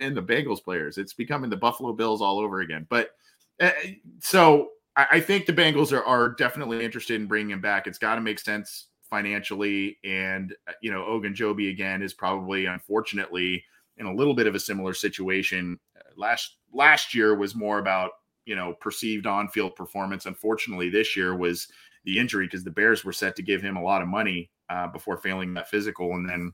and 0.00 0.16
the 0.16 0.22
Bengals 0.22 0.62
players. 0.62 0.98
It's 0.98 1.14
becoming 1.14 1.50
the 1.50 1.56
Buffalo 1.56 1.92
Bills 1.92 2.20
all 2.20 2.38
over 2.38 2.60
again. 2.60 2.86
But 2.88 3.10
uh, 3.60 3.70
so 4.20 4.70
I, 4.96 5.06
I 5.12 5.20
think 5.20 5.46
the 5.46 5.52
Bengals 5.52 5.92
are 5.92 6.04
are 6.04 6.30
definitely 6.30 6.84
interested 6.84 7.20
in 7.20 7.26
bringing 7.26 7.50
him 7.50 7.60
back. 7.60 7.86
It's 7.86 7.98
got 7.98 8.16
to 8.16 8.20
make 8.20 8.38
sense 8.38 8.86
financially, 9.08 9.98
and 10.04 10.54
uh, 10.68 10.72
you 10.80 10.90
know 10.90 11.02
Ogunjobi 11.02 11.70
again 11.70 12.02
is 12.02 12.14
probably 12.14 12.66
unfortunately 12.66 13.64
in 13.96 14.06
a 14.06 14.14
little 14.14 14.34
bit 14.34 14.46
of 14.46 14.54
a 14.54 14.60
similar 14.60 14.94
situation. 14.94 15.78
Last 16.16 16.56
last 16.72 17.14
year 17.14 17.34
was 17.34 17.54
more 17.54 17.78
about 17.78 18.12
you 18.44 18.56
know 18.56 18.74
perceived 18.80 19.26
on-field 19.26 19.76
performance. 19.76 20.26
Unfortunately, 20.26 20.90
this 20.90 21.16
year 21.16 21.36
was 21.36 21.68
the 22.04 22.18
injury 22.18 22.46
because 22.46 22.64
the 22.64 22.70
Bears 22.70 23.04
were 23.04 23.12
set 23.12 23.36
to 23.36 23.42
give 23.42 23.62
him 23.62 23.76
a 23.76 23.82
lot 23.82 24.02
of 24.02 24.08
money 24.08 24.50
uh, 24.68 24.86
before 24.88 25.18
failing 25.18 25.54
that 25.54 25.68
physical, 25.68 26.14
and 26.14 26.28
then 26.28 26.52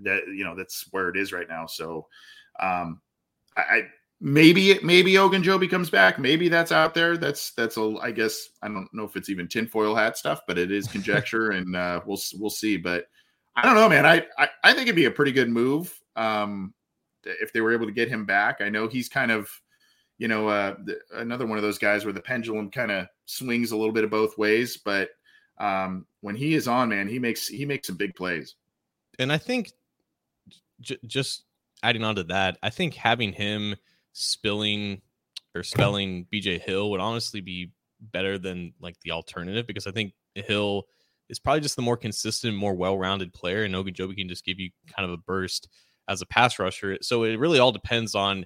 that 0.00 0.22
you 0.28 0.44
know 0.44 0.54
that's 0.54 0.86
where 0.90 1.08
it 1.08 1.16
is 1.16 1.32
right 1.32 1.48
now. 1.48 1.66
So 1.66 2.06
um, 2.60 3.00
I, 3.56 3.60
I 3.60 3.82
maybe 4.20 4.78
maybe 4.82 5.14
Ogunjobi 5.14 5.70
comes 5.70 5.90
back. 5.90 6.18
Maybe 6.18 6.48
that's 6.48 6.72
out 6.72 6.94
there. 6.94 7.16
That's 7.16 7.52
that's 7.52 7.76
a 7.76 7.96
I 8.02 8.10
guess 8.10 8.50
I 8.62 8.68
don't 8.68 8.88
know 8.92 9.04
if 9.04 9.16
it's 9.16 9.28
even 9.30 9.48
tinfoil 9.48 9.94
hat 9.94 10.16
stuff, 10.16 10.42
but 10.46 10.58
it 10.58 10.70
is 10.70 10.86
conjecture, 10.86 11.50
and 11.50 11.74
uh, 11.74 12.00
we'll 12.06 12.20
we'll 12.38 12.50
see. 12.50 12.76
But 12.76 13.06
I 13.56 13.62
don't 13.62 13.74
know, 13.74 13.88
man. 13.88 14.06
I, 14.06 14.26
I 14.38 14.48
I 14.64 14.72
think 14.72 14.82
it'd 14.82 14.96
be 14.96 15.06
a 15.06 15.10
pretty 15.10 15.32
good 15.32 15.48
move. 15.48 15.99
Um, 16.16 16.74
if 17.24 17.52
they 17.52 17.60
were 17.60 17.72
able 17.72 17.86
to 17.86 17.92
get 17.92 18.08
him 18.08 18.24
back. 18.24 18.60
I 18.60 18.68
know 18.68 18.88
he's 18.88 19.08
kind 19.08 19.30
of, 19.30 19.50
you 20.18 20.28
know, 20.28 20.48
uh, 20.48 20.76
the, 20.84 20.98
another 21.14 21.46
one 21.46 21.58
of 21.58 21.62
those 21.62 21.78
guys 21.78 22.04
where 22.04 22.12
the 22.12 22.20
pendulum 22.20 22.70
kind 22.70 22.90
of 22.90 23.06
swings 23.26 23.72
a 23.72 23.76
little 23.76 23.92
bit 23.92 24.04
of 24.04 24.10
both 24.10 24.38
ways, 24.38 24.76
but 24.76 25.10
um, 25.58 26.06
when 26.20 26.34
he 26.34 26.54
is 26.54 26.68
on, 26.68 26.88
man, 26.88 27.08
he 27.08 27.18
makes 27.18 27.46
he 27.46 27.64
makes 27.66 27.86
some 27.86 27.96
big 27.96 28.14
plays. 28.14 28.56
And 29.18 29.32
I 29.32 29.38
think 29.38 29.72
j- 30.80 30.98
just 31.06 31.44
adding 31.82 32.02
on 32.02 32.16
to 32.16 32.24
that, 32.24 32.58
I 32.62 32.70
think 32.70 32.94
having 32.94 33.32
him 33.32 33.76
spilling 34.12 35.02
or 35.54 35.62
spelling 35.62 36.26
BJ 36.32 36.60
Hill 36.60 36.90
would 36.90 37.00
honestly 37.00 37.40
be 37.40 37.72
better 38.00 38.38
than 38.38 38.72
like 38.80 38.98
the 39.00 39.10
alternative 39.10 39.66
because 39.66 39.86
I 39.86 39.90
think 39.90 40.14
Hill 40.34 40.86
is 41.28 41.38
probably 41.38 41.60
just 41.60 41.76
the 41.76 41.82
more 41.82 41.96
consistent, 41.96 42.56
more 42.56 42.74
well-rounded 42.74 43.32
player, 43.34 43.64
and 43.64 43.74
Ogunjobi 43.74 44.16
can 44.16 44.28
just 44.28 44.44
give 44.44 44.58
you 44.58 44.70
kind 44.96 45.06
of 45.06 45.12
a 45.12 45.22
burst 45.22 45.68
as 46.10 46.20
a 46.20 46.26
pass 46.26 46.58
rusher. 46.58 46.98
So 47.00 47.22
it 47.22 47.38
really 47.38 47.60
all 47.60 47.72
depends 47.72 48.14
on 48.14 48.44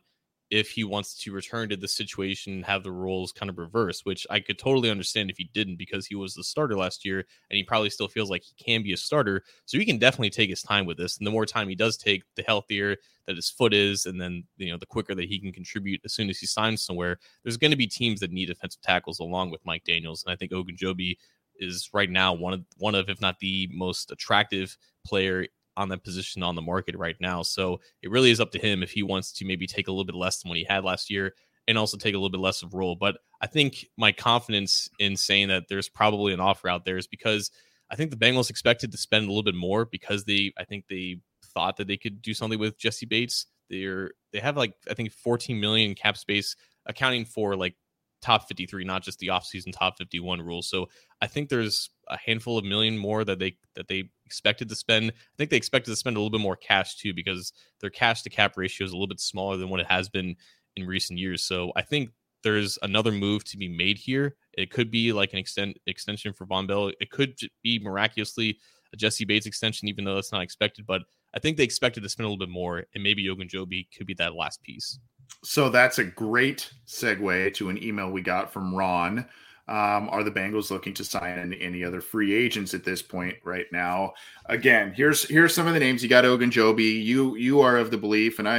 if 0.51 0.71
he 0.71 0.85
wants 0.85 1.15
to 1.23 1.33
return 1.33 1.71
to 1.71 1.77
the 1.77 1.89
situation 1.89 2.53
and 2.53 2.65
have 2.67 2.85
the 2.85 2.93
roles 2.93 3.33
kind 3.33 3.49
of 3.49 3.59
reversed, 3.59 4.05
which 4.05 4.27
I 4.29 4.39
could 4.39 4.59
totally 4.59 4.91
understand 4.91 5.31
if 5.31 5.39
he 5.39 5.51
didn't 5.55 5.77
because 5.77 6.07
he 6.07 6.15
was 6.15 6.35
the 6.35 6.45
starter 6.45 6.77
last 6.77 7.05
year 7.05 7.25
and 7.51 7.57
he 7.57 7.65
probably 7.65 7.89
still 7.89 8.09
feels 8.09 8.31
like 8.31 8.43
he 8.43 8.55
can 8.63 8.83
be 8.83 8.93
a 8.93 8.97
starter. 8.97 9.43
So 9.65 9.79
he 9.79 9.87
can 9.87 9.99
definitely 9.99 10.31
take 10.31 10.51
his 10.51 10.63
time 10.63 10.85
with 10.85 10.99
this. 10.99 11.17
And 11.17 11.27
the 11.27 11.31
more 11.31 11.47
time 11.47 11.69
he 11.69 11.75
does 11.75 11.97
take, 11.97 12.23
the 12.37 12.45
healthier 12.47 12.99
that 13.27 13.37
his 13.37 13.49
foot 13.49 13.73
is, 13.73 14.05
and 14.05 14.21
then 14.21 14.45
you 14.59 14.71
know, 14.71 14.77
the 14.77 14.87
quicker 14.87 15.15
that 15.15 15.29
he 15.29 15.41
can 15.41 15.51
contribute 15.51 16.03
as 16.05 16.13
soon 16.13 16.29
as 16.29 16.39
he 16.39 16.47
signs 16.47 16.85
somewhere. 16.85 17.19
There's 17.43 17.57
going 17.57 17.71
to 17.71 17.77
be 17.77 17.87
teams 17.87 18.21
that 18.21 18.31
need 18.31 18.47
defensive 18.47 18.83
tackles 18.83 19.21
along 19.21 19.51
with 19.51 19.65
Mike 19.65 19.85
Daniels. 19.85 20.23
And 20.25 20.33
I 20.33 20.37
think 20.37 20.53
Ogunjobi 20.53 21.17
is 21.59 21.89
right 21.95 22.11
now 22.11 22.35
one 22.35 22.53
of 22.53 22.65
one 22.77 22.95
of, 22.95 23.09
if 23.09 23.21
not 23.21 23.39
the 23.39 23.69
most 23.73 24.11
attractive 24.11 24.77
player 25.07 25.47
on 25.77 25.89
that 25.89 26.05
position 26.05 26.43
on 26.43 26.55
the 26.55 26.63
market 26.63 26.97
right 26.97 27.17
now. 27.21 27.43
So 27.43 27.81
it 28.03 28.11
really 28.11 28.31
is 28.31 28.41
up 28.41 28.53
to 28.53 28.59
him 28.59 28.83
if 28.83 28.93
he 28.93 29.03
wants 29.03 29.33
to 29.33 29.45
maybe 29.45 29.67
take 29.67 29.89
a 29.89 29.91
little 29.91 30.05
bit 30.05 30.15
less 30.15 30.43
than 30.43 30.49
what 30.49 30.59
he 30.59 30.65
had 30.65 30.85
last 30.85 31.11
year 31.11 31.35
and 31.67 31.79
also 31.79 31.97
take 31.97 32.15
a 32.15 32.19
little 32.19 32.31
bit 32.31 32.41
less 32.41 32.63
of 32.63 32.75
role. 32.75 32.97
But 32.97 33.17
I 33.41 33.47
think 33.47 33.87
my 33.97 34.13
confidence 34.13 34.89
in 34.99 35.17
saying 35.17 35.49
that 35.49 35.65
there's 35.69 35.89
probably 35.89 36.33
an 36.33 36.41
offer 36.41 36.69
out 36.69 36.85
there 36.85 36.99
is 36.99 37.07
because 37.07 37.51
I 37.91 37.97
think 37.97 38.11
the 38.11 38.17
Bengals 38.17 38.51
expected 38.51 38.93
to 38.93 38.99
spend 38.99 39.25
a 39.25 39.29
little 39.29 39.43
bit 39.43 39.55
more 39.55 39.85
because 39.85 40.25
they 40.25 40.53
I 40.59 40.65
think 40.65 40.87
they 40.89 41.21
thought 41.55 41.77
that 41.77 41.87
they 41.87 41.97
could 41.97 42.23
do 42.23 42.35
something 42.35 42.59
with 42.59 42.79
Jessie 42.79 43.07
Bates. 43.07 43.47
They're 43.71 44.11
they 44.33 44.41
have 44.41 44.57
like 44.57 44.75
I 44.91 44.95
think 44.95 45.13
14 45.13 45.61
million 45.61 45.95
cap 45.95 46.17
space 46.17 46.57
accounting 46.87 47.25
for 47.25 47.57
like 47.57 47.77
top 48.23 48.49
53, 48.49 48.85
not 48.85 49.03
just 49.03 49.19
the 49.19 49.29
offseason 49.29 49.73
top 49.73 49.99
51 49.99 50.43
rules. 50.43 50.69
So 50.69 50.89
I 51.21 51.27
think 51.27 51.49
there's 51.49 51.91
a 52.09 52.17
handful 52.17 52.59
of 52.59 52.65
million 52.65 52.97
more 52.97 53.25
that 53.25 53.39
they 53.39 53.57
that 53.75 53.89
they 53.89 54.11
expected 54.27 54.69
to 54.69 54.75
spend. 54.75 55.11
I 55.11 55.37
think 55.37 55.51
they 55.51 55.57
expected 55.57 55.91
to 55.91 55.97
spend 55.97 56.17
a 56.17 56.21
little 56.21 56.31
bit 56.31 56.41
more 56.41 56.57
cash 56.57 56.97
too 56.97 57.15
because 57.15 57.53
their 57.81 57.91
cash 57.91 58.23
to 58.23 58.31
cap 58.31 58.57
ratio 58.57 58.85
is 58.85 58.93
a 58.93 58.95
little 58.95 59.07
bit 59.07 59.21
smaller 59.21 59.57
than 59.57 59.69
what 59.69 59.81
it 59.81 59.87
has 59.87 60.09
been 60.09 60.37
in 60.77 60.87
recent 60.87 61.19
years. 61.19 61.43
So 61.43 61.73
I 61.77 61.83
think 61.83 62.11
there's 62.43 62.79
another 62.83 63.11
move 63.11 63.45
to 63.45 63.57
be 63.57 63.69
made 63.69 63.99
here. 63.99 64.37
It 64.53 64.71
could 64.71 64.91
be 64.91 65.13
like 65.13 65.33
an 65.33 65.39
extend 65.39 65.79
extension 65.87 66.33
for 66.33 66.47
Vonn 66.47 66.69
Bell. 66.69 66.93
It 67.01 67.11
could 67.11 67.37
be 67.63 67.79
miraculously 67.79 68.59
a 68.93 68.97
Jessie 68.97 69.25
Bates 69.25 69.47
extension, 69.47 69.89
even 69.89 70.05
though 70.05 70.15
that's 70.15 70.33
not 70.33 70.43
expected. 70.43 70.87
But 70.87 71.03
I 71.35 71.41
think 71.41 71.57
they 71.57 71.65
expected 71.65 72.03
to 72.03 72.09
spend 72.09 72.27
a 72.27 72.29
little 72.29 72.47
bit 72.47 72.53
more, 72.53 72.85
and 72.95 73.03
maybe 73.03 73.27
Ogunjobi 73.27 73.89
could 73.97 74.07
be 74.07 74.15
that 74.15 74.35
last 74.35 74.63
piece. 74.63 74.99
So 75.43 75.69
that's 75.69 75.99
a 75.99 76.05
great 76.05 76.71
segue 76.87 77.55
to 77.55 77.71
an 77.71 77.83
email 77.83 78.11
we 78.11 78.23
got 78.23 78.53
from 78.53 78.75
Ron. 78.75 79.27
Um, 79.67 80.11
are 80.11 80.23
the 80.23 80.31
Bengals 80.31 80.71
looking 80.71 80.93
to 80.95 81.05
sign 81.05 81.55
any 81.55 81.85
other 81.85 82.03
free 82.03 82.35
agents 82.35 82.75
at 82.75 82.85
this 82.85 83.01
point 83.01 83.37
right 83.45 83.67
now? 83.73 84.13
Again, 84.47 84.93
here's 84.95 85.27
here's 85.29 85.55
some 85.55 85.67
of 85.67 85.75
the 85.75 85.81
names. 85.81 86.03
You 86.03 86.09
got 86.09 86.25
Ogunjobi. 86.25 87.03
You 87.03 87.37
you 87.37 87.61
are 87.61 87.79
of 87.79 87.91
the 87.91 87.97
belief, 87.97 88.39
and 88.39 88.49
I, 88.49 88.59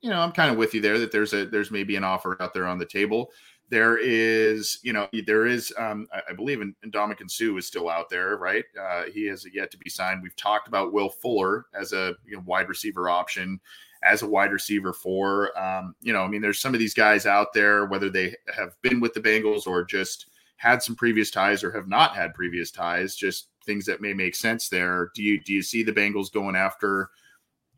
you 0.00 0.10
know, 0.10 0.20
I'm 0.20 0.32
kind 0.32 0.50
of 0.50 0.58
with 0.58 0.74
you 0.74 0.82
there 0.82 0.98
that 0.98 1.10
there's 1.10 1.32
a 1.32 1.46
there's 1.46 1.70
maybe 1.70 1.96
an 1.96 2.04
offer 2.04 2.36
out 2.40 2.52
there 2.52 2.66
on 2.66 2.78
the 2.78 2.84
table. 2.84 3.30
There 3.70 3.96
is, 3.96 4.78
you 4.82 4.92
know, 4.92 5.08
there 5.24 5.46
is, 5.46 5.72
um, 5.78 6.06
I, 6.12 6.20
I 6.28 6.32
believe, 6.34 6.60
in, 6.60 6.74
Ndamukong 6.84 7.30
Suh 7.30 7.56
is 7.56 7.66
still 7.66 7.88
out 7.88 8.10
there, 8.10 8.36
right? 8.36 8.66
Uh, 8.78 9.04
he 9.04 9.24
has 9.28 9.46
yet 9.54 9.70
to 9.70 9.78
be 9.78 9.88
signed. 9.88 10.22
We've 10.22 10.36
talked 10.36 10.68
about 10.68 10.92
Will 10.92 11.08
Fuller 11.08 11.64
as 11.72 11.94
a 11.94 12.14
you 12.26 12.36
know, 12.36 12.42
wide 12.44 12.68
receiver 12.68 13.08
option 13.08 13.58
as 14.02 14.20
a 14.20 14.28
wide 14.28 14.52
receiver 14.52 14.92
for. 14.92 15.58
Um, 15.58 15.94
you 16.02 16.12
know, 16.12 16.22
I 16.22 16.28
mean, 16.28 16.42
there's 16.42 16.60
some 16.60 16.74
of 16.74 16.80
these 16.80 16.92
guys 16.92 17.24
out 17.24 17.54
there, 17.54 17.86
whether 17.86 18.10
they 18.10 18.34
have 18.54 18.74
been 18.82 19.00
with 19.00 19.14
the 19.14 19.20
Bengals 19.20 19.66
or 19.66 19.84
just 19.84 20.26
had 20.62 20.80
some 20.80 20.94
previous 20.94 21.28
ties 21.28 21.64
or 21.64 21.72
have 21.72 21.88
not 21.88 22.14
had 22.14 22.34
previous 22.34 22.70
ties, 22.70 23.16
just 23.16 23.48
things 23.66 23.84
that 23.84 24.00
may 24.00 24.14
make 24.14 24.36
sense 24.36 24.68
there. 24.68 25.10
Do 25.12 25.20
you 25.20 25.40
do 25.40 25.52
you 25.52 25.60
see 25.60 25.82
the 25.82 25.92
Bengals 25.92 26.32
going 26.32 26.54
after 26.54 27.10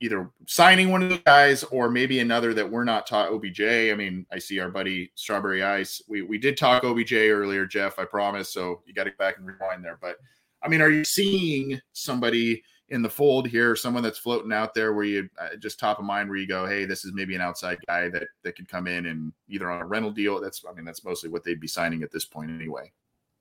either 0.01 0.31
signing 0.47 0.91
one 0.91 1.03
of 1.03 1.09
the 1.09 1.17
guys 1.25 1.65
or 1.65 1.89
maybe 1.89 2.21
another 2.21 2.53
that 2.53 2.71
we're 2.71 2.85
not 2.85 3.07
taught 3.07 3.31
OBJ? 3.31 3.63
I 3.63 3.95
mean, 3.95 4.27
I 4.31 4.39
see 4.39 4.61
our 4.61 4.71
buddy 4.71 5.11
Strawberry 5.15 5.63
Ice. 5.63 6.03
We 6.09 6.21
we 6.21 6.37
did 6.37 6.59
talk 6.59 6.85
OBJ 6.85 7.15
earlier, 7.15 7.65
Jeff, 7.65 7.99
I 7.99 8.05
promise. 8.05 8.53
So 8.53 8.83
you 8.85 8.93
got 8.93 9.05
to 9.05 9.11
go 9.11 9.17
back 9.19 9.39
and 9.39 9.47
rewind 9.47 9.83
there. 9.83 9.99
But 9.99 10.17
I 10.63 10.69
mean, 10.69 10.83
are 10.83 10.91
you 10.91 11.05
seeing 11.05 11.81
somebody 11.95 12.63
in 12.95 13.03
the 13.03 13.11
fold 13.11 13.49
here, 13.49 13.75
someone 13.75 14.05
that's 14.05 14.19
floating 14.19 14.53
out 14.53 14.73
there 14.73 14.93
where 14.93 15.05
you 15.05 15.29
uh, 15.41 15.57
just 15.59 15.81
top 15.81 15.99
of 15.99 16.05
mind 16.05 16.29
where 16.29 16.39
you 16.39 16.47
go, 16.47 16.65
hey, 16.65 16.85
this 16.85 17.05
is 17.05 17.13
maybe 17.13 17.35
an 17.35 17.41
outside 17.41 17.77
guy 17.89 18.09
that 18.09 18.29
that 18.43 18.55
could 18.55 18.69
come 18.69 18.87
in 18.87 19.07
and 19.07 19.33
either 19.49 19.69
on 19.69 19.83
a 19.83 19.85
rental 19.85 20.13
deal. 20.13 20.41
That's 20.41 20.65
I 20.69 20.73
mean 20.73 20.85
that's 20.85 21.05
mostly 21.05 21.29
what 21.29 21.43
they'd 21.43 21.61
be 21.61 21.67
signing 21.67 22.05
at 22.05 22.13
this 22.13 22.25
point 22.25 22.51
anyway. 22.51 22.93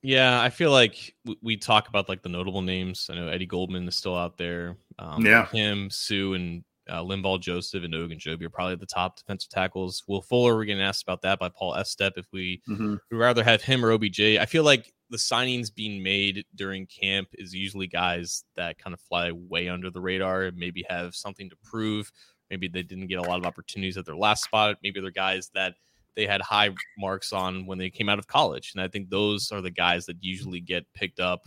Yeah, 0.02 0.42
I 0.42 0.50
feel 0.50 0.72
like 0.72 1.16
we 1.42 1.56
talk 1.56 1.88
about 1.88 2.10
like 2.10 2.24
the 2.24 2.30
notable 2.30 2.64
names. 2.64 3.10
I 3.12 3.16
know 3.16 3.28
Eddie 3.28 3.46
Goldman 3.46 3.88
is 3.88 3.96
still 3.96 4.18
out 4.18 4.38
there. 4.38 4.76
Um, 4.98 5.24
yeah, 5.24 5.46
him, 5.46 5.90
Suh, 5.92 6.34
and 6.34 6.64
uh, 6.90 7.02
Linval 7.02 7.40
Joseph 7.40 7.84
and 7.84 7.94
Ogunjobi 7.94 8.42
are 8.42 8.50
probably 8.50 8.76
the 8.76 8.88
top 8.88 9.18
defensive 9.18 9.52
tackles. 9.52 10.04
Will 10.08 10.22
Fuller, 10.22 10.56
we're 10.56 10.66
getting 10.66 10.84
asked 10.84 11.04
about 11.04 11.22
that 11.22 11.40
by 11.40 11.50
Paul 11.50 11.76
Estep 11.76 12.14
if 12.18 12.26
we 12.34 12.62
mm-hmm. 12.68 12.96
would 13.12 13.18
rather 13.18 13.44
have 13.44 13.62
him 13.62 13.86
or 13.86 13.92
OBJ. 13.92 14.20
I 14.20 14.46
feel 14.46 14.64
like 14.64 14.92
the 15.14 15.20
signings 15.20 15.74
being 15.74 16.02
made 16.02 16.44
during 16.56 16.88
camp 16.88 17.28
is 17.34 17.54
usually 17.54 17.86
guys 17.86 18.46
that 18.56 18.80
kind 18.80 18.96
of 18.96 19.00
fly 19.00 19.32
way 19.32 19.70
under 19.70 19.92
the 19.92 20.02
radar, 20.02 20.52
maybe 20.56 20.84
have 20.90 21.14
something 21.14 21.52
to 21.52 21.56
prove. 21.64 22.12
Maybe 22.50 22.68
they 22.68 22.82
didn't 22.82 23.06
get 23.06 23.20
a 23.20 23.22
lot 23.22 23.38
of 23.38 23.46
opportunities 23.46 23.96
at 23.96 24.08
their 24.08 24.16
last 24.16 24.44
spot. 24.44 24.78
Maybe 24.82 25.00
they're 25.00 25.12
guys 25.12 25.52
that 25.54 25.76
they 26.16 26.26
had 26.26 26.42
high 26.42 26.72
marks 26.98 27.32
on 27.32 27.68
when 27.68 27.78
they 27.78 27.92
came 27.92 28.10
out 28.10 28.18
of 28.18 28.26
college. 28.26 28.72
And 28.74 28.82
I 28.82 28.88
think 28.88 29.12
those 29.12 29.52
are 29.52 29.62
the 29.62 29.70
guys 29.70 30.08
that 30.08 30.18
usually 30.20 30.60
get 30.60 30.92
picked 30.96 31.20
up 31.20 31.44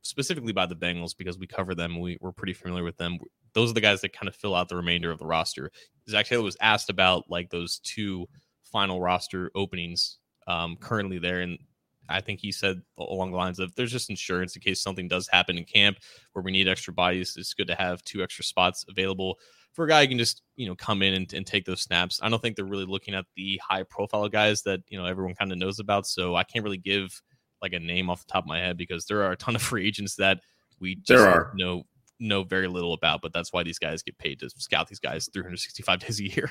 specifically 0.00 0.54
by 0.54 0.64
the 0.64 0.74
Bengals 0.74 1.14
because 1.14 1.38
we 1.38 1.46
cover 1.46 1.74
them. 1.74 2.00
We, 2.00 2.16
we're 2.22 2.32
pretty 2.32 2.54
familiar 2.54 2.84
with 2.84 2.96
them. 2.96 3.18
Those 3.52 3.70
are 3.70 3.74
the 3.74 3.82
guys 3.82 4.00
that 4.00 4.14
kind 4.14 4.28
of 4.28 4.34
fill 4.34 4.54
out 4.54 4.70
the 4.70 4.76
remainder 4.76 5.10
of 5.10 5.18
the 5.18 5.26
roster. 5.26 5.70
Zac 6.08 6.24
Taylor 6.24 6.42
was 6.42 6.56
asked 6.62 6.88
about 6.88 7.24
like 7.28 7.50
those 7.50 7.80
two 7.80 8.26
final 8.62 8.98
roster 8.98 9.50
openings 9.54 10.20
um, 10.46 10.78
currently 10.80 11.18
there. 11.18 11.42
And 11.42 11.58
I 12.08 12.20
think 12.20 12.40
he 12.40 12.52
said 12.52 12.82
along 12.98 13.30
the 13.30 13.36
lines 13.36 13.58
of 13.58 13.74
there's 13.74 13.92
just 13.92 14.10
insurance 14.10 14.56
in 14.56 14.62
case 14.62 14.80
something 14.80 15.08
does 15.08 15.28
happen 15.28 15.58
in 15.58 15.64
camp 15.64 15.98
where 16.32 16.42
we 16.42 16.52
need 16.52 16.68
extra 16.68 16.92
bodies. 16.92 17.36
It's 17.36 17.54
good 17.54 17.68
to 17.68 17.74
have 17.74 18.02
two 18.04 18.22
extra 18.22 18.44
spots 18.44 18.84
available 18.88 19.38
for 19.72 19.84
a 19.84 19.88
guy 19.88 20.02
who 20.02 20.08
can 20.08 20.18
just 20.18 20.42
you 20.56 20.66
know 20.66 20.74
come 20.74 21.02
in 21.02 21.14
and, 21.14 21.32
and 21.32 21.46
take 21.46 21.64
those 21.64 21.82
snaps. 21.82 22.20
I 22.22 22.28
don't 22.28 22.40
think 22.40 22.56
they're 22.56 22.64
really 22.64 22.86
looking 22.86 23.14
at 23.14 23.26
the 23.36 23.60
high 23.62 23.82
profile 23.82 24.28
guys 24.28 24.62
that 24.62 24.80
you 24.88 24.98
know 24.98 25.04
everyone 25.04 25.34
kind 25.34 25.52
of 25.52 25.58
knows 25.58 25.78
about. 25.78 26.06
So 26.06 26.34
I 26.34 26.44
can't 26.44 26.64
really 26.64 26.78
give 26.78 27.20
like 27.60 27.72
a 27.72 27.80
name 27.80 28.10
off 28.10 28.26
the 28.26 28.32
top 28.32 28.44
of 28.44 28.48
my 28.48 28.58
head 28.58 28.76
because 28.76 29.06
there 29.06 29.22
are 29.22 29.32
a 29.32 29.36
ton 29.36 29.56
of 29.56 29.62
free 29.70 29.86
agents 29.86 30.16
that 30.16 30.40
we 30.80 30.96
just 30.96 31.08
there 31.08 31.28
are. 31.28 31.52
know 31.54 31.84
know 32.20 32.44
very 32.44 32.68
little 32.68 32.92
about. 32.92 33.22
But 33.22 33.32
that's 33.32 33.52
why 33.52 33.62
these 33.62 33.78
guys 33.78 34.02
get 34.02 34.18
paid 34.18 34.40
to 34.40 34.50
scout 34.50 34.88
these 34.88 35.00
guys 35.00 35.28
365 35.32 35.98
days 36.00 36.20
a 36.20 36.24
year. 36.24 36.50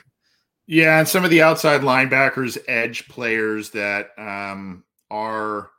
Yeah, 0.65 0.99
and 0.99 1.07
some 1.07 1.25
of 1.25 1.29
the 1.29 1.41
outside 1.41 1.81
linebackers, 1.81 2.57
edge 2.69 3.07
players 3.09 3.71
that 3.71 4.11
um, 4.17 4.85
are 5.11 5.69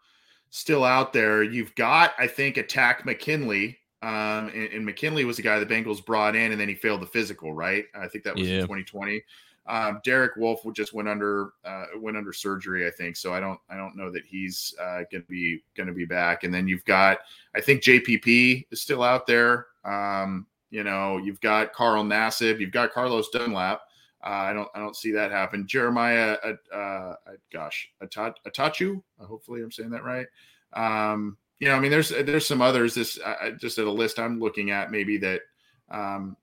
still 0.51 0.85
out 0.85 1.13
there. 1.13 1.43
You've 1.43 1.75
got, 1.75 2.13
I 2.19 2.27
think, 2.27 2.57
a 2.57 2.63
Takk 2.63 3.05
McKinley. 3.05 3.79
Um, 4.03 4.49
and, 4.55 4.73
and, 4.73 4.85
McKinley 4.85 5.25
was 5.25 5.39
the 5.39 5.43
guy 5.43 5.59
the 5.59 5.67
Bengals 5.67 6.05
brought 6.05 6.37
in, 6.37 6.53
and 6.53 6.61
then 6.61 6.69
he 6.69 6.75
failed 6.75 7.01
the 7.01 7.07
physical, 7.07 7.55
right? 7.55 7.87
I 7.95 8.07
think 8.07 8.23
that 8.25 8.37
was 8.37 8.47
yeah. 8.47 8.57
in 8.57 8.61
2020. 8.61 9.23
Um, 9.67 10.01
Derek 10.05 10.37
Wolfe 10.37 10.61
just 10.75 10.93
went 10.93 11.09
under 11.09 11.53
uh, 11.65 11.87
went 11.97 12.17
under 12.17 12.33
surgery, 12.33 12.87
I 12.87 12.91
think. 12.91 13.17
So 13.17 13.33
I 13.33 13.41
don't 13.41 13.59
I 13.71 13.77
don't 13.77 13.97
know 13.97 14.11
that 14.11 14.25
he's 14.27 14.75
uh, 14.81 15.05
going 15.11 15.23
to 15.23 15.29
be 15.29 15.63
going 15.75 15.87
to 15.87 15.95
be 15.95 16.05
back. 16.05 16.45
And 16.45 16.53
then 16.53 16.69
you've 16.69 16.85
got 16.85 17.21
I 17.57 17.61
think 17.61 17.83
JPP 17.83 18.67
is 18.71 18.83
still 18.83 19.03
out 19.03 19.27
there. 19.27 19.69
Um, 19.85 20.47
you 20.71 20.85
know, 20.85 21.17
you've 21.17 21.41
got 21.41 21.73
Carl 21.73 22.05
Nassib, 22.05 22.61
you've 22.61 22.73
got 22.73 22.93
Carlos 22.93 23.31
Dunlap. 23.31 23.81
Uh, 24.25 24.31
I 24.31 24.53
don't 24.55 24.69
I 24.75 24.79
don't 24.79 24.97
see 24.97 25.13
that 25.13 25.31
happen. 25.31 25.67
Jeremiah, 25.67 26.39
uh, 26.43 26.75
uh, 26.75 27.15
gosh, 27.53 27.91
Attaochu. 28.03 29.03
Hopefully, 29.21 29.63
I'm 29.63 29.71
saying 29.71 29.91
that 29.91 30.05
right. 30.05 30.27
Um, 30.73 31.37
you 31.61 31.69
know, 31.69 31.75
I 31.75 31.81
mean, 31.81 31.91
there's 31.91 32.09
there's 32.09 32.47
some 32.47 32.63
others. 32.63 32.95
This 32.95 33.19
just 33.61 33.79
at 33.79 33.85
a 33.85 33.91
list 33.91 34.19
I'm 34.19 34.41
looking 34.41 34.71
at, 34.71 34.91
maybe 34.91 35.19
that 35.19 35.43
um, 35.91 36.37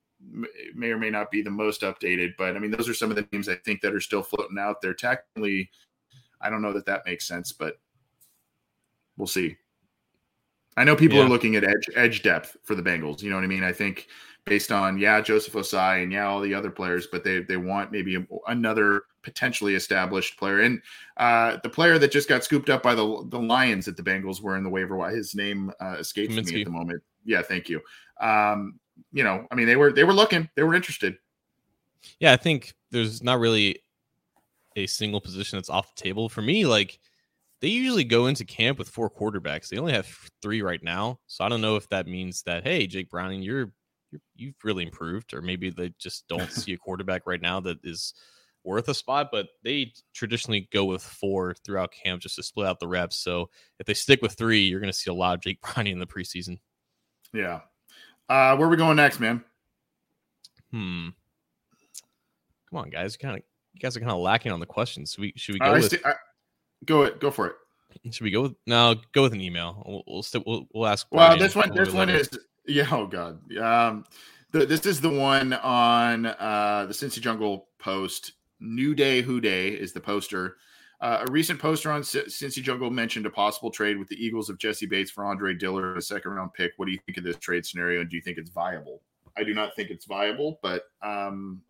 may 0.75 0.91
or 0.91 0.97
may 0.97 1.09
not 1.09 1.31
be 1.31 1.41
the 1.41 1.49
most 1.49 1.81
updated. 1.81 2.33
But 2.37 2.55
I 2.55 2.59
mean, 2.59 2.69
those 2.69 2.87
are 2.87 2.93
some 2.93 3.09
of 3.09 3.15
the 3.15 3.27
names 3.31 3.49
I 3.49 3.55
think 3.55 3.81
that 3.81 3.95
are 3.95 3.99
still 3.99 4.21
floating 4.21 4.59
out 4.59 4.81
there. 4.81 4.93
Technically, 4.93 5.71
I 6.39 6.51
don't 6.51 6.61
know 6.61 6.73
that 6.73 6.85
that 6.85 7.05
makes 7.07 7.27
sense, 7.27 7.51
but 7.51 7.79
we'll 9.17 9.27
see. 9.27 9.57
I 10.77 10.83
know 10.83 10.95
people 10.95 11.17
yeah. 11.17 11.25
are 11.25 11.29
looking 11.29 11.55
at 11.55 11.63
edge 11.63 11.89
edge 11.95 12.21
depth 12.21 12.57
for 12.63 12.75
the 12.75 12.83
Bengals. 12.83 13.23
You 13.23 13.31
know 13.31 13.37
what 13.37 13.43
I 13.43 13.47
mean? 13.47 13.63
I 13.63 13.73
think 13.73 14.07
based 14.45 14.71
on 14.71 14.97
yeah 14.97 15.21
Joseph 15.21 15.53
Ossai 15.53 16.03
and 16.03 16.11
yeah 16.11 16.27
all 16.27 16.41
the 16.41 16.53
other 16.53 16.71
players, 16.71 17.07
but 17.07 17.23
they 17.23 17.41
they 17.41 17.57
want 17.57 17.91
maybe 17.91 18.15
a, 18.15 18.25
another 18.47 19.03
potentially 19.23 19.75
established 19.75 20.37
player. 20.37 20.61
And 20.61 20.81
uh, 21.17 21.57
the 21.63 21.69
player 21.69 21.99
that 21.99 22.11
just 22.11 22.27
got 22.27 22.43
scooped 22.43 22.69
up 22.69 22.83
by 22.83 22.95
the 22.95 23.25
the 23.29 23.39
Lions 23.39 23.87
at 23.87 23.97
the 23.97 24.03
Bengals 24.03 24.41
were 24.41 24.57
in 24.57 24.63
the 24.63 24.69
waiver 24.69 24.95
wire. 24.95 25.15
His 25.15 25.35
name 25.35 25.71
uh, 25.79 25.97
escapes 25.99 26.33
Kaminsky. 26.33 26.53
me 26.53 26.61
at 26.61 26.65
the 26.65 26.71
moment. 26.71 27.03
Yeah, 27.23 27.41
thank 27.41 27.69
you. 27.69 27.81
Um, 28.19 28.79
you 29.11 29.23
know, 29.23 29.45
I 29.51 29.55
mean 29.55 29.67
they 29.67 29.75
were 29.75 29.91
they 29.91 30.03
were 30.03 30.13
looking, 30.13 30.49
they 30.55 30.63
were 30.63 30.75
interested. 30.75 31.17
Yeah, 32.19 32.33
I 32.33 32.37
think 32.37 32.73
there's 32.89 33.21
not 33.21 33.39
really 33.39 33.83
a 34.75 34.87
single 34.87 35.21
position 35.21 35.57
that's 35.57 35.69
off 35.69 35.93
the 35.95 36.01
table 36.01 36.29
for 36.29 36.41
me. 36.41 36.65
Like 36.65 36.99
they 37.59 37.67
usually 37.67 38.03
go 38.03 38.25
into 38.25 38.43
camp 38.43 38.79
with 38.79 38.89
four 38.89 39.09
quarterbacks. 39.09 39.69
They 39.69 39.77
only 39.77 39.93
have 39.93 40.07
three 40.41 40.63
right 40.63 40.81
now, 40.81 41.19
so 41.27 41.45
I 41.45 41.49
don't 41.49 41.61
know 41.61 41.75
if 41.75 41.87
that 41.89 42.07
means 42.07 42.41
that 42.43 42.63
hey, 42.63 42.87
Jake 42.87 43.09
Browning, 43.09 43.43
you're 43.43 43.71
you've 44.35 44.55
really 44.63 44.83
improved, 44.83 45.33
or 45.33 45.41
maybe 45.41 45.69
they 45.69 45.93
just 45.99 46.27
don't 46.27 46.51
see 46.51 46.73
a 46.73 46.77
quarterback 46.77 47.23
right 47.25 47.41
now 47.41 47.59
that 47.61 47.77
is 47.83 48.13
worth 48.63 48.87
a 48.89 48.93
spot. 48.93 49.29
But 49.31 49.47
they 49.63 49.93
traditionally 50.13 50.67
go 50.71 50.85
with 50.85 51.01
four 51.01 51.55
throughout 51.65 51.91
camp 51.91 52.21
just 52.21 52.35
to 52.35 52.43
split 52.43 52.67
out 52.67 52.79
the 52.79 52.87
reps. 52.87 53.17
So 53.17 53.49
if 53.79 53.85
they 53.85 53.93
stick 53.93 54.21
with 54.21 54.33
three, 54.33 54.61
you're 54.61 54.79
going 54.79 54.91
to 54.91 54.97
see 54.97 55.11
a 55.11 55.13
lot 55.15 55.35
of 55.35 55.41
Jake 55.41 55.61
Browning 55.73 55.93
in 55.93 55.99
the 55.99 56.07
preseason. 56.07 56.59
Yeah. 57.33 57.61
Uh, 58.29 58.55
where 58.55 58.67
are 58.67 58.71
we 58.71 58.77
going 58.77 58.97
next, 58.97 59.19
man? 59.19 59.43
Hmm. 60.71 61.09
Come 62.69 62.79
on, 62.79 62.89
guys. 62.89 63.17
Kind 63.17 63.37
of, 63.37 63.43
you 63.73 63.79
guys 63.81 63.97
are 63.97 63.99
kind 63.99 64.11
of 64.11 64.19
lacking 64.19 64.51
on 64.51 64.61
the 64.61 64.65
questions. 64.65 65.11
Should 65.11 65.21
we 65.21 65.33
should 65.35 65.53
we 65.53 65.59
go 65.59 65.65
uh, 65.65 65.73
with? 65.73 65.89
St- 65.89 66.05
I, 66.05 66.13
go 66.85 67.03
it. 67.03 67.19
Go 67.19 67.29
for 67.29 67.47
it. 67.47 67.55
Should 68.11 68.23
we 68.23 68.31
go 68.31 68.43
with 68.43 68.53
no? 68.65 68.95
Go 69.13 69.23
with 69.23 69.33
an 69.33 69.41
email. 69.41 69.83
We'll 69.85 70.03
we'll, 70.07 70.23
st- 70.23 70.47
we'll, 70.47 70.65
we'll 70.73 70.87
ask. 70.87 71.05
Well, 71.11 71.37
this 71.37 71.55
one 71.55 71.75
this 71.75 71.91
one 71.91 72.09
is 72.09 72.29
yeah. 72.65 72.87
Oh 72.91 73.07
God. 73.07 73.39
Um, 73.57 74.05
the, 74.51 74.65
this 74.65 74.85
is 74.85 74.99
the 75.01 75.09
one 75.09 75.53
on 75.53 76.25
uh, 76.25 76.85
the 76.87 76.93
Cincy 76.93 77.21
Jungle 77.21 77.67
post. 77.79 78.33
New 78.59 78.93
Day 78.93 79.21
Who 79.21 79.41
Day 79.41 79.69
is 79.69 79.91
the 79.91 80.01
poster. 80.01 80.57
Uh, 80.99 81.25
a 81.27 81.31
recent 81.31 81.59
poster 81.59 81.91
on 81.91 82.03
C- 82.03 82.21
Cincy 82.27 82.61
Jungle 82.61 82.91
mentioned 82.91 83.25
a 83.25 83.29
possible 83.31 83.71
trade 83.71 83.97
with 83.97 84.07
the 84.07 84.23
Eagles 84.23 84.49
of 84.49 84.59
Jessie 84.59 84.85
Bates 84.85 85.09
for 85.09 85.25
Andre 85.25 85.55
Dillard, 85.55 85.97
a 85.97 86.01
second 86.01 86.31
round 86.31 86.53
pick. 86.53 86.73
What 86.77 86.85
do 86.85 86.91
you 86.91 86.99
think 87.07 87.17
of 87.17 87.23
this 87.23 87.37
trade 87.37 87.65
scenario? 87.65 88.01
And 88.01 88.09
do 88.09 88.15
you 88.15 88.21
think 88.21 88.37
it's 88.37 88.51
viable? 88.51 89.01
I 89.35 89.43
do 89.43 89.55
not 89.55 89.75
think 89.75 89.89
it's 89.89 90.05
viable, 90.05 90.59
but 90.61 90.83
um, 91.01 91.61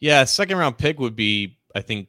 yeah, 0.00 0.24
second 0.24 0.58
round 0.58 0.76
pick 0.76 0.98
would 1.00 1.16
be, 1.16 1.56
I 1.74 1.80
think, 1.80 2.08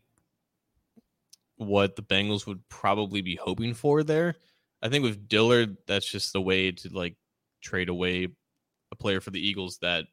what 1.57 1.95
the 1.95 2.01
Bengals 2.01 2.45
would 2.45 2.67
probably 2.69 3.21
be 3.21 3.35
hoping 3.35 3.73
for 3.73 4.03
there. 4.03 4.35
I 4.81 4.89
think 4.89 5.03
with 5.03 5.27
Dillard, 5.27 5.77
that's 5.87 6.09
just 6.09 6.33
the 6.33 6.41
way 6.41 6.71
to 6.71 6.89
like 6.89 7.15
trade 7.61 7.89
away 7.89 8.27
a 8.91 8.95
player 8.95 9.21
for 9.21 9.31
the 9.31 9.45
Eagles 9.45 9.77
that 9.81 10.05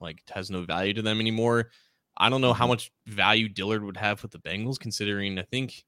like 0.00 0.22
has 0.30 0.50
no 0.50 0.62
value 0.62 0.94
to 0.94 1.02
them 1.02 1.20
anymore. 1.20 1.70
I 2.16 2.28
don't 2.28 2.40
know 2.40 2.52
how 2.52 2.64
mm-hmm. 2.64 2.72
much 2.72 2.92
value 3.06 3.48
Dillard 3.48 3.82
would 3.84 3.96
have 3.96 4.22
with 4.22 4.32
the 4.32 4.38
Bengals, 4.38 4.78
considering 4.78 5.38
I 5.38 5.42
think 5.42 5.84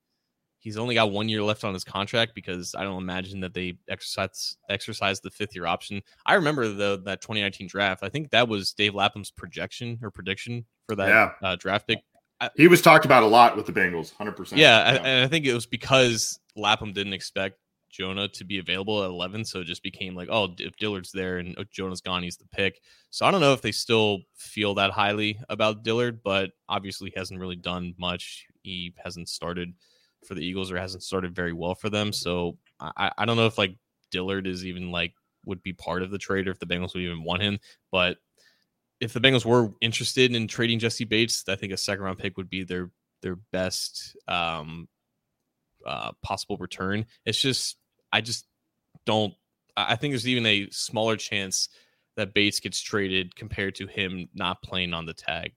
he's 0.59 0.79
only 0.79 0.95
got 0.95 1.13
one 1.13 1.29
year 1.29 1.43
left 1.43 1.65
on 1.65 1.75
his 1.75 1.85
contract 1.85 2.35
because 2.35 2.75
I 2.75 2.83
don't 2.83 3.03
imagine 3.03 3.41
that 3.41 3.55
they 3.55 3.75
exercise 3.89 4.57
exercise 4.69 5.21
the 5.21 5.31
fifth 5.31 5.55
year 5.55 5.67
option. 5.67 6.03
I 6.27 6.35
remember 6.35 6.69
the 6.69 7.03
that 7.05 7.21
2019 7.21 7.69
draft. 7.69 8.03
I 8.03 8.09
think 8.09 8.31
that 8.31 8.49
was 8.49 8.73
Dave 8.73 8.95
Lapham's 8.95 9.31
projection 9.31 9.99
or 10.03 10.11
prediction 10.11 10.65
for 10.89 10.97
that 10.97 11.09
yeah. 11.09 11.31
uh, 11.43 11.57
draft 11.57 11.87
pick 11.87 12.01
he 12.57 12.69
was 12.69 12.83
talked 12.83 13.05
about 13.05 13.23
a 13.23 13.27
lot 13.27 13.57
with 13.57 13.67
the 13.67 13.73
Bengals, 13.73 14.13
hundred 14.15 14.33
percent. 14.33 14.61
Yeah, 14.61 14.93
yeah, 14.93 14.99
and 14.99 15.25
I 15.25 15.29
think 15.29 15.47
it 15.47 15.55
was 15.55 15.67
because 15.67 16.39
Lapham 16.57 16.93
didn't 16.93 17.13
expect 17.13 17.59
Jonah 17.95 18.29
to 18.29 18.45
be 18.45 18.59
available 18.59 19.03
at 19.03 19.11
eleven, 19.11 19.45
so 19.45 19.61
it 19.61 19.67
just 19.67 19.83
became 19.83 20.15
like, 20.15 20.29
oh, 20.31 20.55
if 20.59 20.77
Dillard's 20.77 21.13
there 21.13 21.39
and 21.39 21.57
Jonah's 21.71 22.01
gone, 22.01 22.23
he's 22.23 22.37
the 22.37 22.47
pick. 22.47 22.81
So 23.11 23.25
I 23.25 23.31
don't 23.31 23.41
know 23.41 23.53
if 23.53 23.63
they 23.63 23.73
still 23.73 24.23
feel 24.37 24.75
that 24.75 24.91
highly 24.91 25.39
about 25.49 25.85
Dillard, 25.85 26.23
but 26.23 26.51
obviously 26.69 27.11
he 27.11 27.19
hasn't 27.19 27.41
really 27.41 27.57
done 27.57 27.95
much. 27.97 28.47
He 28.63 28.93
hasn't 29.03 29.29
started 29.29 29.73
for 30.27 30.35
the 30.35 30.45
Eagles 30.45 30.73
or 30.73 30.77
hasn't 30.77 31.03
started 31.03 31.35
very 31.35 31.53
well 31.53 31.75
for 31.75 31.91
them. 31.91 32.13
So 32.13 32.59
I, 32.81 33.13
I 33.17 33.25
don't 33.25 33.37
know 33.37 33.47
if 33.47 33.59
like 33.59 33.77
Dillard 34.11 34.47
is 34.47 34.67
even 34.67 34.91
like 34.91 35.15
would 35.45 35.63
be 35.63 35.73
part 35.73 36.03
of 36.03 36.11
the 36.11 36.19
trade 36.19 36.49
or 36.49 36.51
if 36.51 36.59
the 36.59 36.67
Bengals 36.67 36.95
would 36.95 37.03
even 37.03 37.23
want 37.23 37.43
him. 37.43 37.59
But 37.93 38.17
if 39.01 39.13
the 39.13 39.21
Bengals 39.21 39.45
were 39.45 39.73
interested 39.81 40.35
in 40.35 40.49
trading 40.49 40.79
Jessie 40.79 41.05
Bates, 41.05 41.45
I 41.49 41.57
think 41.57 41.73
a 41.73 41.77
second 41.77 42.05
round 42.05 42.19
pick 42.19 42.37
would 42.37 42.49
be 42.49 42.65
their 42.65 42.91
their 43.21 43.37
best 43.53 44.17
um, 44.27 44.89
uh, 45.87 46.13
possible 46.23 46.57
return. 46.57 47.07
It's 47.25 47.41
just 47.41 47.77
I 48.15 48.21
just 48.21 48.47
don't. 49.05 49.35
I 49.77 49.97
think 49.97 50.13
there's 50.13 50.29
even 50.29 50.47
a 50.47 50.69
smaller 50.71 51.17
chance 51.17 51.69
that 52.17 52.33
Bates 52.33 52.61
gets 52.61 52.81
traded 52.81 53.35
compared 53.35 53.75
to 53.75 53.89
him 53.89 54.29
not 54.35 54.63
playing 54.63 54.95
on 54.95 55.05
the 55.05 55.13
tag. 55.13 55.53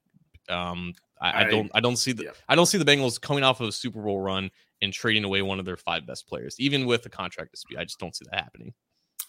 Um, 0.49 0.93
I, 1.22 1.43
I, 1.43 1.49
don't 1.49 1.70
I 1.76 1.80
don't 1.80 1.97
see 1.97 2.14
the 2.14 2.24
yeah. 2.24 2.32
I 2.49 2.55
don't 2.55 2.66
see 2.66 2.80
the 2.80 2.86
Bengals 2.86 3.22
coming 3.22 3.43
off 3.43 3.62
of 3.62 3.68
a 3.68 3.72
Super 3.72 4.01
Bowl 4.01 4.20
run 4.20 4.49
and 4.82 4.91
trading 4.91 5.24
away 5.24 5.43
one 5.43 5.60
of 5.60 5.66
their 5.66 5.78
five 5.78 6.08
best 6.08 6.28
players, 6.28 6.55
even 6.60 6.88
with 6.88 7.05
a 7.05 7.10
contract 7.10 7.51
dispute. 7.51 7.80
I 7.80 7.84
just 7.84 7.99
don't 7.99 8.16
see 8.16 8.26
that 8.32 8.43
happening. 8.43 8.74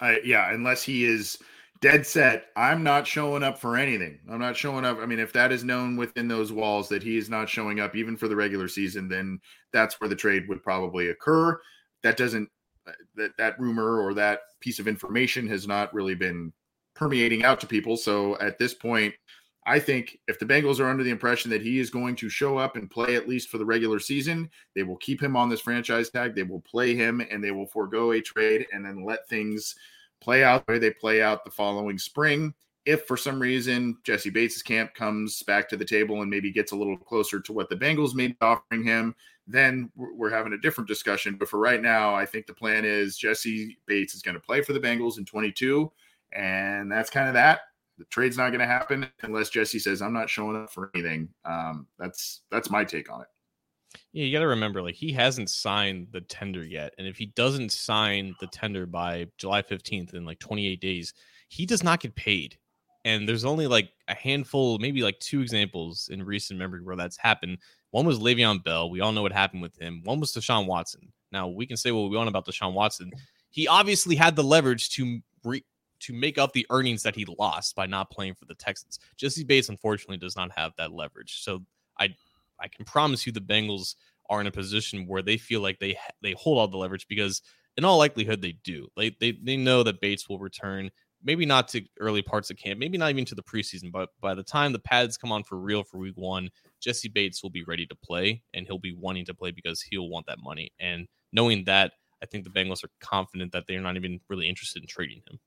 I, 0.01 0.21
yeah, 0.25 0.53
unless 0.53 0.83
he 0.83 1.05
is 1.05 1.39
dead 1.81 2.05
set 2.05 2.47
i'm 2.57 2.83
not 2.83 3.07
showing 3.07 3.45
up 3.45 3.57
for 3.57 3.77
anything 3.77 4.19
i'm 4.29 4.41
not 4.41 4.57
showing 4.57 4.85
up 4.85 4.99
i 4.99 5.07
mean 5.07 5.21
if 5.21 5.33
that 5.33 5.53
is 5.53 5.63
known 5.63 5.97
within 5.97 6.27
those 6.27 6.51
walls 6.51 6.89
that 6.89 7.03
he 7.03 7.17
is 7.17 7.31
not 7.31 7.49
showing 7.49 7.79
up 7.79 7.95
even 7.95 8.17
for 8.17 8.27
the 8.27 8.35
regular 8.35 8.67
season 8.67 9.09
then 9.09 9.39
that's 9.73 10.01
where 10.01 10.09
the 10.09 10.17
trade 10.17 10.49
would 10.49 10.63
probably 10.63 11.11
occur 11.11 11.59
that 12.03 12.17
doesn't 12.17 12.49
that 13.17 13.37
that 13.39 13.59
rumor 13.59 14.01
or 14.01 14.15
that 14.15 14.41
piece 14.61 14.79
of 14.79 14.89
information 14.89 15.47
has 15.47 15.67
not 15.67 15.93
really 15.95 16.15
been 16.15 16.53
permeating 16.95 17.45
out 17.45 17.61
to 17.61 17.67
people 17.67 17.97
so 17.97 18.39
at 18.39 18.59
this 18.59 18.75
point 18.75 19.15
I 19.69 19.79
think 19.79 20.19
if 20.29 20.39
the 20.39 20.47
Bengals 20.47 20.81
are 20.81 20.89
under 20.89 21.05
the 21.05 21.11
impression 21.11 21.51
that 21.51 21.61
he 21.61 21.79
is 21.79 21.91
going 21.91 22.17
to 22.17 22.31
show 22.31 22.57
up 22.57 22.77
and 22.77 22.91
play 22.91 23.17
at 23.17 23.29
least 23.29 23.51
for 23.51 23.59
the 23.59 23.67
regular 23.67 23.99
season, 23.99 24.49
they 24.75 24.83
will 24.83 24.97
keep 24.97 25.23
him 25.23 25.37
on 25.37 25.51
this 25.51 25.61
franchise 25.61 26.09
tag. 26.09 26.35
They 26.35 26.43
will 26.43 26.63
play 26.63 26.95
him 26.95 27.21
and 27.21 27.45
they 27.45 27.51
will 27.51 27.67
forego 27.67 28.13
a 28.13 28.21
trade 28.23 28.67
and 28.73 28.83
then 28.83 29.05
let 29.05 29.29
things 29.29 29.75
play 30.23 30.43
out 30.43 30.67
the 30.67 30.73
way 30.73 30.79
they 30.79 30.91
play 30.91 31.21
out 31.21 31.45
the 31.45 31.51
following 31.51 31.99
spring. 31.99 32.55
If 32.87 33.07
for 33.07 33.17
some 33.17 33.41
reason 33.41 33.99
Jessie 34.05 34.31
Bates' 34.31 34.63
camp 34.63 34.95
comes 34.95 35.43
back 35.43 35.69
to 35.69 35.77
the 35.77 35.85
table 35.85 36.23
and 36.23 36.31
maybe 36.31 36.51
gets 36.51 36.73
a 36.73 36.77
little 36.77 36.97
closer 36.97 37.41
to 37.41 37.53
what 37.53 37.69
the 37.69 37.77
Bengals 37.77 38.15
may 38.15 38.29
be 38.29 38.37
offering 38.41 38.83
him, 38.83 39.15
then 39.47 39.91
we're 39.97 40.31
having 40.31 40.53
a 40.53 40.59
different 40.59 40.89
discussion. 40.89 41.37
But 41.37 41.49
for 41.49 41.59
right 41.59 41.81
now, 41.81 42.15
I 42.15 42.27
think 42.27 42.47
the 42.47 42.55
plan 42.55 42.85
is 42.85 43.17
Jessie 43.17 43.79
Bates 43.87 44.15
is 44.15 44.23
going 44.23 44.35
to 44.35 44.41
play 44.41 44.63
for 44.63 44.73
the 44.73 44.81
Bengals 44.81 45.19
in 45.19 45.25
22. 45.25 45.91
And 46.33 46.91
that's 46.93 47.11
kind 47.11 47.29
of 47.29 47.35
that. 47.35 47.61
The 47.99 48.05
trade's 48.05 48.37
not 48.37 48.51
going 48.51 48.61
to 48.61 48.67
happen 48.67 49.11
unless 49.23 49.51
Jessie 49.51 49.79
says, 49.79 50.03
I'm 50.03 50.13
not 50.13 50.31
showing 50.31 50.57
up 50.57 50.71
for 50.71 50.91
anything. 50.95 51.29
Um, 51.45 51.87
that's 51.99 52.43
that's 52.51 52.71
my 52.71 52.85
take 52.85 53.11
on 53.11 53.23
it. 53.23 53.27
Yeah, 54.13 54.25
you 54.25 54.33
got 54.33 54.41
to 54.41 54.49
remember, 54.49 54.83
like 54.83 54.95
he 54.95 55.13
hasn't 55.13 55.51
signed 55.51 56.09
the 56.13 56.21
tender 56.21 56.65
yet, 56.65 56.95
and 56.99 57.07
if 57.07 57.17
he 57.17 57.27
doesn't 57.27 57.73
sign 57.73 58.35
the 58.41 58.47
tender 58.47 58.87
by 58.87 59.27
July 59.39 59.63
fifteenth 59.63 60.15
in 60.15 60.25
like 60.25 60.39
twenty 60.39 60.67
eight 60.67 60.81
days, 60.81 61.15
he 61.49 61.67
does 61.67 61.83
not 61.83 62.01
get 62.01 62.15
paid. 62.15 62.57
And 63.09 63.27
there's 63.27 63.47
only 63.47 63.67
like 63.67 63.91
a 64.09 64.15
handful, 64.15 64.79
maybe 64.79 65.03
like 65.03 65.19
two 65.19 65.41
examples 65.41 66.11
in 66.13 66.23
recent 66.23 66.59
memory 66.59 66.83
where 66.83 66.95
that's 66.95 67.17
happened. 67.17 67.57
One 67.91 68.05
was 68.05 68.19
Le'Veon 68.19 68.63
Bell. 68.63 68.91
We 68.91 69.01
all 69.01 69.13
know 69.13 69.23
what 69.23 69.33
happened 69.33 69.63
with 69.63 69.75
him. 69.81 70.03
One 70.05 70.21
was 70.21 70.33
Deshaun 70.33 70.67
Watson. 70.67 71.11
Now 71.33 71.49
we 71.49 71.65
can 71.65 71.79
say 71.79 71.91
what 71.91 72.11
we 72.11 72.17
want 72.19 72.29
about 72.29 72.45
Deshaun 72.45 72.75
Watson. 72.75 73.11
He 73.49 73.67
obviously 73.67 74.15
had 74.15 74.37
the 74.37 74.45
leverage 74.45 74.91
to 74.91 75.21
re- 75.43 75.65
to 76.01 76.13
make 76.13 76.37
up 76.37 76.53
the 76.53 76.67
earnings 76.69 77.03
that 77.03 77.17
he 77.17 77.25
lost 77.39 77.75
by 77.75 77.87
not 77.87 78.11
playing 78.11 78.35
for 78.35 78.45
the 78.45 78.55
Texans. 78.55 78.99
Jessie 79.17 79.43
Bates 79.43 79.71
unfortunately 79.71 80.19
does 80.19 80.37
not 80.37 80.53
have 80.53 80.73
that 80.77 80.93
leverage. 80.93 81.41
So 81.43 81.65
I 81.99 82.15
I 82.61 82.69
can 82.69 82.85
promise 82.85 83.25
you 83.25 83.33
the 83.33 83.41
Bengals 83.41 83.95
are 84.29 84.43
in 84.43 84.47
a 84.49 84.53
position 84.53 85.07
where 85.07 85.23
they 85.23 85.39
feel 85.39 85.63
like 85.63 85.79
they 85.79 85.97
they 86.21 86.33
hold 86.33 86.59
all 86.59 86.69
the 86.69 86.77
leverage 86.77 87.09
because 87.09 87.41
in 87.79 87.87
all 87.87 87.97
likelihood 87.97 88.43
they 88.43 88.59
do. 88.65 88.87
They 88.99 89.17
they 89.19 89.33
they 89.33 89.57
know 89.57 89.83
that 89.83 90.03
Bates 90.03 90.29
will 90.29 90.39
return. 90.39 90.91
Maybe 91.23 91.45
not 91.45 91.69
to 91.69 91.83
early 91.99 92.23
parts 92.23 92.51
of 92.51 92.57
camp, 92.57 92.79
maybe 92.79 92.97
not 92.97 93.11
even 93.11 93.25
to 93.27 93.35
the 93.35 93.43
preseason, 93.43 93.91
but 93.91 94.11
by 94.21 94.35
the 94.35 94.43
time 94.43 94.73
the 94.73 94.79
pads 94.79 95.17
come 95.17 95.33
on 95.33 95.43
for 95.43 95.59
real 95.59 95.83
for 95.83 95.99
week 95.99 96.17
one, 96.17 96.51
Jessie 96.81 97.09
Bates 97.09 97.43
will 97.43 97.51
be 97.51 97.65
ready 97.65 97.87
to 97.87 97.95
play 97.97 98.43
and 98.55 98.67
he'll 98.67 98.79
be 98.79 98.95
wanting 98.95 99.25
to 99.25 99.35
play 99.35 99.51
because 99.51 99.83
he'll 99.83 100.09
want 100.09 100.27
that 100.27 100.39
money. 100.43 100.71
And 100.79 101.09
knowing 101.33 101.65
that, 101.65 101.93
I 102.23 102.27
think 102.27 102.45
the 102.45 102.51
Bengals 102.51 102.85
are 102.85 102.91
confident 103.01 103.53
that 103.53 103.65
they're 103.67 103.81
not 103.81 103.97
even 103.97 104.21
really 104.29 104.49
interested 104.49 104.83
in 104.83 104.89
trading 104.89 105.23
him. 105.29 105.39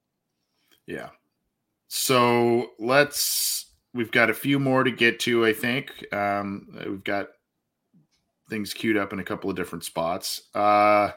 Yeah. 0.87 1.09
So 1.87 2.71
let's 2.79 3.71
we've 3.93 4.11
got 4.11 4.29
a 4.29 4.33
few 4.33 4.59
more 4.59 4.83
to 4.83 4.91
get 4.91 5.19
to, 5.21 5.45
I 5.45 5.53
think. 5.53 6.13
Um, 6.13 6.67
we've 6.85 7.03
got 7.03 7.27
things 8.49 8.73
queued 8.73 8.97
up 8.97 9.13
in 9.13 9.19
a 9.19 9.23
couple 9.23 9.49
of 9.49 9.55
different 9.55 9.83
spots. 9.83 10.43
Uh, 10.53 11.11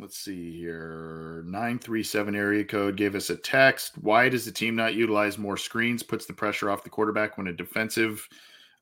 let's 0.00 0.18
see 0.18 0.56
here. 0.58 1.42
937 1.46 2.34
area 2.34 2.64
code 2.64 2.96
gave 2.96 3.14
us 3.14 3.30
a 3.30 3.36
text. 3.36 3.98
Why 3.98 4.28
does 4.28 4.44
the 4.44 4.52
team 4.52 4.74
not 4.74 4.94
utilize 4.94 5.38
more 5.38 5.56
screens? 5.56 6.02
Puts 6.02 6.26
the 6.26 6.32
pressure 6.32 6.70
off 6.70 6.84
the 6.84 6.90
quarterback 6.90 7.36
when 7.36 7.48
a 7.48 7.52
defensive 7.52 8.26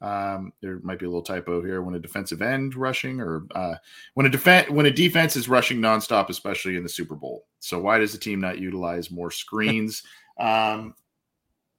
um, 0.00 0.52
there 0.60 0.78
might 0.84 1.00
be 1.00 1.06
a 1.06 1.08
little 1.08 1.22
typo 1.22 1.60
here 1.60 1.82
when 1.82 1.96
a 1.96 1.98
defensive 1.98 2.40
end 2.40 2.76
rushing 2.76 3.20
or 3.20 3.46
uh, 3.56 3.74
when 4.14 4.26
a 4.26 4.30
defense 4.30 4.70
when 4.70 4.86
a 4.86 4.92
defense 4.92 5.34
is 5.34 5.48
rushing 5.48 5.78
nonstop 5.78 6.28
especially 6.28 6.76
in 6.76 6.84
the 6.84 6.88
super 6.88 7.16
bowl. 7.16 7.46
So 7.58 7.80
why 7.80 7.98
does 7.98 8.12
the 8.12 8.18
team 8.18 8.40
not 8.40 8.58
utilize 8.58 9.10
more 9.10 9.30
screens? 9.30 10.02
Um, 10.38 10.94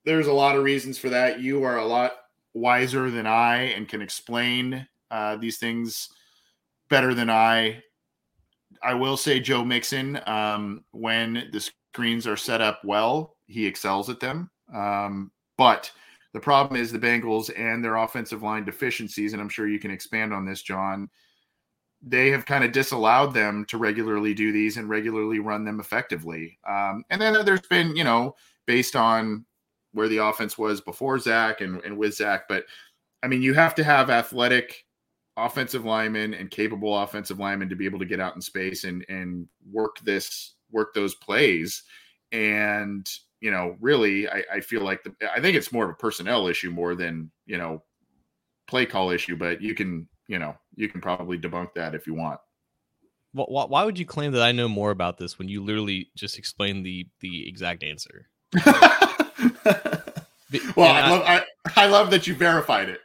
there's 0.04 0.28
a 0.28 0.34
lot 0.34 0.58
of 0.58 0.66
reasons 0.66 0.98
for 0.98 1.08
that. 1.08 1.40
You 1.40 1.64
are 1.64 1.78
a 1.78 1.86
lot 1.86 2.12
wiser 2.54 3.10
than 3.10 3.26
i 3.26 3.56
and 3.58 3.88
can 3.88 4.02
explain 4.02 4.86
uh, 5.12 5.38
these 5.38 5.60
things 5.60 6.10
better 6.90 7.14
than 7.14 7.30
i 7.30 7.82
I 8.84 8.94
will 8.94 9.18
say 9.18 9.40
Joe 9.40 9.64
Mixon, 9.64 10.20
um, 10.26 10.84
when 10.92 11.50
the 11.52 11.60
screens 11.94 12.28
are 12.28 12.38
set 12.38 12.62
up 12.62 12.82
well, 12.84 13.36
he 13.48 13.66
excels 13.66 14.10
at 14.10 14.20
them. 14.20 14.50
Um, 14.74 15.32
but 15.58 15.92
the 16.34 16.40
problem 16.40 16.80
is 16.80 16.92
the 16.92 17.00
Bengals 17.00 17.52
and 17.58 17.84
their 17.84 17.98
offensive 17.98 18.44
line 18.44 18.64
deficiencies, 18.64 19.34
and 19.34 19.42
I'm 19.42 19.50
sure 19.50 19.68
you 19.68 19.80
can 19.80 19.92
expand 19.92 20.34
on 20.34 20.46
this, 20.46 20.62
John. 20.62 21.10
They 22.02 22.30
have 22.30 22.46
kind 22.46 22.64
of 22.64 22.72
disallowed 22.72 23.34
them 23.34 23.66
to 23.66 23.78
regularly 23.78 24.34
do 24.34 24.52
these 24.52 24.78
and 24.78 24.88
regularly 24.88 25.40
run 25.40 25.66
them 25.66 25.80
effectively. 25.80 26.58
Um, 26.68 27.04
and 27.10 27.20
then 27.20 27.44
there's 27.44 27.68
been, 27.68 27.96
you 27.96 28.06
know, 28.06 28.36
based 28.68 28.96
on 28.96 29.46
where 29.92 30.08
the 30.08 30.18
offense 30.18 30.58
was 30.58 30.80
before 30.80 31.20
Zac 31.20 31.62
and, 31.62 31.84
and 31.84 31.98
with 31.98 32.16
Zac, 32.16 32.48
but 32.48 32.64
I 33.22 33.28
mean, 33.28 33.42
you 33.42 33.54
have 33.54 33.76
to 33.76 33.84
have 33.84 34.10
athletic 34.10 34.86
offensive 35.46 35.86
linemen 35.86 36.34
and 36.34 36.52
capable 36.52 36.98
offensive 36.98 37.40
linemen 37.40 37.70
to 37.70 37.76
be 37.76 37.86
able 37.86 38.00
to 38.00 38.06
get 38.06 38.20
out 38.20 38.36
in 38.36 38.42
space 38.42 38.84
and 38.84 39.06
and 39.10 39.48
work 39.72 40.00
this 40.04 40.56
work 40.72 40.94
those 40.94 41.16
plays. 41.16 41.84
And 42.32 43.10
you 43.42 43.52
know 43.52 43.78
really 43.80 44.28
i, 44.28 44.44
I 44.56 44.60
feel 44.60 44.82
like 44.82 45.02
the, 45.02 45.14
i 45.34 45.40
think 45.40 45.56
it's 45.56 45.72
more 45.72 45.86
of 45.86 45.92
a 45.92 45.94
personnel 45.94 46.48
issue 46.48 46.72
more 46.72 46.94
than 46.94 47.32
you 47.46 47.58
know 47.58 47.82
play 48.68 48.86
call 48.86 49.12
issue 49.12 49.38
but 49.38 49.62
you 49.62 49.74
can 49.74 50.10
you 50.30 50.40
know 50.40 50.56
you 50.76 50.88
can 50.88 51.02
probably 51.02 51.38
debunk 51.38 51.74
that 51.76 51.94
if 51.94 52.08
you 52.08 52.14
want. 52.14 52.40
Why 53.34 53.84
would 53.84 54.00
you 54.00 54.06
claim 54.06 54.32
that 54.32 54.42
i 54.42 54.52
know 54.52 54.70
more 54.70 54.92
about 54.92 55.18
this 55.18 55.38
when 55.38 55.50
you 55.50 55.64
literally 55.64 56.10
just 56.16 56.38
explained 56.38 56.86
the 56.86 57.08
the 57.20 57.48
exact 57.48 57.84
answer? 57.84 58.30
Well, 60.76 60.92
I, 60.92 61.02
I, 61.02 61.10
love 61.12 61.24
I, 61.28 61.46
I, 61.76 61.86
love 61.86 62.10
that 62.10 62.26
you 62.26 62.34
verified 62.34 62.90
it. 62.90 63.02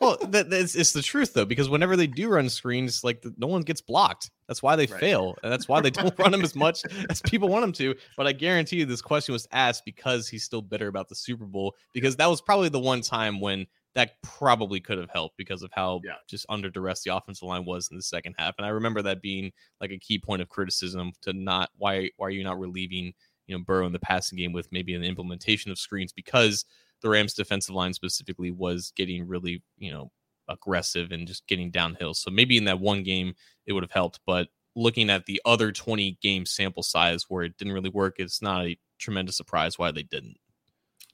Well, 0.00 0.16
that, 0.28 0.52
it's, 0.52 0.74
it's 0.74 0.92
the 0.92 1.02
truth 1.02 1.34
though, 1.34 1.44
because 1.44 1.68
whenever 1.68 1.96
they 1.96 2.06
do 2.06 2.28
run 2.28 2.48
screens, 2.48 3.02
like 3.02 3.22
the, 3.22 3.34
no 3.38 3.46
one 3.46 3.62
gets 3.62 3.80
blocked. 3.80 4.30
That's 4.48 4.62
why 4.62 4.76
they 4.76 4.86
right. 4.86 5.00
fail, 5.00 5.36
and 5.42 5.52
that's 5.52 5.68
why 5.68 5.80
they 5.80 5.90
don't 5.90 6.16
run 6.18 6.30
them 6.30 6.42
as 6.42 6.54
much 6.56 6.82
as 7.10 7.20
people 7.22 7.48
want 7.48 7.62
them 7.62 7.72
to. 7.72 7.94
But 8.16 8.26
I 8.26 8.32
guarantee 8.32 8.76
you, 8.76 8.86
this 8.86 9.02
question 9.02 9.32
was 9.32 9.48
asked 9.52 9.84
because 9.84 10.28
he's 10.28 10.44
still 10.44 10.62
bitter 10.62 10.88
about 10.88 11.08
the 11.08 11.16
Super 11.16 11.46
Bowl, 11.46 11.74
because 11.92 12.16
that 12.16 12.30
was 12.30 12.40
probably 12.40 12.68
the 12.68 12.78
one 12.78 13.00
time 13.00 13.40
when 13.40 13.66
that 13.96 14.22
probably 14.22 14.78
could 14.78 14.98
have 14.98 15.10
helped 15.10 15.38
because 15.38 15.62
of 15.62 15.70
how 15.72 16.02
yeah. 16.04 16.12
just 16.28 16.44
under 16.50 16.68
duress 16.68 17.02
the 17.02 17.16
offensive 17.16 17.48
line 17.48 17.64
was 17.64 17.88
in 17.90 17.96
the 17.96 18.02
second 18.02 18.34
half. 18.38 18.54
And 18.58 18.66
I 18.66 18.68
remember 18.68 19.00
that 19.02 19.22
being 19.22 19.50
like 19.80 19.90
a 19.90 19.98
key 19.98 20.18
point 20.18 20.42
of 20.42 20.50
criticism 20.50 21.12
to 21.22 21.32
not 21.32 21.70
why 21.78 22.10
why 22.18 22.26
are 22.26 22.30
you 22.30 22.44
not 22.44 22.60
relieving 22.60 23.14
you 23.46 23.56
know 23.56 23.64
Burrow 23.64 23.86
in 23.86 23.92
the 23.92 23.98
passing 23.98 24.36
game 24.38 24.52
with 24.52 24.70
maybe 24.70 24.94
an 24.94 25.02
implementation 25.02 25.70
of 25.70 25.78
screens 25.78 26.12
because 26.12 26.66
the 27.02 27.08
Rams 27.08 27.34
defensive 27.34 27.74
line 27.74 27.92
specifically 27.92 28.50
was 28.50 28.92
getting 28.96 29.26
really 29.26 29.62
you 29.78 29.92
know 29.92 30.10
aggressive 30.48 31.12
and 31.12 31.26
just 31.26 31.46
getting 31.46 31.70
downhill. 31.70 32.14
So 32.14 32.30
maybe 32.30 32.56
in 32.56 32.64
that 32.64 32.80
one 32.80 33.02
game 33.02 33.34
it 33.66 33.72
would 33.72 33.82
have 33.82 33.92
helped, 33.92 34.20
but 34.26 34.48
looking 34.76 35.10
at 35.10 35.24
the 35.26 35.40
other 35.44 35.72
20 35.72 36.18
game 36.22 36.46
sample 36.46 36.82
size 36.82 37.24
where 37.28 37.44
it 37.44 37.56
didn't 37.56 37.72
really 37.72 37.90
work, 37.90 38.16
it's 38.18 38.42
not 38.42 38.66
a 38.66 38.78
tremendous 38.98 39.36
surprise 39.36 39.78
why 39.78 39.90
they 39.90 40.02
didn't. 40.02 40.36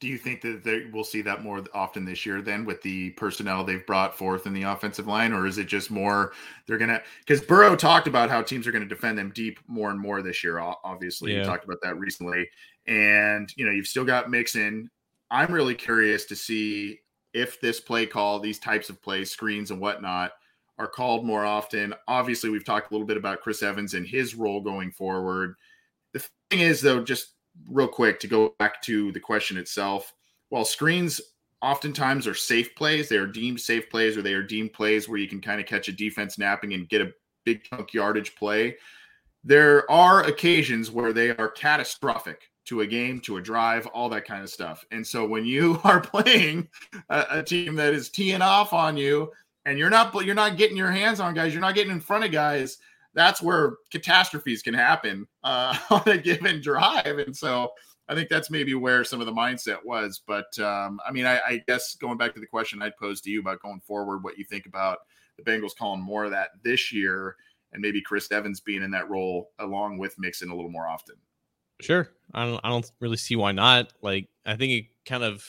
Do 0.01 0.09
you 0.09 0.18
think 0.18 0.41
that 0.41 0.64
they, 0.64 0.87
we'll 0.93 1.05
see 1.05 1.22
that 1.22 1.45
more 1.45 1.62
often 1.72 2.05
this 2.05 2.26
year 2.26 2.43
then 2.43 2.64
with 2.64 2.83
the 2.83 3.11
personnel 3.11 3.62
they've 3.62 3.87
brought 3.87 4.18
forth 4.18 4.49
in 4.49 4.53
the 4.53 4.64
offensive 4.64 5.07
line? 5.07 5.33
Or 5.33 5.47
is 5.47 5.59
it 5.59 5.68
just 5.68 5.93
more 5.93 6.33
they're 6.66 6.76
going 6.76 6.91
to, 6.91 7.01
because 7.20 7.41
Burrow 7.41 7.76
talked 7.76 8.09
about 8.09 8.28
how 8.28 8.43
teams 8.43 8.66
are 8.66 8.72
going 8.72 8.83
to 8.83 8.89
defend 8.89 9.16
them 9.16 9.30
deep 9.33 9.61
more 9.68 9.91
and 9.91 10.01
more 10.01 10.20
this 10.20 10.43
year. 10.43 10.59
Obviously, 10.59 11.33
yeah. 11.33 11.39
you 11.39 11.45
talked 11.45 11.64
about 11.64 11.78
that 11.85 11.97
recently. 12.01 12.49
And, 12.89 13.49
you 13.57 13.64
know, 13.64 13.70
you've 13.70 13.87
still 13.87 14.05
got 14.05 14.28
Mixon. 14.28 14.91
I'm 15.33 15.51
really 15.51 15.74
curious 15.74 16.26
to 16.26 16.37
see 16.37 17.01
if 17.33 17.59
this 17.59 17.80
play 17.80 18.05
call, 18.05 18.39
these 18.39 18.59
types 18.59 18.91
of 18.91 19.01
plays, 19.01 19.30
screens 19.30 19.70
and 19.70 19.80
whatnot, 19.80 20.33
are 20.78 20.87
called 20.87 21.24
more 21.24 21.45
often. 21.45 21.95
Obviously, 22.07 22.51
we've 22.51 22.66
talked 22.66 22.91
a 22.91 22.95
little 22.95 23.07
bit 23.07 23.16
about 23.16 23.41
Chris 23.41 23.62
Evans 23.62 23.95
and 23.95 24.07
his 24.07 24.35
role 24.35 24.61
going 24.61 24.91
forward. 24.91 25.55
The 26.12 26.22
thing 26.51 26.61
is, 26.61 26.83
though, 26.83 27.03
just 27.03 27.33
real 27.66 27.89
quick 27.89 28.20
to 28.20 28.26
go 28.26 28.55
back 28.59 28.83
to 28.83 29.11
the 29.12 29.20
question 29.20 29.57
itself. 29.57 30.12
While 30.51 30.66
screens 30.66 31.18
oftentimes 31.62 32.26
are 32.26 32.35
safe 32.35 32.74
plays, 32.74 33.09
they 33.09 33.16
are 33.16 33.26
deemed 33.26 33.61
safe 33.61 33.89
plays 33.89 34.18
or 34.18 34.22
they 34.22 34.35
are 34.35 34.43
deemed 34.43 34.74
plays 34.74 35.09
where 35.09 35.18
you 35.18 35.28
can 35.28 35.41
kind 35.41 35.61
of 35.61 35.66
catch 35.66 35.89
a 35.89 35.93
defense 35.93 36.37
napping 36.37 36.74
and 36.74 36.91
get 36.91 37.01
a 37.01 37.12
big 37.45 37.64
chunk 37.64 37.95
yardage 37.95 38.35
play. 38.37 38.76
There 39.45 39.91
are 39.91 40.24
occasions 40.24 40.91
where 40.91 41.14
they 41.14 41.30
are 41.30 41.49
catastrophic 41.49 42.51
to 42.64 42.82
a 42.82 42.86
game, 42.86 43.20
to 43.20 43.38
a 43.38 43.42
drive, 43.42 43.86
all 43.88 44.08
that 44.08 44.24
kind 44.24 44.42
of 44.42 44.50
stuff. 44.50 44.84
And 44.90 45.06
so 45.06 45.26
when 45.26 45.44
you 45.44 45.80
are 45.84 46.00
playing 46.00 46.68
a, 47.08 47.26
a 47.30 47.42
team 47.42 47.74
that 47.76 47.94
is 47.94 48.08
teeing 48.08 48.42
off 48.42 48.72
on 48.72 48.96
you 48.96 49.32
and 49.64 49.78
you're 49.78 49.90
not 49.90 50.14
you're 50.24 50.34
not 50.34 50.56
getting 50.56 50.76
your 50.76 50.90
hands 50.90 51.20
on 51.20 51.34
guys, 51.34 51.52
you're 51.52 51.60
not 51.60 51.74
getting 51.74 51.92
in 51.92 52.00
front 52.00 52.24
of 52.24 52.32
guys, 52.32 52.78
that's 53.14 53.42
where 53.42 53.74
catastrophes 53.90 54.62
can 54.62 54.74
happen 54.74 55.26
uh, 55.44 55.76
on 55.90 56.02
a 56.06 56.18
given 56.18 56.60
drive. 56.60 57.18
And 57.18 57.36
so 57.36 57.72
I 58.08 58.14
think 58.14 58.28
that's 58.28 58.50
maybe 58.50 58.74
where 58.74 59.04
some 59.04 59.20
of 59.20 59.26
the 59.26 59.32
mindset 59.32 59.78
was. 59.84 60.22
But 60.26 60.58
um, 60.58 61.00
I 61.06 61.12
mean, 61.12 61.26
I, 61.26 61.40
I, 61.46 61.62
guess 61.66 61.94
going 61.94 62.18
back 62.18 62.34
to 62.34 62.40
the 62.40 62.46
question 62.46 62.82
I'd 62.82 62.96
posed 62.96 63.24
to 63.24 63.30
you 63.30 63.40
about 63.40 63.62
going 63.62 63.80
forward, 63.80 64.24
what 64.24 64.38
you 64.38 64.44
think 64.44 64.66
about 64.66 64.98
the 65.38 65.44
Bengals 65.44 65.76
calling 65.78 66.02
more 66.02 66.24
of 66.24 66.32
that 66.32 66.50
this 66.62 66.92
year 66.92 67.36
and 67.72 67.80
maybe 67.80 68.02
Chris 68.02 68.30
Evans 68.30 68.60
being 68.60 68.82
in 68.82 68.90
that 68.90 69.08
role 69.08 69.50
along 69.58 69.98
with 69.98 70.18
Mixon 70.18 70.50
a 70.50 70.54
little 70.54 70.70
more 70.70 70.86
often. 70.86 71.16
Sure. 71.83 72.09
I 72.33 72.47
don't, 72.47 72.61
I 72.64 72.68
don't 72.68 72.91
really 73.01 73.16
see 73.16 73.37
why 73.37 73.53
not. 73.53 73.93
Like, 74.01 74.28
I 74.47 74.57
think 74.57 74.72
it 74.72 74.85
kind 75.05 75.24
of, 75.24 75.45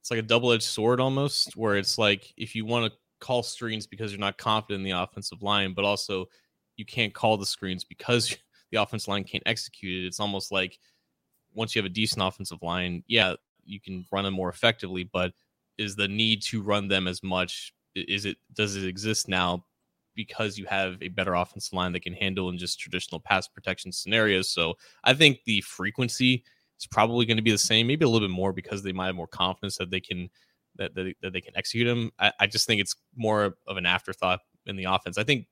it's 0.00 0.10
like 0.10 0.20
a 0.20 0.22
double 0.22 0.52
edged 0.52 0.64
sword 0.64 1.00
almost, 1.00 1.56
where 1.56 1.76
it's 1.76 1.98
like 1.98 2.32
if 2.36 2.54
you 2.54 2.64
want 2.64 2.92
to 2.92 2.98
call 3.20 3.42
screens 3.42 3.86
because 3.86 4.12
you're 4.12 4.20
not 4.20 4.38
confident 4.38 4.80
in 4.80 4.84
the 4.84 4.98
offensive 4.98 5.42
line, 5.42 5.74
but 5.74 5.84
also 5.84 6.26
you 6.76 6.84
can't 6.84 7.12
call 7.14 7.36
the 7.36 7.46
screens 7.46 7.84
because 7.84 8.36
the 8.70 8.80
offensive 8.80 9.08
line 9.08 9.24
can't 9.24 9.42
execute 9.46 10.04
it. 10.04 10.06
It's 10.06 10.20
almost 10.20 10.52
like 10.52 10.78
once 11.54 11.74
you 11.74 11.82
have 11.82 11.90
a 11.90 11.94
decent 11.94 12.22
offensive 12.22 12.62
line, 12.62 13.02
yeah, 13.08 13.34
you 13.64 13.80
can 13.80 14.06
run 14.12 14.24
them 14.24 14.34
more 14.34 14.48
effectively, 14.48 15.04
but 15.04 15.32
is 15.78 15.96
the 15.96 16.08
need 16.08 16.42
to 16.42 16.62
run 16.62 16.88
them 16.88 17.08
as 17.08 17.22
much 17.22 17.72
is 17.94 18.24
it 18.24 18.36
does 18.54 18.76
it 18.76 18.86
exist 18.86 19.28
now 19.28 19.64
because 20.24 20.58
you 20.58 20.66
have 20.66 20.98
a 21.00 21.08
better 21.08 21.32
offensive 21.32 21.72
line 21.72 21.92
that 21.92 22.02
can 22.02 22.12
handle 22.12 22.50
in 22.50 22.58
just 22.58 22.78
traditional 22.78 23.18
pass 23.18 23.48
protection 23.48 23.90
scenarios. 23.90 24.50
So 24.50 24.74
I 25.02 25.14
think 25.14 25.38
the 25.46 25.62
frequency 25.62 26.44
is 26.78 26.86
probably 26.86 27.24
going 27.24 27.38
to 27.38 27.42
be 27.42 27.50
the 27.50 27.56
same, 27.56 27.86
maybe 27.86 28.04
a 28.04 28.08
little 28.08 28.28
bit 28.28 28.34
more 28.34 28.52
because 28.52 28.82
they 28.82 28.92
might 28.92 29.06
have 29.06 29.14
more 29.14 29.26
confidence 29.26 29.78
that 29.78 29.90
they 29.90 30.00
can 30.00 30.28
that 30.76 30.94
that, 30.94 31.14
that 31.22 31.32
they 31.32 31.40
can 31.40 31.56
execute 31.56 31.86
him. 31.86 32.10
I, 32.18 32.32
I 32.38 32.46
just 32.46 32.66
think 32.66 32.82
it's 32.82 32.94
more 33.16 33.56
of 33.66 33.78
an 33.78 33.86
afterthought 33.86 34.40
in 34.66 34.76
the 34.76 34.84
offense. 34.84 35.16
I 35.16 35.24
think 35.24 35.46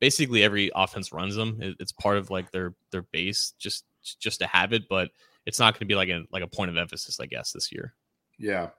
basically 0.00 0.42
every 0.42 0.70
offense 0.74 1.12
runs 1.12 1.34
them. 1.34 1.58
It, 1.60 1.76
it's 1.80 1.92
part 1.92 2.16
of 2.16 2.30
like 2.30 2.50
their 2.50 2.74
their 2.92 3.02
base 3.02 3.52
just 3.58 3.84
just 4.18 4.40
to 4.40 4.46
have 4.46 4.72
it, 4.72 4.88
but 4.88 5.10
it's 5.44 5.58
not 5.58 5.74
going 5.74 5.80
to 5.80 5.86
be 5.86 5.94
like 5.94 6.08
a 6.08 6.24
like 6.32 6.42
a 6.42 6.48
point 6.48 6.70
of 6.70 6.78
emphasis, 6.78 7.20
I 7.20 7.26
guess, 7.26 7.52
this 7.52 7.70
year. 7.70 7.92
Yeah. 8.38 8.70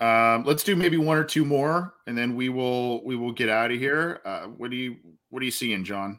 Um, 0.00 0.44
let's 0.44 0.64
do 0.64 0.74
maybe 0.74 0.96
one 0.96 1.18
or 1.18 1.24
two 1.24 1.44
more, 1.44 1.94
and 2.06 2.16
then 2.16 2.34
we 2.34 2.48
will 2.48 3.04
we 3.04 3.16
will 3.16 3.32
get 3.32 3.50
out 3.50 3.70
of 3.70 3.78
here. 3.78 4.20
Uh, 4.24 4.46
what 4.46 4.70
do 4.70 4.76
you 4.76 4.96
what 5.28 5.42
are 5.42 5.44
you 5.44 5.50
seeing, 5.50 5.84
John? 5.84 6.18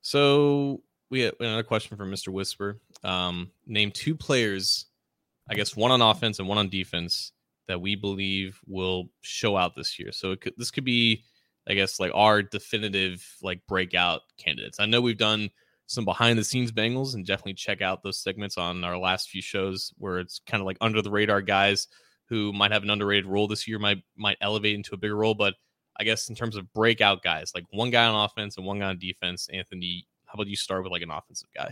So 0.00 0.82
we 1.08 1.20
have 1.20 1.34
another 1.38 1.62
question 1.62 1.96
from 1.96 2.10
Mr. 2.10 2.28
Whisper. 2.28 2.80
Um, 3.04 3.52
name 3.66 3.92
two 3.92 4.16
players, 4.16 4.86
I 5.48 5.54
guess 5.54 5.76
one 5.76 5.92
on 5.92 6.02
offense 6.02 6.40
and 6.40 6.48
one 6.48 6.58
on 6.58 6.68
defense 6.68 7.32
that 7.68 7.80
we 7.80 7.94
believe 7.94 8.58
will 8.66 9.10
show 9.20 9.56
out 9.56 9.76
this 9.76 9.98
year. 9.98 10.10
So 10.10 10.34
could, 10.34 10.54
this 10.56 10.72
could 10.72 10.84
be, 10.84 11.22
I 11.68 11.74
guess, 11.74 12.00
like 12.00 12.10
our 12.14 12.42
definitive 12.42 13.24
like 13.40 13.60
breakout 13.68 14.22
candidates. 14.36 14.80
I 14.80 14.86
know 14.86 15.00
we've 15.00 15.16
done 15.16 15.50
some 15.86 16.04
behind 16.04 16.38
the 16.38 16.44
scenes 16.44 16.72
Bengals 16.72 17.14
and 17.14 17.24
definitely 17.24 17.54
check 17.54 17.82
out 17.82 18.02
those 18.02 18.18
segments 18.18 18.58
on 18.58 18.82
our 18.82 18.98
last 18.98 19.28
few 19.28 19.42
shows 19.42 19.92
where 19.98 20.18
it's 20.18 20.40
kind 20.46 20.60
of 20.60 20.66
like 20.66 20.78
under 20.80 21.02
the 21.02 21.10
radar 21.10 21.42
guys 21.42 21.86
who 22.32 22.50
might 22.54 22.72
have 22.72 22.82
an 22.82 22.88
underrated 22.88 23.26
role 23.26 23.46
this 23.46 23.68
year 23.68 23.78
might 23.78 24.02
might 24.16 24.38
elevate 24.40 24.74
into 24.74 24.94
a 24.94 24.96
bigger 24.96 25.16
role. 25.16 25.34
But 25.34 25.54
I 26.00 26.04
guess 26.04 26.30
in 26.30 26.34
terms 26.34 26.56
of 26.56 26.72
breakout 26.72 27.22
guys, 27.22 27.52
like 27.54 27.64
one 27.70 27.90
guy 27.90 28.06
on 28.06 28.24
offense 28.24 28.56
and 28.56 28.64
one 28.64 28.78
guy 28.78 28.86
on 28.86 28.98
defense, 28.98 29.48
Anthony, 29.52 30.06
how 30.24 30.34
about 30.34 30.46
you 30.46 30.56
start 30.56 30.82
with 30.82 30.92
like 30.92 31.02
an 31.02 31.10
offensive 31.10 31.48
guy? 31.54 31.70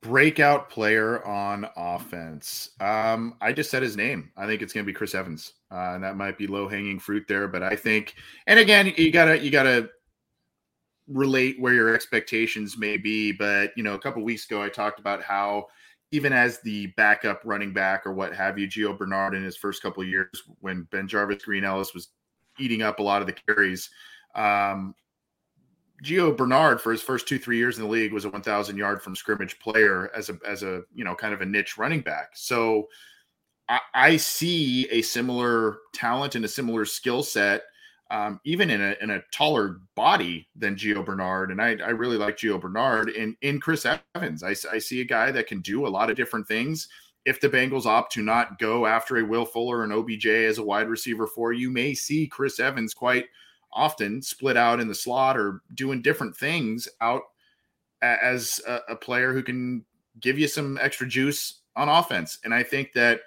breakout 0.00 0.70
player 0.70 1.24
on 1.26 1.66
offense. 1.76 2.70
Um, 2.80 3.34
I 3.40 3.52
just 3.52 3.70
said 3.70 3.82
his 3.82 3.96
name. 3.96 4.30
I 4.36 4.46
think 4.46 4.62
it's 4.62 4.72
going 4.72 4.84
to 4.84 4.86
be 4.86 4.94
Chris 4.94 5.14
Evans, 5.14 5.54
uh, 5.72 5.92
and 5.94 6.04
that 6.04 6.16
might 6.16 6.38
be 6.38 6.46
low 6.46 6.68
hanging 6.68 6.98
fruit 6.98 7.24
there. 7.28 7.48
But 7.48 7.62
I 7.62 7.74
think, 7.74 8.14
and 8.46 8.58
again, 8.60 8.92
you 8.96 9.10
gotta 9.10 9.38
you 9.38 9.50
gotta 9.50 9.90
relate 11.08 11.60
where 11.60 11.74
your 11.74 11.94
expectations 11.94 12.78
may 12.78 12.96
be. 12.96 13.32
But 13.32 13.72
you 13.76 13.82
know, 13.82 13.94
a 13.94 13.98
couple 13.98 14.22
weeks 14.22 14.46
ago, 14.46 14.62
I 14.62 14.68
talked 14.68 15.00
about 15.00 15.22
how 15.22 15.66
even 16.10 16.32
as 16.32 16.60
the 16.60 16.86
backup 16.96 17.42
running 17.44 17.72
back 17.72 18.06
or 18.06 18.12
what 18.12 18.34
have 18.34 18.58
you, 18.58 18.66
Gio 18.66 18.96
Bernard 18.96 19.34
in 19.34 19.44
his 19.44 19.56
first 19.56 19.82
couple 19.82 20.02
of 20.02 20.08
years 20.08 20.42
when 20.60 20.86
BenJarvus 20.90 21.42
Green-Ellis 21.42 21.94
was 21.94 22.08
eating 22.58 22.82
up 22.82 22.98
a 22.98 23.02
lot 23.02 23.20
of 23.20 23.26
the 23.26 23.34
carries. 23.34 23.90
Um, 24.34 24.94
Gio 26.02 26.36
Bernard 26.36 26.80
for 26.80 26.92
his 26.92 27.02
first 27.02 27.26
two 27.26 27.38
three 27.38 27.56
years 27.56 27.76
in 27.76 27.84
the 27.84 27.90
league 27.90 28.12
was 28.12 28.24
a 28.24 28.30
1,000 28.30 28.76
yard 28.76 29.02
from 29.02 29.16
scrimmage 29.16 29.58
player 29.58 30.10
as 30.14 30.28
a 30.28 30.38
as 30.46 30.62
a 30.62 30.82
you 30.94 31.04
know 31.04 31.14
kind 31.14 31.34
of 31.34 31.40
a 31.40 31.46
niche 31.46 31.76
running 31.76 32.00
back. 32.00 32.30
So 32.34 32.88
I, 33.68 33.80
I 33.94 34.16
see 34.16 34.88
a 34.90 35.02
similar 35.02 35.78
talent 35.92 36.36
and 36.36 36.44
a 36.44 36.48
similar 36.48 36.84
skill 36.84 37.22
set, 37.22 37.62
um, 38.10 38.40
even 38.44 38.70
in 38.70 38.80
a 38.80 38.96
in 39.00 39.10
a 39.10 39.22
taller 39.32 39.80
body 39.94 40.48
than 40.56 40.76
Gio 40.76 41.04
Bernard. 41.04 41.50
And 41.50 41.60
I, 41.60 41.76
I 41.84 41.90
really 41.90 42.16
like 42.16 42.36
Gio 42.36 42.60
Bernard. 42.60 43.10
And 43.10 43.36
in 43.42 43.60
Chris 43.60 43.86
Evans, 44.14 44.42
I, 44.42 44.50
I 44.72 44.78
see 44.78 45.00
a 45.00 45.04
guy 45.06 45.30
that 45.30 45.46
can 45.46 45.60
do 45.60 45.86
a 45.86 45.88
lot 45.88 46.10
of 46.10 46.16
different 46.16 46.48
things. 46.48 46.88
If 47.24 47.40
the 47.40 47.48
Bengals 47.48 47.84
opt 47.84 48.12
to 48.12 48.22
not 48.22 48.58
go 48.58 48.86
after 48.86 49.18
a 49.18 49.24
Will 49.24 49.44
Fuller 49.44 49.84
and 49.84 49.92
OBJ 49.92 50.26
as 50.26 50.58
a 50.58 50.62
wide 50.62 50.88
receiver 50.88 51.26
for 51.26 51.52
you, 51.52 51.70
may 51.70 51.92
see 51.92 52.26
Chris 52.26 52.58
Evans 52.58 52.94
quite 52.94 53.26
often 53.72 54.22
split 54.22 54.56
out 54.56 54.80
in 54.80 54.88
the 54.88 54.94
slot 54.94 55.36
or 55.36 55.60
doing 55.74 56.00
different 56.00 56.34
things 56.34 56.88
out 57.02 57.22
as 58.00 58.60
a, 58.66 58.80
a, 58.90 58.96
player 58.96 59.32
who 59.32 59.42
can 59.42 59.84
give 60.20 60.38
you 60.38 60.48
some 60.48 60.78
extra 60.80 61.06
juice 61.06 61.60
on 61.76 61.88
offense. 61.88 62.38
And 62.44 62.54
I 62.54 62.62
think 62.62 62.92
that 62.94 63.20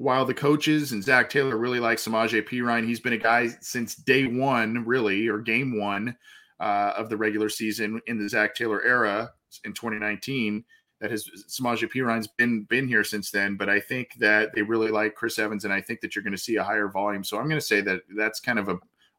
while 0.00 0.24
the 0.24 0.32
coaches 0.32 0.92
and 0.92 1.04
Zac 1.04 1.28
Taylor 1.28 1.58
really 1.58 1.78
like 1.78 1.98
Samaje 1.98 2.42
Perine, 2.48 2.86
he's 2.86 3.00
been 3.00 3.12
a 3.12 3.18
guy 3.18 3.48
since 3.60 3.94
day 3.94 4.26
one, 4.26 4.82
really, 4.86 5.28
or 5.28 5.36
game 5.36 5.78
one 5.78 6.16
uh, 6.58 6.94
of 6.96 7.10
the 7.10 7.18
regular 7.18 7.50
season 7.50 8.00
in 8.06 8.18
the 8.18 8.26
Zac 8.26 8.54
Taylor 8.54 8.82
era 8.82 9.30
in 9.66 9.74
2019. 9.74 10.64
That 11.02 11.10
has 11.10 11.28
Samaje 11.50 11.86
Perine's 11.92 12.28
been 12.28 12.62
been 12.62 12.88
here 12.88 13.04
since 13.04 13.30
then, 13.30 13.56
but 13.56 13.68
I 13.68 13.78
think 13.78 14.14
that 14.20 14.54
they 14.54 14.62
really 14.62 14.90
like 14.90 15.14
Chris 15.16 15.38
Evans, 15.38 15.64
and 15.64 15.72
I 15.72 15.82
think 15.82 16.00
that 16.00 16.16
you're 16.16 16.22
going 16.22 16.32
to 16.32 16.38
see 16.38 16.56
a 16.56 16.64
higher 16.64 16.88
volume. 16.88 17.22
So 17.22 17.36
I'm 17.36 17.48
going 17.48 17.60
to 17.60 17.66
say 17.66 17.82
that 17.82 18.00
that's 18.16 18.40
kind 18.40 18.58
of 18.58 18.70
a 18.70 18.78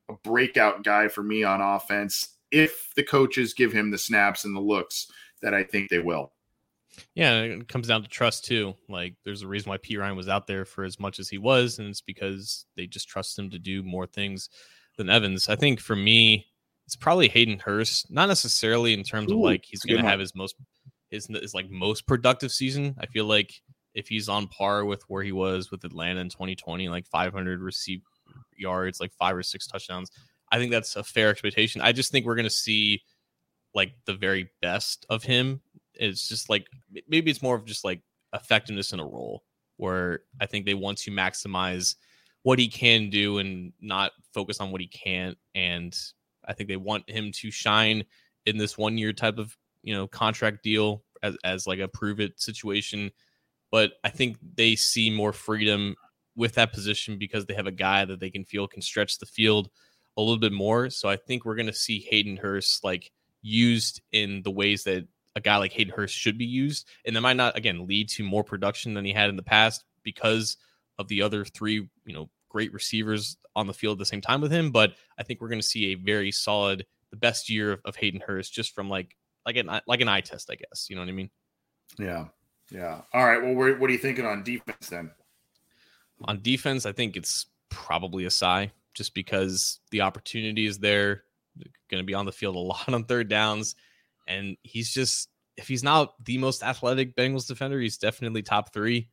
a 0.09 0.13
breakout 0.23 0.83
guy 0.83 1.07
for 1.07 1.21
me 1.21 1.43
on 1.43 1.61
offense 1.61 2.37
if 2.49 2.91
the 2.95 3.03
coaches 3.03 3.53
give 3.53 3.71
him 3.71 3.91
the 3.91 3.97
snaps 3.99 4.45
and 4.45 4.55
the 4.55 4.61
looks 4.61 5.11
that 5.43 5.53
I 5.53 5.63
think 5.63 5.89
they 5.89 5.99
will. 5.99 6.33
Yeah, 7.15 7.41
it 7.41 7.67
comes 7.67 7.87
down 7.87 8.03
to 8.03 8.09
trust 8.09 8.45
too. 8.45 8.75
Like 8.89 9.15
there's 9.23 9.41
a 9.41 9.47
reason 9.47 9.69
why 9.69 9.77
Perine 9.77 10.15
was 10.15 10.27
out 10.27 10.47
there 10.47 10.65
for 10.65 10.83
as 10.83 10.99
much 10.99 11.19
as 11.19 11.29
he 11.29 11.37
was, 11.37 11.79
and 11.79 11.87
it's 11.87 12.01
because 12.01 12.65
they 12.75 12.87
just 12.87 13.07
trust 13.07 13.37
him 13.37 13.49
to 13.51 13.59
do 13.59 13.83
more 13.83 14.05
things 14.05 14.49
than 14.97 15.09
Evans. 15.09 15.49
I 15.49 15.55
think 15.55 15.79
for 15.79 15.95
me, 15.95 16.45
it's 16.85 16.95
probably 16.95 17.29
Hayden 17.29 17.59
Hurst, 17.59 18.11
not 18.11 18.27
necessarily 18.27 18.93
in 18.93 19.03
terms 19.03 19.31
Ooh, 19.31 19.35
of 19.35 19.41
like 19.41 19.63
he's 19.65 19.81
gonna 19.81 20.07
have 20.07 20.19
his 20.19 20.35
most 20.35 20.55
his, 21.09 21.27
his 21.27 21.53
like 21.53 21.69
most 21.69 22.07
productive 22.07 22.51
season. 22.51 22.95
I 22.99 23.05
feel 23.05 23.25
like 23.25 23.53
if 23.93 24.07
he's 24.07 24.29
on 24.29 24.47
par 24.47 24.85
with 24.85 25.03
where 25.07 25.23
he 25.23 25.31
was 25.31 25.71
with 25.71 25.83
Atlanta 25.83 26.21
in 26.21 26.29
2020, 26.29 26.89
like 26.89 27.07
500 27.07 27.61
receive 27.61 28.01
yards, 28.55 28.99
like 28.99 29.11
five 29.13 29.35
or 29.35 29.43
six 29.43 29.67
touchdowns. 29.67 30.11
I 30.51 30.57
think 30.57 30.71
that's 30.71 30.95
a 30.95 31.03
fair 31.03 31.29
expectation. 31.29 31.81
I 31.81 31.91
just 31.91 32.11
think 32.11 32.25
we're 32.25 32.35
going 32.35 32.43
to 32.43 32.49
see 32.49 33.01
like 33.73 33.93
the 34.05 34.13
very 34.13 34.49
best 34.61 35.05
of 35.09 35.23
him. 35.23 35.61
It's 36.01 36.27
just 36.27 36.49
like 36.49 36.67
maybe 37.07 37.29
it's 37.29 37.43
more 37.43 37.55
of 37.55 37.65
just 37.65 37.85
like 37.85 38.01
effectiveness 38.33 38.91
in 38.91 38.99
a 38.99 39.05
role 39.05 39.43
where 39.77 40.21
I 40.39 40.47
think 40.47 40.65
they 40.65 40.73
want 40.73 40.97
to 40.99 41.11
maximize 41.11 41.95
what 42.43 42.59
he 42.59 42.67
can 42.67 43.09
do 43.09 43.37
and 43.37 43.71
not 43.79 44.11
focus 44.33 44.59
on 44.59 44.71
what 44.71 44.81
he 44.81 44.87
can't. 44.87 45.37
And 45.53 45.95
I 46.45 46.53
think 46.53 46.69
they 46.69 46.77
want 46.77 47.09
him 47.09 47.31
to 47.33 47.51
shine 47.51 48.03
in 48.45 48.57
this 48.57 48.77
one 48.77 48.97
year 48.97 49.13
type 49.13 49.37
of 49.37 49.55
you 49.83 49.93
know 49.93 50.07
contract 50.07 50.63
deal 50.63 51.03
as, 51.23 51.37
as 51.43 51.67
like 51.67 51.79
a 51.79 51.87
prove 51.87 52.19
it 52.19 52.41
situation. 52.41 53.11
But 53.69 53.93
I 54.03 54.09
think 54.09 54.37
they 54.55 54.75
see 54.75 55.09
more 55.09 55.31
freedom 55.31 55.95
with 56.35 56.55
that 56.55 56.73
position 56.73 57.17
because 57.17 57.45
they 57.45 57.53
have 57.53 57.67
a 57.67 57.71
guy 57.71 58.05
that 58.05 58.19
they 58.19 58.29
can 58.29 58.43
feel 58.43 58.67
can 58.67 58.81
stretch 58.81 59.19
the 59.19 59.25
field 59.25 59.69
a 60.17 60.21
little 60.21 60.39
bit 60.39 60.51
more. 60.51 60.89
So 60.89 61.07
I 61.09 61.15
think 61.15 61.45
we're 61.45 61.55
going 61.55 61.67
to 61.67 61.73
see 61.73 61.99
Hayden 62.09 62.37
Hurst 62.37 62.83
like 62.83 63.11
used 63.41 64.01
in 64.11 64.41
the 64.43 64.51
ways 64.51 64.83
that 64.83 65.07
a 65.35 65.41
guy 65.41 65.57
like 65.57 65.71
Hayden 65.73 65.93
Hurst 65.95 66.15
should 66.15 66.37
be 66.37 66.45
used. 66.45 66.87
And 67.05 67.15
that 67.15 67.21
might 67.21 67.37
not, 67.37 67.57
again, 67.57 67.87
lead 67.87 68.09
to 68.09 68.23
more 68.23 68.43
production 68.43 68.93
than 68.93 69.05
he 69.05 69.13
had 69.13 69.29
in 69.29 69.35
the 69.35 69.43
past 69.43 69.83
because 70.03 70.57
of 70.99 71.07
the 71.07 71.21
other 71.21 71.45
three, 71.45 71.87
you 72.05 72.13
know, 72.13 72.29
great 72.49 72.73
receivers 72.73 73.37
on 73.55 73.67
the 73.67 73.73
field 73.73 73.97
at 73.97 73.99
the 73.99 74.05
same 74.05 74.21
time 74.21 74.41
with 74.41 74.51
him. 74.51 74.71
But 74.71 74.93
I 75.17 75.23
think 75.23 75.41
we're 75.41 75.49
going 75.49 75.61
to 75.61 75.67
see 75.67 75.87
a 75.87 75.95
very 75.95 76.31
solid, 76.31 76.85
the 77.11 77.17
best 77.17 77.49
year 77.49 77.73
of, 77.73 77.81
of 77.85 77.95
Hayden 77.95 78.21
Hurst 78.25 78.53
just 78.53 78.75
from 78.75 78.89
like, 78.89 79.15
like 79.45 79.55
an, 79.55 79.69
like 79.87 80.01
an 80.01 80.09
eye 80.09 80.21
test, 80.21 80.49
I 80.51 80.55
guess. 80.55 80.87
You 80.89 80.95
know 80.95 81.01
what 81.01 81.09
I 81.09 81.13
mean? 81.13 81.29
Yeah. 81.97 82.25
Yeah. 82.69 83.01
All 83.13 83.25
right. 83.25 83.41
Well, 83.41 83.55
what 83.55 83.89
are 83.89 83.93
you 83.93 83.97
thinking 83.97 84.25
on 84.25 84.43
defense 84.43 84.89
then? 84.89 85.11
On 86.25 86.41
defense, 86.41 86.85
I 86.85 86.91
think 86.91 87.17
it's 87.17 87.47
probably 87.69 88.25
Ossai 88.25 88.71
just 88.93 89.13
because 89.13 89.79
the 89.91 90.01
opportunity 90.01 90.65
is 90.65 90.79
there. 90.79 91.23
Going 91.89 92.01
to 92.01 92.05
be 92.05 92.13
on 92.13 92.25
the 92.25 92.31
field 92.31 92.55
a 92.55 92.59
lot 92.59 92.93
on 92.93 93.03
third 93.03 93.27
downs. 93.27 93.75
And 94.27 94.57
he's 94.63 94.93
just, 94.93 95.29
if 95.57 95.67
he's 95.67 95.83
not 95.83 96.13
the 96.23 96.37
most 96.37 96.63
athletic 96.63 97.15
Bengals 97.15 97.47
defender, 97.47 97.79
he's 97.79 97.97
definitely 97.97 98.41
top 98.41 98.73
three. 98.73 99.09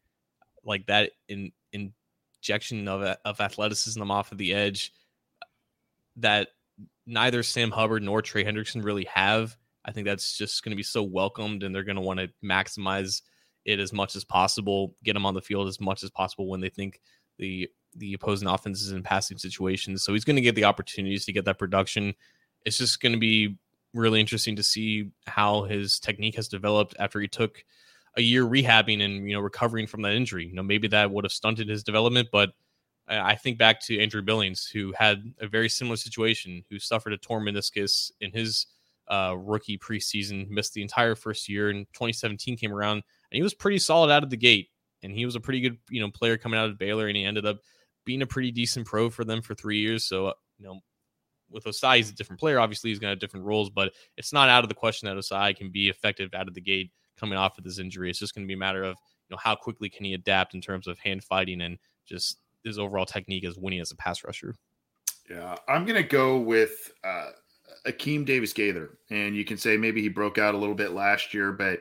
Like 0.65 0.87
that 0.87 1.13
in 1.29 1.53
injection 1.73 2.89
of, 2.89 3.17
of 3.25 3.41
athleticism 3.41 4.11
off 4.11 4.33
of 4.33 4.39
the 4.39 4.55
edge 4.55 4.93
that 6.17 6.49
neither 7.07 7.43
Sam 7.43 7.71
Hubbard 7.71 8.03
nor 8.03 8.23
Trey 8.23 8.45
Hendrickson 8.45 8.85
really 8.85 9.05
have. 9.05 9.57
I 9.85 9.93
think 9.93 10.07
that's 10.07 10.37
just 10.37 10.63
going 10.63 10.71
to 10.71 10.77
be 10.77 10.83
so 10.83 11.03
welcomed, 11.03 11.63
and 11.63 11.75
they're 11.75 11.85
going 11.85 11.97
to 11.97 12.03
want 12.03 12.21
to 12.21 12.29
maximize 12.45 13.23
it 13.65 13.81
as 13.81 13.93
much 13.93 14.17
as 14.17 14.25
possible, 14.25 14.95
get 15.05 15.15
them 15.15 15.27
on 15.27 15.35
the 15.35 15.41
field 15.41 15.69
as 15.69 15.81
much 15.81 16.03
as 16.03 16.11
possible 16.11 16.49
when 16.49 16.61
they 16.61 16.69
think 16.69 17.01
the 17.39 17.69
the 17.97 18.13
opposing 18.13 18.49
offense 18.49 18.83
is 18.83 18.93
in 18.93 19.03
passing 19.03 19.39
situations. 19.39 20.05
So 20.05 20.13
he's 20.13 20.25
going 20.25 20.37
to 20.37 20.43
get 20.43 20.55
the 20.55 20.65
opportunities 20.65 21.25
to 21.25 21.33
get 21.33 21.47
that 21.47 21.59
production. 21.59 22.15
It's 22.65 22.77
just 22.77 23.01
going 23.01 23.13
to 23.13 23.19
be 23.19 23.57
really 23.95 24.21
interesting 24.21 24.57
to 24.57 24.63
see 24.63 25.11
how 25.27 25.63
his 25.63 25.99
technique 25.99 26.37
has 26.37 26.49
developed 26.49 26.95
after 26.99 27.21
he 27.21 27.29
took 27.29 27.65
a 28.17 28.23
year 28.23 28.45
rehabbing 28.45 29.03
and 29.03 29.29
you 29.29 29.35
know 29.35 29.41
recovering 29.41 29.87
from 29.87 30.03
that 30.03 30.13
injury. 30.13 30.47
You 30.47 30.55
know, 30.55 30.63
maybe 30.63 30.89
that 30.89 31.11
would 31.11 31.25
have 31.25 31.33
stunted 31.33 31.69
his 31.69 31.83
development, 31.83 32.29
but 32.33 32.51
I 33.09 33.37
think 33.37 33.57
back 33.57 33.81
to 33.83 33.99
Andrew 33.99 34.21
Billings, 34.21 34.67
who 34.67 34.93
had 34.93 35.33
a 35.41 35.49
very 35.49 35.71
similar 35.71 35.97
situation, 35.97 36.63
who 36.69 36.79
suffered 36.79 37.15
a 37.15 37.17
torn 37.17 37.45
meniscus 37.45 38.11
in 38.21 38.33
his 38.33 38.67
uh, 39.09 39.35
rookie 39.39 39.79
preseason, 39.79 40.49
missed 40.51 40.75
the 40.75 40.83
entire 40.83 41.15
first 41.15 41.49
year, 41.49 41.71
and 41.71 41.87
2017 41.95 42.59
came 42.59 42.73
around 42.73 43.03
and 43.31 43.37
he 43.37 43.43
was 43.43 43.55
pretty 43.55 43.79
solid 43.79 44.11
out 44.11 44.23
of 44.23 44.31
the 44.31 44.37
gate. 44.37 44.69
And 45.03 45.13
he 45.13 45.25
was 45.25 45.37
a 45.37 45.41
pretty 45.41 45.61
good, 45.61 45.79
you 45.89 46.01
know, 46.01 46.11
player 46.11 46.37
coming 46.37 46.59
out 46.59 46.69
of 46.69 46.79
Baylor, 46.79 47.07
and 47.07 47.17
he 47.17 47.25
ended 47.25 47.47
up 47.47 47.61
being 48.05 48.23
a 48.23 48.27
pretty 48.27 48.51
decent 48.51 48.87
pro 48.87 49.09
for 49.11 49.25
them 49.25 49.43
for 49.43 49.55
three 49.55 49.79
years. 49.79 50.05
So, 50.05 50.35
you 50.59 50.67
know, 50.67 50.81
with 51.51 51.65
Ossai, 51.65 51.97
he's 51.97 52.11
a 52.11 52.15
different 52.15 52.41
player. 52.41 52.59
Obviously, 52.61 52.91
he's 52.91 52.99
going 52.99 53.09
to 53.09 53.13
have 53.13 53.21
different 53.21 53.47
roles, 53.47 53.71
but 53.71 53.93
it's 54.17 54.33
not 54.33 54.49
out 54.49 54.65
of 54.65 54.69
the 54.69 54.75
question 54.75 55.09
that 55.09 55.17
Ossai 55.17 55.57
can 55.57 55.71
be 55.71 55.89
effective 55.89 56.31
out 56.35 56.49
of 56.49 56.55
the 56.55 56.61
gate 56.61 56.91
coming 57.19 57.39
off 57.39 57.59
of 57.59 57.65
this 57.65 57.79
injury. 57.79 58.11
It's 58.11 58.19
just 58.19 58.35
going 58.35 58.47
to 58.47 58.49
be 58.49 58.55
a 58.55 58.59
matter 58.59 58.85
of, 58.85 58.97
you 59.29 59.35
know, 59.35 59.39
how 59.43 59.55
quickly 59.55 59.89
can 59.89 60.05
he 60.05 60.15
adapt 60.15 60.55
in 60.55 60.61
terms 60.61 60.87
of 60.87 60.99
hand 60.99 61.25
fighting 61.25 61.61
and 61.63 61.79
just 62.07 62.39
his 62.65 62.79
overall 62.79 63.07
technique 63.07 63.45
as 63.45 63.59
winning 63.59 63.81
as 63.81 63.91
a 63.91 63.97
pass 63.97 64.25
rusher. 64.25 64.55
Yeah, 65.29 65.57
I'm 65.69 65.85
gonna 65.85 66.03
go 66.03 66.39
with 66.39 66.91
uh, 67.05 67.31
Akeem 67.87 68.25
Davis 68.25 68.53
Gaither, 68.53 68.99
and 69.11 69.37
you 69.37 69.45
can 69.45 69.59
say 69.59 69.77
maybe 69.77 70.01
he 70.01 70.09
broke 70.09 70.39
out 70.39 70.55
a 70.55 70.59
little 70.59 70.75
bit 70.75 70.93
last 70.93 71.35
year, 71.35 71.53
but 71.53 71.81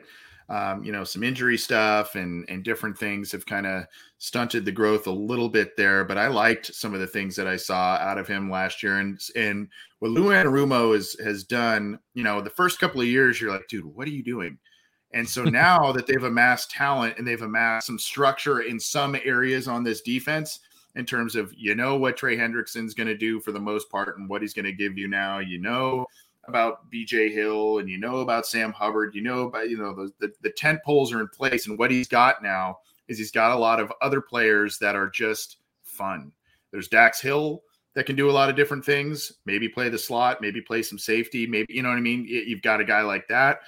um, 0.50 0.82
you 0.82 0.92
know, 0.92 1.04
some 1.04 1.22
injury 1.22 1.58
stuff 1.58 2.14
and 2.14 2.44
and 2.48 2.64
different 2.64 2.96
things 2.98 3.30
have 3.32 3.44
kind 3.44 3.66
of 3.66 3.84
stunted 4.18 4.64
the 4.64 4.72
growth 4.72 5.06
a 5.06 5.12
little 5.12 5.48
bit 5.48 5.76
there. 5.76 6.04
But 6.04 6.18
I 6.18 6.28
liked 6.28 6.74
some 6.74 6.94
of 6.94 7.00
the 7.00 7.06
things 7.06 7.36
that 7.36 7.46
I 7.46 7.56
saw 7.56 7.96
out 7.96 8.18
of 8.18 8.26
him 8.26 8.50
last 8.50 8.82
year, 8.82 8.98
and 8.98 9.20
and 9.36 9.68
what 9.98 10.10
Lou 10.10 10.30
Anarumo 10.30 10.94
has 10.94 11.16
has 11.22 11.44
done. 11.44 11.98
You 12.14 12.24
know, 12.24 12.40
the 12.40 12.50
first 12.50 12.78
couple 12.78 13.00
of 13.00 13.06
years, 13.06 13.40
you're 13.40 13.52
like, 13.52 13.68
dude, 13.68 13.84
what 13.84 14.08
are 14.08 14.12
you 14.12 14.22
doing? 14.22 14.58
And 15.12 15.28
so 15.28 15.44
now 15.44 15.92
that 15.92 16.06
they've 16.06 16.22
amassed 16.22 16.70
talent 16.70 17.18
and 17.18 17.26
they've 17.26 17.42
amassed 17.42 17.86
some 17.86 17.98
structure 17.98 18.60
in 18.60 18.80
some 18.80 19.16
areas 19.24 19.68
on 19.68 19.84
this 19.84 20.00
defense, 20.00 20.60
in 20.94 21.04
terms 21.04 21.36
of 21.36 21.52
you 21.56 21.74
know 21.74 21.96
what 21.96 22.16
Trey 22.16 22.38
Hendrickson's 22.38 22.94
going 22.94 23.06
to 23.06 23.16
do 23.16 23.38
for 23.38 23.52
the 23.52 23.60
most 23.60 23.90
part 23.90 24.18
and 24.18 24.30
what 24.30 24.40
he's 24.40 24.54
going 24.54 24.64
to 24.64 24.72
give 24.72 24.96
you 24.96 25.08
now, 25.08 25.40
you 25.40 25.58
know 25.58 26.06
about 26.48 26.90
BJ 26.90 27.32
Hill 27.32 27.78
and 27.78 27.88
you 27.88 27.98
know 27.98 28.18
about 28.18 28.46
Sam 28.46 28.72
Hubbard, 28.72 29.14
you 29.14 29.22
know 29.22 29.46
about 29.48 29.68
you 29.68 29.76
know 29.76 29.94
the, 29.94 30.10
the 30.20 30.32
the 30.42 30.50
tent 30.50 30.80
poles 30.84 31.12
are 31.12 31.20
in 31.20 31.28
place, 31.28 31.66
and 31.66 31.78
what 31.78 31.90
he's 31.90 32.08
got 32.08 32.42
now 32.42 32.78
is 33.08 33.18
he's 33.18 33.32
got 33.32 33.52
a 33.52 33.58
lot 33.58 33.80
of 33.80 33.92
other 34.02 34.20
players 34.20 34.78
that 34.78 34.96
are 34.96 35.08
just 35.08 35.58
fun. 35.82 36.32
There's 36.70 36.88
Dax 36.88 37.20
Hill 37.20 37.62
that 37.94 38.04
can 38.04 38.16
do 38.16 38.30
a 38.30 38.32
lot 38.32 38.50
of 38.50 38.56
different 38.56 38.84
things. 38.84 39.32
Maybe 39.46 39.68
play 39.68 39.88
the 39.88 39.98
slot, 39.98 40.40
maybe 40.40 40.60
play 40.60 40.82
some 40.82 40.98
safety, 40.98 41.46
maybe 41.46 41.72
you 41.72 41.82
know 41.82 41.88
what 41.88 41.98
I 41.98 42.02
mean. 42.02 42.24
You've 42.26 42.62
got 42.62 42.80
a 42.80 42.84
guy 42.84 43.02
like 43.02 43.28
that. 43.28 43.60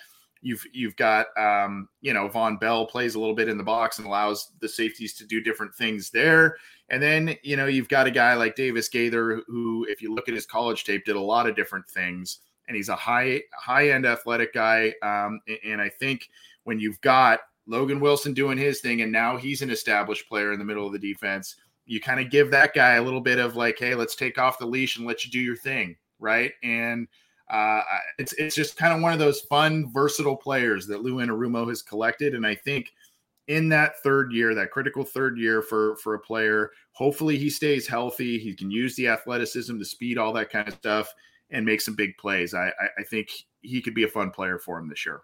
You've 0.43 0.64
you've 0.72 0.97
got 0.97 1.26
um, 1.39 1.89
you 2.01 2.14
know 2.14 2.28
Vonn 2.28 2.59
Bell 2.61 2.87
plays 2.87 3.14
a 3.14 3.20
little 3.20 3.35
bit 3.35 3.49
in 3.49 3.59
the 3.59 3.64
box 3.64 3.99
and 3.99 4.07
allows 4.07 4.53
the 4.61 4.68
safeties 4.68 5.14
to 5.14 5.26
do 5.26 5.43
different 5.43 5.74
things 5.74 6.11
there. 6.11 6.57
And 6.89 7.03
then 7.03 7.37
you 7.43 7.57
know 7.57 7.66
you've 7.66 7.89
got 7.89 8.07
a 8.07 8.11
guy 8.11 8.35
like 8.35 8.57
Davis 8.57 8.89
Gaither 8.89 9.43
who, 9.47 9.87
if 9.89 10.01
you 10.01 10.14
look 10.14 10.28
at 10.28 10.35
his 10.35 10.47
college 10.47 10.85
tape, 10.85 11.05
did 11.05 11.16
a 11.16 11.20
lot 11.20 11.49
of 11.49 11.57
different 11.57 11.89
things 11.89 12.41
and 12.70 12.76
he's 12.76 12.88
a 12.88 12.94
high 12.94 13.42
high 13.52 13.90
end 13.90 14.06
athletic 14.06 14.54
guy. 14.54 14.94
Um, 15.02 15.40
and 15.64 15.80
I 15.80 15.88
think 15.88 16.28
when 16.62 16.78
you've 16.78 17.00
got 17.00 17.40
Logan 17.66 17.98
Wilson 17.98 18.32
doing 18.32 18.56
his 18.56 18.80
thing, 18.80 19.02
and 19.02 19.10
now 19.10 19.36
he's 19.36 19.60
an 19.60 19.70
established 19.70 20.28
player 20.28 20.52
in 20.52 20.60
the 20.60 20.64
middle 20.64 20.86
of 20.86 20.92
the 20.92 20.98
defense, 20.98 21.56
you 21.84 22.00
kind 22.00 22.20
of 22.20 22.30
give 22.30 22.48
that 22.52 22.72
guy 22.72 22.94
a 22.94 23.02
little 23.02 23.20
bit 23.20 23.40
of 23.40 23.56
like, 23.56 23.76
hey, 23.76 23.96
let's 23.96 24.14
take 24.14 24.38
off 24.38 24.60
the 24.60 24.66
leash 24.66 24.96
and 24.98 25.06
let 25.06 25.24
you 25.24 25.32
do 25.32 25.40
your 25.40 25.56
thing, 25.56 25.96
right? 26.20 26.52
And 26.62 27.08
uh, 27.50 27.82
it's 28.18 28.34
it's 28.34 28.54
just 28.54 28.76
kind 28.76 28.94
of 28.94 29.02
one 29.02 29.12
of 29.12 29.18
those 29.18 29.40
fun, 29.40 29.90
versatile 29.92 30.36
players 30.36 30.86
that 30.86 31.02
Lou 31.02 31.16
Anarumo 31.16 31.68
has 31.68 31.82
collected, 31.82 32.36
and 32.36 32.46
I 32.46 32.54
think 32.54 32.92
in 33.48 33.68
that 33.70 34.00
third 34.04 34.32
year, 34.32 34.54
that 34.54 34.70
critical 34.70 35.02
third 35.02 35.36
year 35.38 35.60
for 35.60 35.96
for 35.96 36.14
a 36.14 36.20
player, 36.20 36.70
hopefully 36.92 37.36
he 37.36 37.50
stays 37.50 37.88
healthy. 37.88 38.38
He 38.38 38.54
can 38.54 38.70
use 38.70 38.94
the 38.94 39.08
athleticism, 39.08 39.76
the 39.76 39.84
speed, 39.84 40.18
all 40.18 40.32
that 40.34 40.50
kind 40.50 40.68
of 40.68 40.74
stuff 40.74 41.12
and 41.51 41.66
make 41.66 41.80
some 41.80 41.94
big 41.94 42.16
plays. 42.16 42.55
I, 42.55 42.68
I, 42.68 42.88
I 42.98 43.03
think 43.09 43.28
he 43.61 43.80
could 43.80 43.94
be 43.94 44.05
a 44.05 44.09
fun 44.09 44.30
player 44.30 44.59
for 44.59 44.78
him 44.78 44.88
this 44.88 45.05
year. 45.05 45.22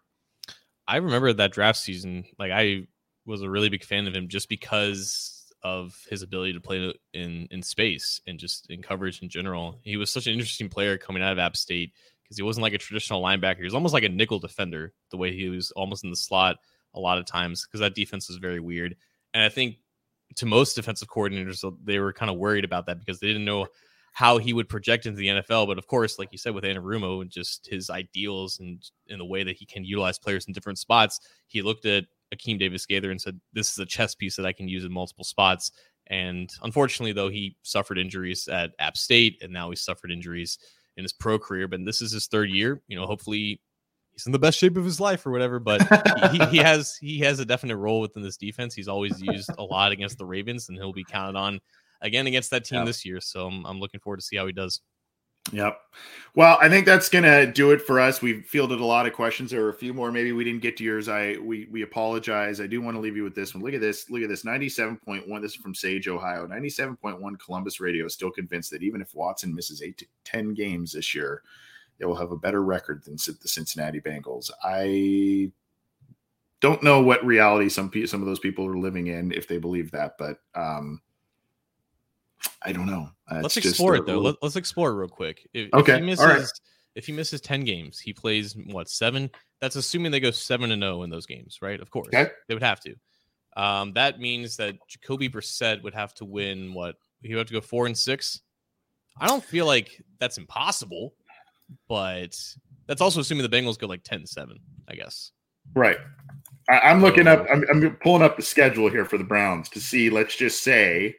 I 0.88 0.96
remember 0.96 1.32
that 1.32 1.52
draft 1.52 1.78
season. 1.78 2.24
Like 2.38 2.52
I 2.52 2.86
was 3.24 3.42
a 3.42 3.50
really 3.50 3.68
big 3.68 3.84
fan 3.84 4.06
of 4.06 4.14
him 4.14 4.28
just 4.28 4.48
because 4.48 5.52
of 5.62 5.98
his 6.08 6.22
ability 6.22 6.52
to 6.52 6.60
play 6.60 6.94
in 7.12 7.48
in 7.50 7.62
space 7.62 8.20
and 8.26 8.38
just 8.38 8.70
in 8.70 8.82
coverage 8.82 9.22
in 9.22 9.28
general. 9.28 9.78
He 9.82 9.96
was 9.96 10.12
such 10.12 10.26
an 10.26 10.32
interesting 10.32 10.68
player 10.68 10.96
coming 10.96 11.22
out 11.22 11.32
of 11.32 11.38
App 11.38 11.56
State 11.56 11.92
because 12.22 12.36
he 12.36 12.42
wasn't 12.42 12.62
like 12.62 12.72
a 12.72 12.78
traditional 12.78 13.22
linebacker. 13.22 13.58
He 13.58 13.64
was 13.64 13.74
almost 13.74 13.94
like 13.94 14.04
a 14.04 14.08
nickel 14.08 14.38
defender, 14.38 14.92
the 15.10 15.16
way 15.16 15.34
he 15.34 15.48
was 15.48 15.72
almost 15.72 16.04
in 16.04 16.10
the 16.10 16.16
slot 16.16 16.56
a 16.94 17.00
lot 17.00 17.18
of 17.18 17.26
times 17.26 17.66
because 17.66 17.80
that 17.80 17.94
defense 17.94 18.28
was 18.28 18.38
very 18.38 18.60
weird. 18.60 18.96
And 19.34 19.42
I 19.42 19.48
think 19.48 19.76
to 20.36 20.46
most 20.46 20.74
defensive 20.74 21.08
coordinators, 21.08 21.64
they 21.84 21.98
were 21.98 22.12
kind 22.12 22.30
of 22.30 22.36
worried 22.36 22.64
about 22.64 22.86
that 22.86 22.98
because 22.98 23.20
they 23.20 23.28
didn't 23.28 23.44
know 23.44 23.66
how 24.16 24.38
he 24.38 24.54
would 24.54 24.66
project 24.66 25.04
into 25.04 25.18
the 25.18 25.26
NFL. 25.26 25.66
But 25.66 25.76
of 25.76 25.86
course, 25.86 26.18
like 26.18 26.32
you 26.32 26.38
said 26.38 26.54
with 26.54 26.64
Anarumo 26.64 27.20
and 27.20 27.30
just 27.30 27.66
his 27.66 27.90
ideals 27.90 28.60
and 28.60 28.82
in 29.08 29.18
the 29.18 29.26
way 29.26 29.44
that 29.44 29.56
he 29.56 29.66
can 29.66 29.84
utilize 29.84 30.18
players 30.18 30.46
in 30.46 30.54
different 30.54 30.78
spots, 30.78 31.20
he 31.48 31.60
looked 31.60 31.84
at 31.84 32.06
Akeem 32.34 32.58
Davis 32.58 32.86
Gaither 32.86 33.10
and 33.10 33.20
said, 33.20 33.38
This 33.52 33.70
is 33.72 33.78
a 33.78 33.84
chess 33.84 34.14
piece 34.14 34.34
that 34.36 34.46
I 34.46 34.54
can 34.54 34.68
use 34.68 34.86
in 34.86 34.90
multiple 34.90 35.22
spots. 35.22 35.70
And 36.06 36.48
unfortunately, 36.62 37.12
though, 37.12 37.28
he 37.28 37.58
suffered 37.60 37.98
injuries 37.98 38.48
at 38.48 38.70
App 38.78 38.96
State 38.96 39.36
and 39.42 39.52
now 39.52 39.68
he 39.68 39.76
suffered 39.76 40.10
injuries 40.10 40.56
in 40.96 41.04
his 41.04 41.12
pro 41.12 41.38
career. 41.38 41.68
But 41.68 41.84
this 41.84 42.00
is 42.00 42.10
his 42.10 42.26
third 42.26 42.48
year. 42.48 42.80
You 42.88 42.98
know, 42.98 43.04
hopefully 43.04 43.60
he's 44.12 44.24
in 44.24 44.32
the 44.32 44.38
best 44.38 44.56
shape 44.56 44.78
of 44.78 44.84
his 44.86 44.98
life 44.98 45.26
or 45.26 45.30
whatever. 45.30 45.58
But 45.58 45.82
he, 46.32 46.42
he 46.46 46.56
has 46.56 46.96
he 46.96 47.18
has 47.18 47.38
a 47.38 47.44
definite 47.44 47.76
role 47.76 48.00
within 48.00 48.22
this 48.22 48.38
defense. 48.38 48.74
He's 48.74 48.88
always 48.88 49.20
used 49.20 49.50
a 49.58 49.62
lot 49.62 49.92
against 49.92 50.16
the 50.16 50.24
Ravens, 50.24 50.70
and 50.70 50.78
he'll 50.78 50.94
be 50.94 51.04
counted 51.04 51.36
on 51.38 51.60
again 52.00 52.26
against 52.26 52.50
that 52.50 52.64
team 52.64 52.84
this 52.84 53.04
year. 53.04 53.20
So 53.20 53.46
I'm, 53.46 53.64
I'm 53.66 53.80
looking 53.80 54.00
forward 54.00 54.18
to 54.18 54.26
see 54.26 54.36
how 54.36 54.46
he 54.46 54.52
does. 54.52 54.80
Yep. 55.52 55.78
Well, 56.34 56.58
I 56.60 56.68
think 56.68 56.86
that's 56.86 57.08
gonna 57.08 57.46
do 57.46 57.70
it 57.70 57.80
for 57.80 58.00
us. 58.00 58.20
We've 58.20 58.44
fielded 58.44 58.80
a 58.80 58.84
lot 58.84 59.06
of 59.06 59.12
questions. 59.12 59.52
There 59.52 59.62
were 59.62 59.68
a 59.68 59.74
few 59.74 59.94
more. 59.94 60.10
Maybe 60.10 60.32
we 60.32 60.42
didn't 60.42 60.60
get 60.60 60.76
to 60.78 60.84
yours. 60.84 61.08
I 61.08 61.36
we 61.40 61.68
we 61.70 61.82
apologize. 61.82 62.60
I 62.60 62.66
do 62.66 62.82
want 62.82 62.96
to 62.96 63.00
leave 63.00 63.16
you 63.16 63.22
with 63.22 63.36
this 63.36 63.54
one. 63.54 63.62
Look 63.62 63.72
at 63.72 63.80
this. 63.80 64.10
Look 64.10 64.22
at 64.22 64.28
this. 64.28 64.44
Ninety-seven 64.44 64.96
point 64.96 65.28
one. 65.28 65.42
This 65.42 65.52
is 65.52 65.58
from 65.58 65.72
Sage, 65.72 66.08
Ohio. 66.08 66.48
Ninety-seven 66.48 66.96
point 66.96 67.20
one. 67.20 67.36
Columbus 67.36 67.78
Radio 67.78 68.06
is 68.06 68.14
still 68.14 68.32
convinced 68.32 68.72
that 68.72 68.82
even 68.82 69.00
if 69.00 69.14
Watson 69.14 69.54
misses 69.54 69.82
eight 69.82 69.98
to 69.98 70.06
ten 70.24 70.52
games 70.52 70.92
this 70.92 71.14
year, 71.14 71.44
they 72.00 72.06
will 72.06 72.16
have 72.16 72.32
a 72.32 72.36
better 72.36 72.64
record 72.64 73.04
than 73.04 73.14
the 73.14 73.48
Cincinnati 73.48 74.00
Bengals. 74.00 74.50
I 74.64 75.52
don't 76.60 76.82
know 76.82 77.00
what 77.02 77.24
reality 77.24 77.68
some 77.68 77.92
some 78.06 78.20
of 78.20 78.26
those 78.26 78.40
people 78.40 78.66
are 78.66 78.78
living 78.78 79.06
in 79.06 79.30
if 79.30 79.46
they 79.46 79.58
believe 79.58 79.92
that, 79.92 80.16
but 80.18 80.40
um, 80.56 81.00
I 82.62 82.72
don't 82.72 82.86
know. 82.86 83.08
Uh, 83.30 83.40
let's 83.42 83.56
explore 83.56 83.96
it 83.96 84.06
though. 84.06 84.20
Let, 84.20 84.36
us 84.42 84.56
explore 84.56 84.94
real 84.94 85.08
quick. 85.08 85.48
If, 85.52 85.72
okay. 85.72 85.94
If 85.94 86.00
he 86.00 86.06
misses, 86.06 86.24
All 86.24 86.32
right. 86.32 86.46
If 86.94 87.06
he 87.06 87.12
misses 87.12 87.40
ten 87.40 87.64
games, 87.64 87.98
he 87.98 88.12
plays 88.12 88.56
what 88.66 88.88
seven? 88.88 89.30
That's 89.60 89.76
assuming 89.76 90.12
they 90.12 90.20
go 90.20 90.30
seven 90.30 90.72
and 90.72 90.82
zero 90.82 90.98
oh 90.98 91.02
in 91.02 91.10
those 91.10 91.26
games, 91.26 91.58
right? 91.60 91.80
Of 91.80 91.90
course, 91.90 92.08
okay. 92.08 92.30
they 92.48 92.54
would 92.54 92.62
have 92.62 92.80
to. 92.80 92.94
Um, 93.56 93.92
that 93.94 94.20
means 94.20 94.56
that 94.56 94.76
Jacoby 94.88 95.28
Brissett 95.28 95.82
would 95.82 95.94
have 95.94 96.14
to 96.14 96.24
win 96.24 96.74
what? 96.74 96.96
He 97.22 97.34
would 97.34 97.38
have 97.38 97.48
to 97.48 97.54
go 97.54 97.60
four 97.60 97.86
and 97.86 97.96
six. 97.96 98.40
I 99.18 99.26
don't 99.26 99.44
feel 99.44 99.66
like 99.66 100.02
that's 100.20 100.36
impossible, 100.36 101.14
but 101.88 102.36
that's 102.86 103.00
also 103.00 103.20
assuming 103.20 103.48
the 103.48 103.56
Bengals 103.56 103.78
go 103.78 103.86
like 103.86 104.04
10-7, 104.04 104.58
I 104.88 104.94
guess. 104.94 105.32
Right. 105.74 105.96
I, 106.68 106.90
am 106.90 107.00
looking 107.00 107.26
up. 107.26 107.46
I'm, 107.50 107.64
I'm 107.70 107.96
pulling 107.96 108.22
up 108.22 108.36
the 108.36 108.42
schedule 108.42 108.90
here 108.90 109.04
for 109.04 109.18
the 109.18 109.24
Browns 109.24 109.68
to 109.70 109.80
see. 109.80 110.10
Let's 110.10 110.36
just 110.36 110.62
say 110.62 111.16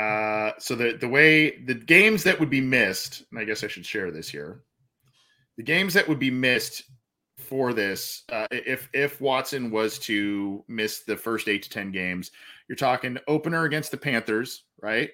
uh, 0.00 0.52
so 0.58 0.74
the 0.74 0.96
the 0.96 1.08
way 1.08 1.58
the 1.64 1.74
games 1.74 2.24
that 2.24 2.38
would 2.40 2.50
be 2.50 2.60
missed, 2.60 3.24
and 3.30 3.38
I 3.38 3.44
guess 3.44 3.62
I 3.62 3.68
should 3.68 3.86
share 3.86 4.10
this 4.10 4.28
here. 4.28 4.62
The 5.56 5.62
games 5.62 5.94
that 5.94 6.08
would 6.08 6.18
be 6.18 6.30
missed 6.30 6.84
for 7.38 7.72
this, 7.72 8.22
uh, 8.32 8.46
if 8.50 8.88
if 8.94 9.20
Watson 9.20 9.70
was 9.70 9.98
to 10.00 10.64
miss 10.68 11.00
the 11.00 11.16
first 11.16 11.48
eight 11.48 11.64
to 11.64 11.70
ten 11.70 11.92
games, 11.92 12.30
you're 12.68 12.76
talking 12.76 13.18
opener 13.28 13.64
against 13.64 13.90
the 13.90 13.96
Panthers, 13.96 14.64
right? 14.80 15.10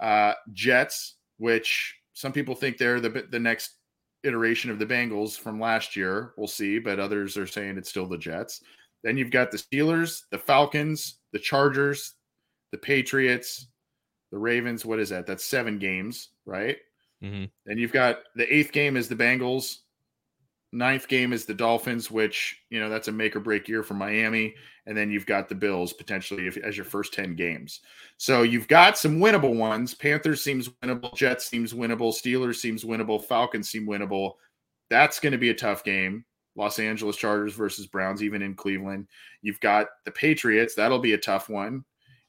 Uh, 0.00 0.32
Jets, 0.52 1.16
which 1.38 1.94
some 2.14 2.32
people 2.32 2.54
think 2.54 2.78
they're 2.78 3.00
the 3.00 3.26
the 3.30 3.40
next 3.40 3.76
iteration 4.24 4.70
of 4.70 4.78
the 4.78 4.86
Bengals 4.86 5.38
from 5.38 5.60
last 5.60 5.96
year. 5.96 6.32
We'll 6.36 6.46
see, 6.46 6.78
but 6.78 7.00
others 7.00 7.36
are 7.36 7.46
saying 7.46 7.76
it's 7.76 7.90
still 7.90 8.06
the 8.06 8.18
Jets. 8.18 8.62
Then 9.04 9.16
you've 9.16 9.30
got 9.32 9.50
the 9.50 9.58
Steelers, 9.58 10.22
the 10.30 10.38
Falcons, 10.38 11.18
the 11.32 11.38
Chargers, 11.38 12.14
the 12.70 12.78
Patriots, 12.78 13.66
the 14.32 14.38
Ravens, 14.38 14.84
what 14.84 14.98
is 14.98 15.10
that? 15.10 15.26
That's 15.26 15.44
seven 15.44 15.78
games, 15.78 16.30
right? 16.46 16.78
Mm-hmm. 17.22 17.44
And 17.66 17.78
you've 17.78 17.92
got 17.92 18.20
the 18.34 18.52
eighth 18.52 18.72
game 18.72 18.96
is 18.96 19.08
the 19.08 19.14
Bengals. 19.14 19.78
Ninth 20.72 21.06
game 21.06 21.34
is 21.34 21.44
the 21.44 21.54
Dolphins, 21.54 22.10
which, 22.10 22.58
you 22.70 22.80
know, 22.80 22.88
that's 22.88 23.08
a 23.08 23.12
make 23.12 23.36
or 23.36 23.40
break 23.40 23.68
year 23.68 23.82
for 23.82 23.92
Miami. 23.92 24.54
And 24.86 24.96
then 24.96 25.10
you've 25.10 25.26
got 25.26 25.50
the 25.50 25.54
Bills 25.54 25.92
potentially 25.92 26.46
if, 26.46 26.56
as 26.56 26.78
your 26.78 26.86
first 26.86 27.12
10 27.12 27.36
games. 27.36 27.80
So 28.16 28.42
you've 28.42 28.68
got 28.68 28.96
some 28.96 29.20
winnable 29.20 29.54
ones. 29.54 29.94
Panthers 29.94 30.42
seems 30.42 30.70
winnable. 30.82 31.14
Jets 31.14 31.44
seems 31.44 31.74
winnable. 31.74 32.10
Steelers 32.10 32.56
seems 32.56 32.84
winnable. 32.84 33.22
Falcons 33.22 33.68
seem 33.68 33.86
winnable. 33.86 34.32
That's 34.88 35.20
going 35.20 35.32
to 35.32 35.38
be 35.38 35.50
a 35.50 35.54
tough 35.54 35.84
game. 35.84 36.24
Los 36.56 36.78
Angeles 36.78 37.16
Chargers 37.16 37.54
versus 37.54 37.86
Browns, 37.86 38.22
even 38.22 38.40
in 38.40 38.54
Cleveland. 38.54 39.08
You've 39.42 39.60
got 39.60 39.88
the 40.04 40.10
Patriots. 40.10 40.74
That'll 40.74 40.98
be 40.98 41.12
a 41.12 41.18
tough 41.18 41.50
one. 41.50 41.84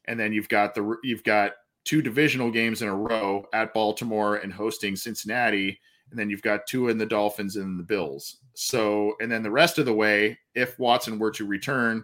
And 0.06 0.20
then 0.20 0.34
you've 0.34 0.50
got 0.50 0.76
the 0.76 0.98
you've 1.02 1.24
got 1.24 1.54
two 1.86 2.02
divisional 2.02 2.52
games 2.52 2.82
in 2.82 2.88
a 2.88 2.96
row 2.96 3.46
at 3.54 3.74
Baltimore 3.74 4.38
and 4.38 4.54
hosting 4.54 4.96
Cincinnati. 4.96 5.80
And 6.10 6.20
then 6.20 6.30
you've 6.30 6.42
got 6.42 6.68
two 6.68 6.90
in 6.90 6.98
the 6.98 7.06
Dolphins 7.06 7.56
and 7.56 7.80
the 7.80 7.84
Bills. 7.84 8.38
So, 8.54 9.16
and 9.20 9.32
then 9.32 9.44
the 9.44 9.52
rest 9.52 9.80
of 9.80 9.86
the 9.86 9.94
way, 9.94 10.38
if 10.54 10.78
Watson 10.78 11.18
were 11.18 11.32
to 11.32 11.46
return, 11.46 12.04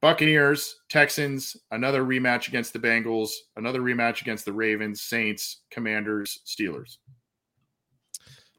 Buccaneers, 0.00 0.76
Texans, 0.88 1.56
another 1.70 2.04
rematch 2.04 2.48
against 2.48 2.72
the 2.72 2.78
Bengals, 2.78 3.30
another 3.56 3.80
rematch 3.80 4.20
against 4.20 4.44
the 4.44 4.52
Ravens, 4.52 5.02
Saints, 5.02 5.62
Commanders, 5.70 6.40
Steelers. 6.46 6.98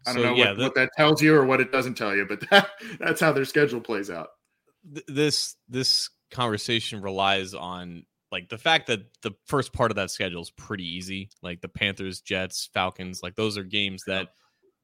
I 0.06 0.14
don't 0.14 0.24
so, 0.24 0.30
know 0.30 0.36
yeah, 0.36 0.50
what, 0.50 0.58
the, 0.58 0.64
what, 0.64 0.76
that 0.76 0.90
tells 0.98 1.22
you 1.22 1.36
or 1.36 1.46
what 1.46 1.62
it 1.62 1.72
doesn't 1.72 1.96
tell 1.96 2.16
you, 2.16 2.26
but 2.26 2.42
that, 2.50 2.70
that's 3.00 3.22
how 3.22 3.32
their 3.32 3.46
schedule 3.46 3.82
plays 3.82 4.10
out. 4.10 4.30
This 5.08 5.56
this 5.68 6.10
conversation 6.32 7.02
relies 7.02 7.54
on 7.54 8.06
like 8.32 8.50
the 8.50 8.58
fact 8.58 8.88
that 8.88 9.02
the 9.22 9.32
first 9.46 9.74
part 9.74 9.92
of 9.92 9.96
that 9.96 10.12
schedule 10.12 10.42
is 10.42 10.52
pretty 10.52 10.88
easy. 10.88 11.30
Like 11.42 11.62
the 11.62 11.68
Panthers, 11.68 12.22
Jets, 12.22 12.70
Falcons, 12.74 13.22
like 13.24 13.36
those 13.36 13.58
are 13.58 13.64
games 13.64 14.04
that 14.06 14.30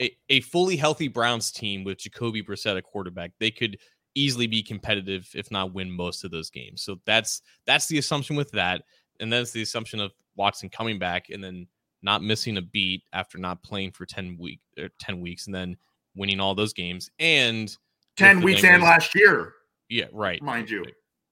a, 0.02 0.12
a 0.30 0.42
fully 0.42 0.76
healthy 0.76 1.08
Browns 1.08 1.52
team 1.52 1.84
with 1.84 2.00
Jacoby 2.00 2.42
Brissett 2.42 2.78
at 2.78 2.84
quarterback, 2.84 3.32
they 3.40 3.52
could 3.52 3.78
easily 4.16 4.48
be 4.48 4.64
competitive, 4.64 5.30
if 5.36 5.52
not 5.52 5.74
win 5.74 5.92
most 5.92 6.24
of 6.24 6.32
those 6.32 6.50
games. 6.50 6.82
So 6.82 7.00
that's 7.06 7.42
that's 7.66 7.88
the 7.88 7.98
assumption 7.98 8.36
with 8.36 8.52
that, 8.52 8.84
and 9.20 9.32
that's 9.32 9.52
the 9.52 9.62
assumption 9.62 10.00
of 10.00 10.12
Watson 10.36 10.70
coming 10.70 11.00
back 11.00 11.30
and 11.30 11.44
then 11.44 11.68
not 12.02 12.24
missing 12.24 12.58
a 12.58 12.62
beat 12.62 13.04
after 13.14 13.38
not 13.38 13.64
playing 13.64 13.92
for 13.92 14.06
ten 14.06 14.38
week 14.40 14.60
or 14.78 14.86
er, 14.86 14.90
ten 15.00 15.22
weeks, 15.22 15.46
and 15.46 15.56
then 15.56 15.78
winning 16.16 16.40
all 16.40 16.56
those 16.56 16.74
games 16.74 17.10
and 17.20 17.78
ten 18.18 18.42
weeks 18.42 18.64
and 18.64 18.84
last 18.84 19.16
year. 19.16 19.54
Yeah, 19.90 20.06
right. 20.12 20.42
Mind 20.42 20.70
you. 20.70 20.86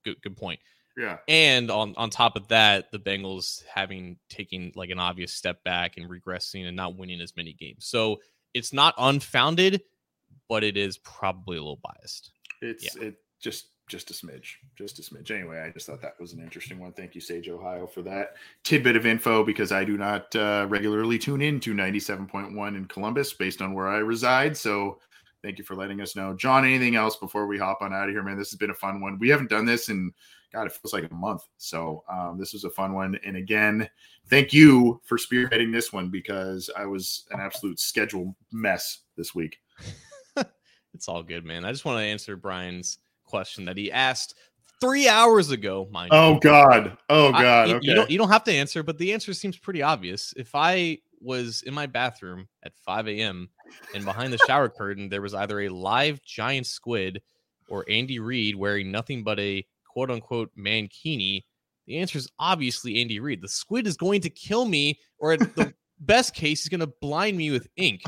Good 0.05 0.21
good 0.21 0.37
point. 0.37 0.59
Yeah. 0.97 1.17
And 1.27 1.71
on 1.71 1.93
on 1.97 2.09
top 2.09 2.35
of 2.35 2.47
that, 2.49 2.91
the 2.91 2.99
Bengals 2.99 3.63
having 3.73 4.17
taken 4.29 4.71
like 4.75 4.89
an 4.89 4.99
obvious 4.99 5.33
step 5.33 5.63
back 5.63 5.97
and 5.97 6.09
regressing 6.09 6.67
and 6.67 6.75
not 6.75 6.95
winning 6.95 7.21
as 7.21 7.35
many 7.35 7.53
games. 7.53 7.85
So 7.85 8.19
it's 8.53 8.73
not 8.73 8.93
unfounded, 8.97 9.81
but 10.47 10.63
it 10.63 10.77
is 10.77 10.97
probably 10.99 11.57
a 11.57 11.61
little 11.61 11.81
biased. 11.83 12.31
It's 12.61 12.95
yeah. 12.95 13.07
it 13.07 13.15
just 13.41 13.67
just 13.89 14.11
a 14.11 14.13
smidge, 14.13 14.55
just 14.75 14.99
a 14.99 15.01
smidge. 15.01 15.31
Anyway, 15.31 15.59
I 15.59 15.69
just 15.69 15.87
thought 15.87 16.01
that 16.01 16.19
was 16.19 16.33
an 16.33 16.41
interesting 16.41 16.79
one. 16.79 16.93
Thank 16.93 17.15
you, 17.15 17.21
Sage 17.21 17.49
Ohio, 17.49 17.85
for 17.85 18.01
that 18.03 18.35
tidbit 18.63 18.95
of 18.95 19.05
info 19.05 19.43
because 19.43 19.71
I 19.71 19.83
do 19.83 19.97
not 19.97 20.33
uh, 20.35 20.65
regularly 20.69 21.19
tune 21.19 21.41
in 21.41 21.59
to 21.61 21.73
97.1 21.73 22.75
in 22.75 22.85
Columbus 22.85 23.33
based 23.33 23.61
on 23.61 23.73
where 23.73 23.87
I 23.87 23.97
reside. 23.97 24.55
So 24.55 24.99
thank 25.43 25.57
you 25.57 25.63
for 25.63 25.75
letting 25.75 26.01
us 26.01 26.15
know. 26.15 26.33
John, 26.33 26.65
anything 26.65 26.95
else 26.95 27.17
before 27.17 27.45
we 27.45 27.59
hop 27.59 27.81
on 27.81 27.93
out 27.93 28.07
of 28.07 28.15
here, 28.15 28.23
man? 28.23 28.37
This 28.37 28.49
has 28.51 28.57
been 28.57 28.71
a 28.71 28.75
fun 28.75 29.01
one. 29.01 29.19
We 29.19 29.29
haven't 29.29 29.49
done 29.49 29.65
this 29.65 29.89
in 29.89 30.11
God, 30.53 30.67
it 30.67 30.71
feels 30.71 30.93
like 30.93 31.09
a 31.09 31.13
month. 31.13 31.47
So 31.57 32.03
um, 32.07 32.37
this 32.37 32.53
was 32.53 32.63
a 32.63 32.69
fun 32.69 32.93
one. 32.93 33.17
And 33.25 33.35
again, 33.35 33.89
thank 34.27 34.53
you 34.53 35.01
for 35.03 35.17
spearheading 35.17 35.73
this 35.73 35.91
one 35.91 36.09
because 36.09 36.69
I 36.77 36.85
was 36.85 37.25
an 37.31 37.39
absolute 37.39 37.79
schedule 37.79 38.35
mess 38.51 38.99
this 39.17 39.33
week. 39.33 39.57
it's 40.93 41.07
all 41.07 41.23
good, 41.23 41.43
man. 41.43 41.65
I 41.65 41.71
just 41.71 41.85
want 41.85 41.97
to 41.97 42.05
answer 42.05 42.37
Brian's 42.37 42.99
question 43.25 43.65
that 43.65 43.77
he 43.77 43.91
asked 43.91 44.35
three 44.79 45.07
hours 45.07 45.49
ago. 45.49 45.87
Mind 45.91 46.11
oh 46.13 46.35
you. 46.35 46.39
God. 46.41 46.97
Oh 47.09 47.31
God. 47.31 47.69
I, 47.69 47.73
okay. 47.73 47.87
You 47.87 47.95
don't 47.95 48.11
you 48.11 48.17
don't 48.19 48.29
have 48.29 48.43
to 48.43 48.53
answer, 48.53 48.83
but 48.83 48.99
the 48.99 49.11
answer 49.11 49.33
seems 49.33 49.57
pretty 49.57 49.81
obvious. 49.81 50.35
If 50.37 50.53
I 50.53 50.99
was 51.23 51.63
in 51.65 51.73
my 51.73 51.85
bathroom 51.85 52.47
at 52.63 52.73
5 52.85 53.07
a.m. 53.07 53.49
and 53.95 54.05
behind 54.05 54.33
the 54.33 54.39
shower 54.45 54.69
curtain 54.69 55.09
there 55.09 55.21
was 55.21 55.33
either 55.33 55.61
a 55.61 55.69
live 55.69 56.21
giant 56.23 56.67
squid 56.67 57.21
or 57.69 57.85
Andy 57.89 58.19
Reid 58.19 58.55
wearing 58.55 58.91
nothing 58.91 59.23
but 59.23 59.39
a 59.39 59.65
quote 59.87 60.11
unquote 60.11 60.51
mankini? 60.57 61.43
The 61.87 61.97
answer 61.97 62.17
is 62.17 62.29
obviously 62.39 63.01
Andy 63.01 63.19
Reid. 63.19 63.41
The 63.41 63.47
squid 63.49 63.87
is 63.87 63.97
going 63.97 64.21
to 64.21 64.29
kill 64.29 64.65
me, 64.65 64.99
or 65.19 65.33
at 65.33 65.55
the 65.55 65.73
best 65.99 66.33
case, 66.33 66.63
he's 66.63 66.69
going 66.69 66.79
to 66.79 66.93
blind 67.01 67.37
me 67.37 67.51
with 67.51 67.67
ink. 67.75 68.03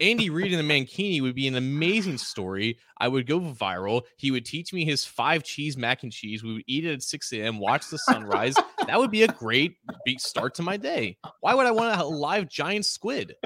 Andy 0.00 0.30
Reid 0.30 0.52
and 0.52 0.68
the 0.68 0.74
mankini 0.74 1.22
would 1.22 1.34
be 1.34 1.48
an 1.48 1.56
amazing 1.56 2.18
story. 2.18 2.78
I 2.98 3.08
would 3.08 3.26
go 3.26 3.40
viral. 3.40 4.02
He 4.16 4.30
would 4.30 4.44
teach 4.44 4.72
me 4.72 4.84
his 4.84 5.04
five 5.04 5.42
cheese 5.42 5.76
mac 5.76 6.02
and 6.02 6.12
cheese. 6.12 6.42
We 6.44 6.54
would 6.54 6.64
eat 6.66 6.84
it 6.84 6.92
at 6.92 7.02
6 7.02 7.32
a.m., 7.32 7.58
watch 7.58 7.88
the 7.88 7.98
sunrise. 7.98 8.54
that 8.86 8.98
would 8.98 9.10
be 9.10 9.22
a 9.22 9.28
great 9.28 9.76
start 10.18 10.54
to 10.56 10.62
my 10.62 10.76
day. 10.76 11.16
Why 11.40 11.54
would 11.54 11.66
I 11.66 11.70
want 11.70 11.98
a 11.98 12.04
live 12.04 12.48
giant 12.48 12.84
squid? 12.84 13.36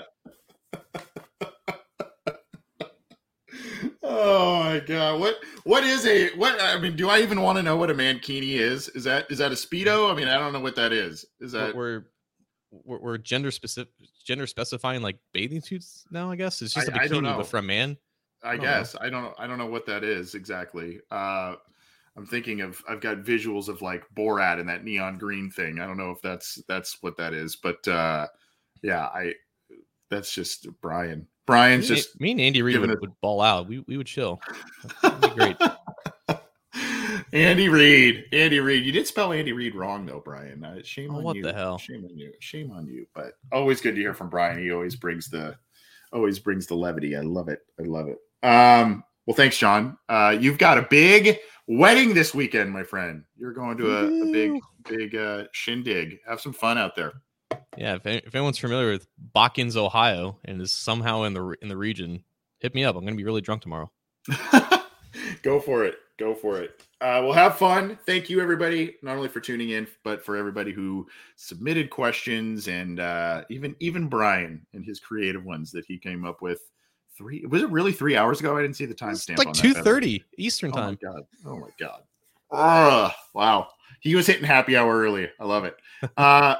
Oh 4.02 4.58
my 4.60 4.80
god! 4.80 5.20
What 5.20 5.36
what 5.64 5.84
is 5.84 6.04
a 6.04 6.30
what? 6.36 6.60
I 6.60 6.80
mean, 6.80 6.96
do 6.96 7.08
I 7.08 7.20
even 7.20 7.42
want 7.42 7.58
to 7.58 7.62
know 7.62 7.76
what 7.76 7.90
a 7.90 7.94
mankini 7.94 8.54
is? 8.54 8.88
Is 8.88 9.04
that 9.04 9.30
is 9.30 9.38
that 9.38 9.52
a 9.52 9.54
speedo? 9.54 10.10
I 10.10 10.16
mean, 10.16 10.26
I 10.26 10.36
don't 10.36 10.52
know 10.52 10.60
what 10.60 10.74
that 10.76 10.92
is. 10.92 11.24
Is 11.38 11.52
that 11.52 11.76
we're 11.76 12.04
we're, 12.70 12.98
we're 12.98 13.18
gender 13.18 13.50
specific 13.50 13.92
gender 14.24 14.46
specifying 14.46 15.02
like 15.02 15.18
bathing 15.32 15.60
suits 15.60 16.04
now? 16.10 16.30
I 16.30 16.36
guess 16.36 16.62
it's 16.62 16.74
just 16.74 16.88
a 16.88 16.92
bikini, 16.92 17.36
but 17.36 17.46
for 17.46 17.58
a 17.58 17.62
man. 17.62 17.96
I, 18.42 18.52
I 18.52 18.56
guess 18.56 18.94
know. 18.94 19.00
I 19.02 19.10
don't 19.10 19.34
I 19.38 19.46
don't 19.46 19.58
know 19.58 19.66
what 19.66 19.86
that 19.86 20.04
is 20.04 20.34
exactly. 20.34 21.00
Uh, 21.10 21.54
I'm 22.16 22.26
thinking 22.26 22.60
of 22.60 22.82
I've 22.88 23.00
got 23.00 23.18
visuals 23.18 23.68
of 23.68 23.82
like 23.82 24.04
Borat 24.16 24.58
and 24.58 24.68
that 24.68 24.84
neon 24.84 25.18
green 25.18 25.50
thing. 25.50 25.80
I 25.80 25.86
don't 25.86 25.96
know 25.96 26.10
if 26.10 26.20
that's 26.22 26.62
that's 26.68 27.02
what 27.02 27.16
that 27.18 27.34
is, 27.34 27.56
but 27.56 27.86
uh, 27.86 28.26
yeah, 28.82 29.06
I 29.06 29.34
that's 30.10 30.32
just 30.32 30.68
Brian. 30.80 31.26
Brian's 31.46 31.90
me, 31.90 31.96
just 31.96 32.20
me 32.20 32.30
and 32.32 32.40
Andy 32.40 32.62
Reid 32.62 32.78
would, 32.78 33.00
would, 33.00 33.20
ball 33.20 33.40
out. 33.40 33.68
We 33.68 33.80
we 33.80 33.96
would 33.96 34.06
chill. 34.06 34.40
Great. 35.34 35.56
Andy 37.32 37.68
Reid, 37.68 38.24
Andy 38.32 38.60
Reid. 38.60 38.84
You 38.84 38.92
did 38.92 39.06
spell 39.06 39.32
Andy 39.32 39.52
Reid 39.52 39.74
wrong 39.74 40.06
though, 40.06 40.22
Brian. 40.24 40.64
Uh, 40.64 40.80
shame 40.82 41.10
oh, 41.12 41.18
on 41.18 41.24
what 41.24 41.36
you. 41.36 41.42
What 41.42 41.52
the 41.52 41.58
hell? 41.58 41.78
Shame 41.78 42.04
on 42.04 42.16
you. 42.16 42.32
Shame 42.40 42.70
on 42.72 42.86
you. 42.86 43.06
But 43.14 43.34
always 43.52 43.80
good 43.80 43.94
to 43.94 44.00
hear 44.00 44.14
from 44.14 44.30
Brian. 44.30 44.58
He 44.58 44.72
always 44.72 44.96
brings 44.96 45.28
the 45.28 45.56
always 46.12 46.38
brings 46.38 46.66
the 46.66 46.74
levity. 46.74 47.16
I 47.16 47.20
love 47.20 47.48
it. 47.48 47.60
I 47.78 47.84
love 47.84 48.08
it. 48.08 48.18
Um, 48.46 49.04
well, 49.26 49.36
thanks, 49.36 49.58
John. 49.58 49.96
Uh, 50.08 50.36
you've 50.38 50.58
got 50.58 50.78
a 50.78 50.86
big 50.90 51.38
wedding 51.66 52.14
this 52.14 52.34
weekend, 52.34 52.72
my 52.72 52.82
friend. 52.82 53.24
You're 53.36 53.52
going 53.52 53.76
to 53.78 53.96
a, 53.96 54.04
a 54.06 54.32
big, 54.32 54.60
big 54.88 55.14
uh, 55.14 55.44
shindig. 55.52 56.18
Have 56.26 56.40
some 56.40 56.52
fun 56.52 56.78
out 56.78 56.96
there. 56.96 57.12
Yeah, 57.76 57.94
if, 57.94 58.06
if 58.06 58.34
anyone's 58.34 58.58
familiar 58.58 58.90
with 58.90 59.06
Botkins, 59.34 59.76
Ohio, 59.76 60.38
and 60.44 60.60
is 60.60 60.72
somehow 60.72 61.22
in 61.22 61.34
the 61.34 61.56
in 61.62 61.68
the 61.68 61.76
region, 61.76 62.24
hit 62.58 62.74
me 62.74 62.84
up. 62.84 62.96
I'm 62.96 63.02
going 63.02 63.14
to 63.14 63.18
be 63.18 63.24
really 63.24 63.40
drunk 63.40 63.62
tomorrow. 63.62 63.90
Go 65.42 65.60
for 65.60 65.84
it. 65.84 65.96
Go 66.20 66.34
for 66.34 66.60
it. 66.60 66.82
Uh, 67.00 67.22
we'll 67.24 67.32
have 67.32 67.56
fun. 67.56 67.98
Thank 68.04 68.28
you, 68.28 68.42
everybody, 68.42 68.96
not 69.02 69.16
only 69.16 69.30
for 69.30 69.40
tuning 69.40 69.70
in, 69.70 69.86
but 70.04 70.22
for 70.22 70.36
everybody 70.36 70.70
who 70.70 71.06
submitted 71.36 71.88
questions 71.88 72.68
and 72.68 73.00
uh, 73.00 73.44
even 73.48 73.74
even 73.80 74.06
Brian 74.06 74.66
and 74.74 74.84
his 74.84 75.00
creative 75.00 75.42
ones 75.42 75.72
that 75.72 75.86
he 75.86 75.96
came 75.96 76.26
up 76.26 76.42
with. 76.42 76.60
Three 77.16 77.46
was 77.46 77.62
it 77.62 77.70
really 77.70 77.92
three 77.92 78.18
hours 78.18 78.38
ago? 78.38 78.54
I 78.54 78.60
didn't 78.60 78.76
see 78.76 78.84
the 78.84 78.94
timestamp. 78.94 79.38
Like 79.38 79.54
two 79.54 79.72
thirty 79.72 80.22
Eastern 80.36 80.72
time. 80.72 80.98
Oh 81.02 81.08
my 81.08 81.14
god! 81.14 81.22
Oh 81.46 81.58
my 81.58 81.68
god! 81.78 83.14
Wow! 83.32 83.68
He 84.00 84.14
was 84.14 84.26
hitting 84.26 84.44
happy 84.44 84.76
hour 84.76 85.00
early. 85.00 85.30
I 85.40 85.44
love 85.46 85.64
it. 85.64 85.76
Uh, 86.18 86.56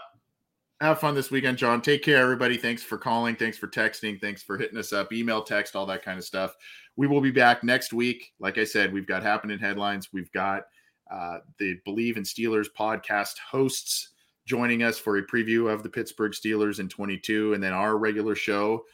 have 0.81 0.99
fun 0.99 1.15
this 1.15 1.31
weekend, 1.31 1.59
John. 1.59 1.83
Take 1.83 2.03
care, 2.03 2.17
everybody. 2.23 2.57
Thanks 2.57 2.83
for 2.83 2.97
calling. 2.97 3.37
Thanks 3.37 3.59
for 3.59 3.69
texting. 3.69 4.19
Thanks 4.19 4.43
for 4.43 4.57
hitting 4.57 4.79
us 4.79 4.95
up. 4.95 5.13
Email, 5.13 5.43
text, 5.43 5.77
all 5.77 5.85
that 5.85 6.03
kind 6.03 6.19
of 6.19 6.25
stuff. 6.25 6.57
We 6.97 7.07
will 7.07 7.21
be 7.21 7.31
back 7.31 7.65
next 7.65 7.93
week. 7.93 8.33
Like 8.39 8.59
I 8.59 8.65
said, 8.65 8.93
we've 8.93 9.07
got 9.07 9.23
happening 9.23 9.59
headlines. 9.59 10.09
We've 10.13 10.31
got 10.33 10.65
uh, 11.11 11.39
the 11.59 11.79
Bleav 11.87 12.17
in 12.17 12.23
Steelers 12.23 12.67
podcast 12.79 13.39
hosts 13.39 14.11
joining 14.47 14.83
us 14.83 14.99
for 14.99 15.19
a 15.19 15.27
preview 15.27 15.73
of 15.73 15.83
the 15.83 15.89
Pittsburgh 15.89 16.33
Steelers 16.33 16.81
in 16.81 16.89
22, 16.89 17.55
and 17.55 17.63
then 17.63 17.73
our 17.73 17.97
regular 17.97 18.35
show, 18.35 18.85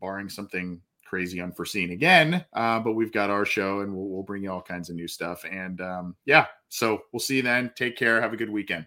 barring 0.00 0.28
something 0.28 0.80
crazy 1.04 1.40
unforeseen 1.40 1.90
again. 1.90 2.44
Uh, 2.54 2.80
but 2.80 2.92
we've 2.92 3.12
got 3.12 3.28
our 3.30 3.44
show, 3.44 3.80
and 3.80 3.94
we'll, 3.94 4.08
we'll, 4.08 4.22
bring 4.22 4.44
you 4.44 4.50
all 4.50 4.62
kinds 4.62 4.88
of 4.88 4.96
new 4.96 5.06
stuff. 5.06 5.44
And 5.44 5.80
um, 5.82 6.16
yeah, 6.24 6.46
so 6.70 7.02
we'll 7.12 7.20
see 7.20 7.36
you 7.36 7.42
then. 7.42 7.70
Take 7.76 7.96
care. 7.96 8.20
Have 8.20 8.32
a 8.32 8.36
good 8.38 8.50
weekend. 8.50 8.86